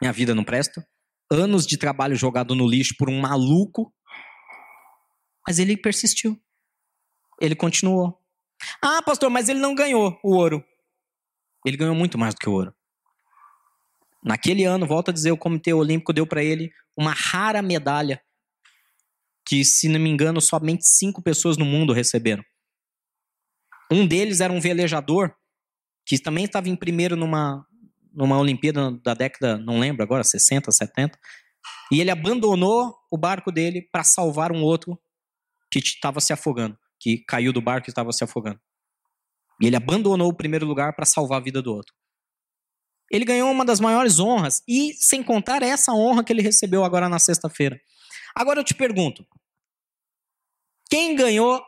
minha 0.00 0.12
vida 0.12 0.34
não 0.34 0.44
presta, 0.44 0.86
anos 1.30 1.66
de 1.66 1.76
trabalho 1.76 2.14
jogado 2.14 2.54
no 2.54 2.66
lixo 2.66 2.94
por 2.98 3.08
um 3.08 3.20
maluco 3.20 3.92
mas 5.46 5.58
ele 5.58 5.76
persistiu. 5.76 6.40
Ele 7.40 7.54
continuou. 7.54 8.18
Ah, 8.80 9.02
pastor, 9.02 9.28
mas 9.30 9.48
ele 9.48 9.58
não 9.58 9.74
ganhou 9.74 10.18
o 10.22 10.36
ouro. 10.36 10.64
Ele 11.66 11.76
ganhou 11.76 11.94
muito 11.94 12.16
mais 12.16 12.34
do 12.34 12.38
que 12.38 12.48
o 12.48 12.52
ouro. 12.52 12.74
Naquele 14.24 14.64
ano, 14.64 14.86
volta 14.86 15.10
a 15.10 15.14
dizer, 15.14 15.32
o 15.32 15.36
Comitê 15.36 15.72
Olímpico 15.72 16.12
deu 16.12 16.26
para 16.26 16.44
ele 16.44 16.72
uma 16.96 17.12
rara 17.12 17.60
medalha 17.60 18.22
que, 19.52 19.66
se 19.66 19.86
não 19.86 20.00
me 20.00 20.08
engano, 20.08 20.40
somente 20.40 20.86
cinco 20.86 21.20
pessoas 21.20 21.58
no 21.58 21.66
mundo 21.66 21.92
receberam. 21.92 22.42
Um 23.92 24.06
deles 24.06 24.40
era 24.40 24.50
um 24.50 24.58
velejador 24.58 25.30
que 26.06 26.18
também 26.18 26.46
estava 26.46 26.70
em 26.70 26.74
primeiro 26.74 27.16
numa, 27.16 27.62
numa 28.14 28.38
Olimpíada 28.38 28.90
da 29.04 29.12
década, 29.12 29.58
não 29.58 29.78
lembro 29.78 30.02
agora, 30.02 30.24
60, 30.24 30.72
70. 30.72 31.18
E 31.92 32.00
ele 32.00 32.10
abandonou 32.10 32.96
o 33.10 33.18
barco 33.18 33.52
dele 33.52 33.86
para 33.92 34.02
salvar 34.02 34.52
um 34.52 34.62
outro 34.62 34.98
que 35.70 35.80
estava 35.80 36.18
se 36.18 36.32
afogando, 36.32 36.78
que 36.98 37.18
caiu 37.18 37.52
do 37.52 37.60
barco 37.60 37.90
e 37.90 37.90
estava 37.90 38.10
se 38.10 38.24
afogando. 38.24 38.58
E 39.60 39.66
ele 39.66 39.76
abandonou 39.76 40.30
o 40.30 40.34
primeiro 40.34 40.64
lugar 40.64 40.96
para 40.96 41.04
salvar 41.04 41.42
a 41.42 41.44
vida 41.44 41.60
do 41.60 41.74
outro. 41.74 41.94
Ele 43.10 43.26
ganhou 43.26 43.50
uma 43.50 43.66
das 43.66 43.80
maiores 43.80 44.18
honras, 44.18 44.62
e 44.66 44.94
sem 44.94 45.22
contar 45.22 45.62
essa 45.62 45.92
honra 45.92 46.24
que 46.24 46.32
ele 46.32 46.40
recebeu 46.40 46.86
agora 46.86 47.06
na 47.06 47.18
sexta-feira. 47.18 47.78
Agora 48.34 48.58
eu 48.58 48.64
te 48.64 48.72
pergunto: 48.72 49.26
quem 50.92 51.16
ganhou 51.16 51.64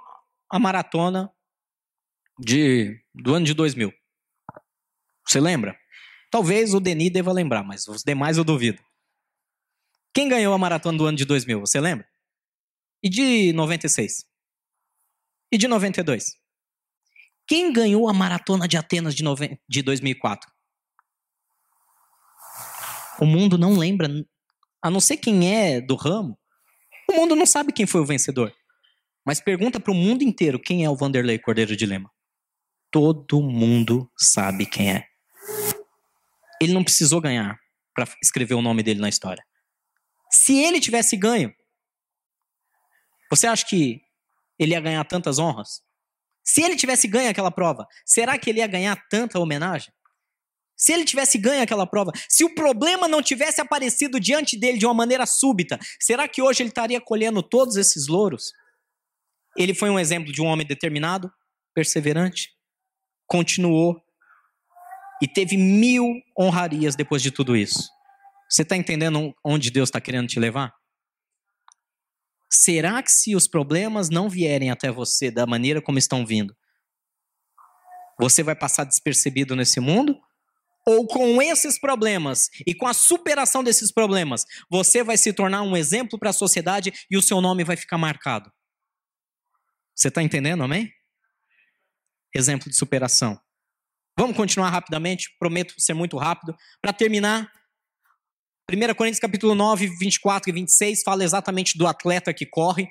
a 0.50 0.58
maratona 0.58 1.32
de, 2.38 3.02
do 3.14 3.34
ano 3.34 3.46
de 3.46 3.54
2000? 3.54 3.90
Você 5.26 5.40
lembra? 5.40 5.74
Talvez 6.30 6.74
o 6.74 6.80
Denis 6.80 7.10
deva 7.10 7.32
lembrar, 7.32 7.62
mas 7.62 7.88
os 7.88 8.02
demais 8.02 8.36
eu 8.36 8.44
duvido. 8.44 8.84
Quem 10.12 10.28
ganhou 10.28 10.52
a 10.52 10.58
maratona 10.58 10.98
do 10.98 11.06
ano 11.06 11.16
de 11.16 11.24
2000? 11.24 11.60
Você 11.60 11.80
lembra? 11.80 12.06
E 13.02 13.08
de 13.08 13.54
96? 13.54 14.26
E 15.50 15.56
de 15.56 15.68
92? 15.68 16.38
Quem 17.46 17.72
ganhou 17.72 18.06
a 18.10 18.12
maratona 18.12 18.68
de 18.68 18.76
Atenas 18.76 19.14
de, 19.14 19.24
nove... 19.24 19.58
de 19.66 19.80
2004? 19.80 20.52
O 23.22 23.24
mundo 23.24 23.56
não 23.56 23.78
lembra, 23.78 24.06
a 24.82 24.90
não 24.90 25.00
ser 25.00 25.16
quem 25.16 25.50
é 25.50 25.80
do 25.80 25.94
ramo, 25.94 26.38
o 27.08 27.14
mundo 27.14 27.34
não 27.34 27.46
sabe 27.46 27.72
quem 27.72 27.86
foi 27.86 28.02
o 28.02 28.06
vencedor. 28.06 28.54
Mas 29.24 29.40
pergunta 29.40 29.80
para 29.80 29.92
o 29.92 29.94
mundo 29.94 30.22
inteiro 30.22 30.60
quem 30.60 30.84
é 30.84 30.90
o 30.90 30.96
Vanderlei 30.96 31.38
Cordeiro 31.38 31.76
de 31.76 31.86
Lima. 31.86 32.10
Todo 32.90 33.42
mundo 33.42 34.10
sabe 34.16 34.66
quem 34.66 34.92
é. 34.92 35.06
Ele 36.60 36.72
não 36.72 36.84
precisou 36.84 37.20
ganhar 37.20 37.58
para 37.94 38.06
escrever 38.22 38.54
o 38.54 38.62
nome 38.62 38.82
dele 38.82 39.00
na 39.00 39.08
história. 39.08 39.44
Se 40.30 40.56
ele 40.58 40.80
tivesse 40.80 41.16
ganho, 41.16 41.54
você 43.30 43.46
acha 43.46 43.66
que 43.66 44.02
ele 44.58 44.72
ia 44.72 44.80
ganhar 44.80 45.04
tantas 45.04 45.38
honras? 45.38 45.82
Se 46.42 46.62
ele 46.62 46.76
tivesse 46.76 47.08
ganho 47.08 47.30
aquela 47.30 47.50
prova, 47.50 47.86
será 48.04 48.38
que 48.38 48.50
ele 48.50 48.58
ia 48.58 48.66
ganhar 48.66 48.96
tanta 49.08 49.38
homenagem? 49.38 49.92
Se 50.76 50.92
ele 50.92 51.04
tivesse 51.04 51.38
ganho 51.38 51.62
aquela 51.62 51.86
prova, 51.86 52.12
se 52.28 52.44
o 52.44 52.54
problema 52.54 53.08
não 53.08 53.22
tivesse 53.22 53.60
aparecido 53.60 54.20
diante 54.20 54.58
dele 54.58 54.76
de 54.76 54.84
uma 54.84 54.94
maneira 54.94 55.24
súbita, 55.24 55.78
será 56.00 56.28
que 56.28 56.42
hoje 56.42 56.62
ele 56.62 56.68
estaria 56.68 57.00
colhendo 57.00 57.42
todos 57.42 57.76
esses 57.76 58.06
louros? 58.06 58.52
Ele 59.56 59.74
foi 59.74 59.90
um 59.90 59.98
exemplo 59.98 60.32
de 60.32 60.42
um 60.42 60.46
homem 60.46 60.66
determinado, 60.66 61.32
perseverante, 61.74 62.50
continuou 63.26 64.00
e 65.22 65.28
teve 65.28 65.56
mil 65.56 66.20
honrarias 66.38 66.96
depois 66.96 67.22
de 67.22 67.30
tudo 67.30 67.56
isso. 67.56 67.88
Você 68.50 68.62
está 68.62 68.76
entendendo 68.76 69.34
onde 69.44 69.70
Deus 69.70 69.88
está 69.88 70.00
querendo 70.00 70.28
te 70.28 70.38
levar? 70.38 70.74
Será 72.52 73.02
que 73.02 73.10
se 73.10 73.34
os 73.34 73.48
problemas 73.48 74.10
não 74.10 74.28
vierem 74.28 74.70
até 74.70 74.90
você 74.90 75.30
da 75.30 75.46
maneira 75.46 75.82
como 75.82 75.98
estão 75.98 76.24
vindo, 76.24 76.54
você 78.18 78.42
vai 78.42 78.54
passar 78.54 78.84
despercebido 78.84 79.56
nesse 79.56 79.80
mundo? 79.80 80.16
Ou 80.86 81.06
com 81.06 81.40
esses 81.40 81.80
problemas 81.80 82.50
e 82.66 82.74
com 82.74 82.86
a 82.86 82.92
superação 82.92 83.64
desses 83.64 83.90
problemas, 83.90 84.44
você 84.70 85.02
vai 85.02 85.16
se 85.16 85.32
tornar 85.32 85.62
um 85.62 85.76
exemplo 85.76 86.18
para 86.18 86.30
a 86.30 86.34
sociedade 86.34 86.92
e 87.10 87.16
o 87.16 87.22
seu 87.22 87.40
nome 87.40 87.64
vai 87.64 87.76
ficar 87.76 87.96
marcado? 87.96 88.52
Você 89.94 90.08
está 90.08 90.22
entendendo, 90.22 90.62
amém? 90.62 90.92
Exemplo 92.34 92.68
de 92.68 92.76
superação. 92.76 93.40
Vamos 94.18 94.36
continuar 94.36 94.70
rapidamente, 94.70 95.34
prometo 95.38 95.80
ser 95.80 95.94
muito 95.94 96.16
rápido. 96.16 96.56
Para 96.80 96.92
terminar, 96.92 97.50
1 98.70 98.94
Coríntios 98.94 99.20
capítulo 99.20 99.54
9, 99.54 99.86
24 99.98 100.50
e 100.50 100.52
26 100.52 101.02
fala 101.02 101.22
exatamente 101.22 101.76
do 101.76 101.86
atleta 101.86 102.32
que 102.32 102.46
corre. 102.46 102.88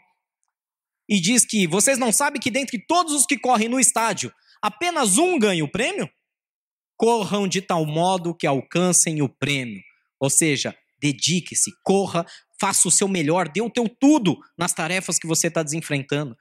E 1.10 1.20
diz 1.20 1.46
que 1.46 1.68
vocês 1.68 1.98
não 1.98 2.12
sabem 2.12 2.40
que 2.40 2.52
dentre 2.52 2.78
todos 2.86 3.14
os 3.14 3.26
que 3.26 3.38
correm 3.38 3.68
no 3.68 3.80
estádio, 3.80 4.34
apenas 4.62 5.18
um 5.18 5.38
ganha 5.38 5.64
o 5.64 5.72
prêmio? 5.72 6.10
Corram 6.96 7.48
de 7.48 7.62
tal 7.62 7.86
modo 7.86 8.36
que 8.36 8.48
alcancem 8.48 9.22
o 9.22 9.28
prêmio. 9.28 9.82
Ou 10.20 10.30
seja, 10.30 10.78
dedique-se, 11.00 11.72
corra, 11.84 12.26
faça 12.60 12.88
o 12.88 12.92
seu 12.92 13.08
melhor, 13.10 13.50
dê 13.50 13.62
o 13.62 13.70
teu 13.70 13.90
tudo 13.90 14.40
nas 14.58 14.74
tarefas 14.74 15.20
que 15.20 15.28
você 15.28 15.48
está 15.48 15.62
desenfrentando. 15.64 16.38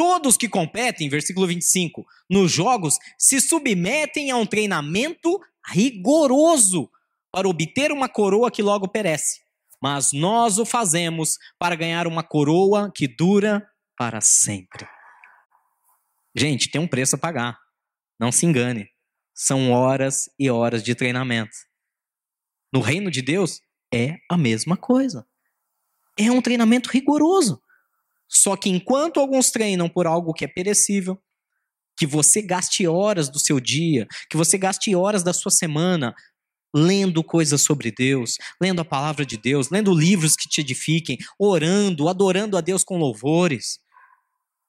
Todos 0.00 0.38
que 0.38 0.48
competem, 0.48 1.10
versículo 1.10 1.46
25, 1.46 2.06
nos 2.30 2.50
jogos 2.50 2.96
se 3.18 3.38
submetem 3.38 4.30
a 4.30 4.36
um 4.38 4.46
treinamento 4.46 5.38
rigoroso 5.66 6.90
para 7.30 7.46
obter 7.46 7.92
uma 7.92 8.08
coroa 8.08 8.50
que 8.50 8.62
logo 8.62 8.88
perece. 8.88 9.42
Mas 9.78 10.14
nós 10.14 10.58
o 10.58 10.64
fazemos 10.64 11.36
para 11.58 11.76
ganhar 11.76 12.06
uma 12.06 12.22
coroa 12.22 12.90
que 12.96 13.06
dura 13.06 13.70
para 13.94 14.22
sempre. 14.22 14.88
Gente, 16.34 16.70
tem 16.70 16.80
um 16.80 16.88
preço 16.88 17.16
a 17.16 17.18
pagar. 17.18 17.58
Não 18.18 18.32
se 18.32 18.46
engane. 18.46 18.88
São 19.34 19.70
horas 19.70 20.30
e 20.38 20.48
horas 20.48 20.82
de 20.82 20.94
treinamento. 20.94 21.54
No 22.72 22.80
reino 22.80 23.10
de 23.10 23.20
Deus 23.20 23.60
é 23.92 24.16
a 24.30 24.38
mesma 24.38 24.78
coisa. 24.78 25.26
É 26.18 26.32
um 26.32 26.40
treinamento 26.40 26.88
rigoroso. 26.88 27.62
Só 28.30 28.56
que 28.56 28.70
enquanto 28.70 29.18
alguns 29.18 29.50
treinam 29.50 29.88
por 29.88 30.06
algo 30.06 30.32
que 30.32 30.44
é 30.44 30.48
perecível, 30.48 31.20
que 31.98 32.06
você 32.06 32.40
gaste 32.40 32.86
horas 32.86 33.28
do 33.28 33.40
seu 33.40 33.58
dia, 33.58 34.06
que 34.30 34.36
você 34.36 34.56
gaste 34.56 34.94
horas 34.94 35.24
da 35.24 35.32
sua 35.32 35.50
semana 35.50 36.14
lendo 36.72 37.24
coisas 37.24 37.60
sobre 37.60 37.90
Deus, 37.90 38.38
lendo 38.62 38.80
a 38.80 38.84
palavra 38.84 39.26
de 39.26 39.36
Deus, 39.36 39.68
lendo 39.68 39.92
livros 39.92 40.36
que 40.36 40.48
te 40.48 40.60
edifiquem, 40.60 41.18
orando, 41.36 42.08
adorando 42.08 42.56
a 42.56 42.60
Deus 42.60 42.84
com 42.84 42.96
louvores. 42.96 43.80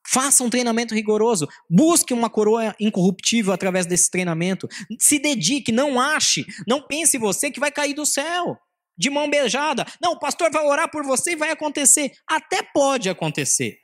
Faça 0.05 0.43
um 0.43 0.49
treinamento 0.49 0.95
rigoroso. 0.95 1.47
Busque 1.69 2.11
uma 2.11 2.31
coroa 2.31 2.75
incorruptível 2.79 3.53
através 3.53 3.85
desse 3.85 4.09
treinamento. 4.09 4.67
Se 4.99 5.19
dedique, 5.19 5.71
não 5.71 6.01
ache, 6.01 6.47
não 6.67 6.81
pense 6.81 7.19
você 7.19 7.51
que 7.51 7.59
vai 7.59 7.71
cair 7.71 7.93
do 7.93 8.07
céu 8.07 8.59
de 8.97 9.09
mão 9.09 9.29
beijada. 9.29 9.85
Não, 10.01 10.13
o 10.13 10.19
pastor 10.19 10.51
vai 10.51 10.63
orar 10.63 10.89
por 10.89 11.03
você 11.03 11.31
e 11.31 11.35
vai 11.35 11.51
acontecer. 11.51 12.11
Até 12.27 12.61
pode 12.61 13.09
acontecer. 13.09 13.79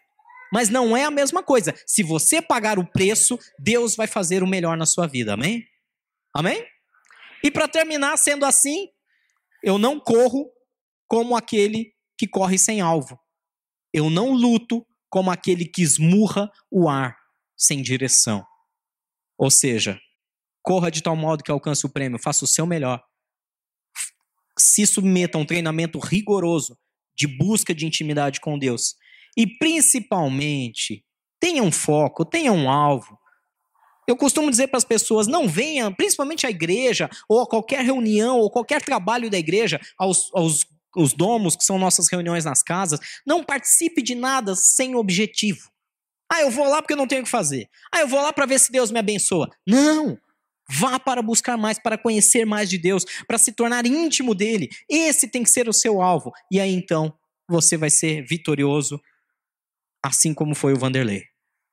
Mas 0.52 0.70
não 0.70 0.96
é 0.96 1.04
a 1.04 1.12
mesma 1.12 1.44
coisa. 1.44 1.74
Se 1.86 2.04
você 2.04 2.42
pagar 2.42 2.80
o 2.80 2.86
preço, 2.86 3.38
Deus 3.60 3.96
vai 3.96 4.08
fazer 4.08 4.44
o 4.44 4.48
melhor 4.48 4.78
na 4.78 4.86
sua 4.86 5.08
vida. 5.08 5.34
Amém? 5.34 5.66
Amém? 6.34 6.66
E 7.44 7.52
para 7.52 7.68
terminar, 7.68 8.18
sendo 8.18 8.46
assim, 8.46 8.90
eu 9.64 9.78
não 9.78 10.00
corro 10.00 10.52
como 11.08 11.36
aquele 11.36 11.94
que 12.18 12.28
corre 12.28 12.58
sem 12.58 12.82
alvo. 12.82 13.20
Eu 13.94 14.10
não 14.10 14.32
luto 14.32 14.86
como 15.10 15.32
aquele 15.32 15.66
que 15.66 15.82
esmurra 15.82 16.52
o 16.70 16.90
ar 16.90 17.18
sem 17.56 17.82
direção. 17.82 18.46
Ou 19.38 19.50
seja, 19.50 20.00
corra 20.62 20.92
de 20.92 21.02
tal 21.02 21.16
modo 21.16 21.44
que 21.44 21.52
alcance 21.52 21.86
o 21.86 21.90
prêmio, 21.90 22.20
faça 22.20 22.44
o 22.44 22.48
seu 22.48 22.66
melhor 22.66 23.02
se 24.68 24.86
submeta 24.86 25.38
a 25.38 25.42
um 25.42 25.46
treinamento 25.46 26.00
rigoroso 26.00 26.78
de 27.16 27.28
busca 27.28 27.74
de 27.74 27.86
intimidade 27.86 28.40
com 28.40 28.58
Deus. 28.58 28.96
E 29.36 29.48
principalmente, 29.48 31.04
tenha 31.40 31.64
um 31.64 31.72
foco, 31.72 32.26
tenha 32.26 32.52
um 32.52 32.70
alvo. 32.70 33.18
Eu 34.08 34.16
costumo 34.16 34.50
dizer 34.50 34.68
para 34.68 34.78
as 34.78 34.86
pessoas: 34.86 35.28
não 35.28 35.48
venham, 35.48 35.94
principalmente 35.94 36.46
à 36.46 36.50
igreja, 36.50 37.10
ou 37.28 37.42
a 37.42 37.48
qualquer 37.48 37.84
reunião, 37.84 38.40
ou 38.40 38.50
qualquer 38.50 38.82
trabalho 38.82 39.30
da 39.30 39.38
igreja, 39.38 39.80
aos, 39.98 40.30
aos 40.34 40.66
os 40.96 41.14
domos, 41.14 41.56
que 41.56 41.64
são 41.64 41.78
nossas 41.78 42.10
reuniões 42.10 42.46
nas 42.46 42.64
casas, 42.64 43.00
não 43.26 43.44
participe 43.44 44.02
de 44.02 44.16
nada 44.16 44.56
sem 44.56 44.96
objetivo. 44.96 45.70
Ah, 46.32 46.42
eu 46.42 46.50
vou 46.50 46.68
lá 46.68 46.82
porque 46.82 46.94
eu 46.94 46.98
não 46.98 47.08
tenho 47.08 47.22
o 47.22 47.24
que 47.24 47.30
fazer. 47.30 47.70
Ah, 47.94 48.02
eu 48.02 48.08
vou 48.08 48.22
lá 48.22 48.34
para 48.34 48.46
ver 48.46 48.60
se 48.60 48.72
Deus 48.72 48.92
me 48.92 49.00
abençoa. 49.00 49.50
Não! 49.66 50.18
Vá 50.70 51.00
para 51.00 51.22
buscar 51.22 51.58
mais, 51.58 51.80
para 51.80 51.98
conhecer 51.98 52.46
mais 52.46 52.70
de 52.70 52.78
Deus, 52.78 53.06
para 53.26 53.38
se 53.38 53.52
tornar 53.52 53.86
íntimo 53.86 54.36
dele. 54.36 54.70
Esse 54.90 55.28
tem 55.28 55.44
que 55.44 55.50
ser 55.50 55.70
o 55.70 55.74
seu 55.74 56.02
alvo. 56.02 56.32
E 56.52 56.60
aí 56.60 56.74
então 56.74 57.14
você 57.50 57.78
vai 57.78 57.90
ser 57.90 58.26
vitorioso, 58.26 59.02
assim 60.04 60.34
como 60.34 60.54
foi 60.54 60.74
o 60.74 60.78
Vanderlei. 60.78 61.24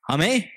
Amém? 0.08 0.48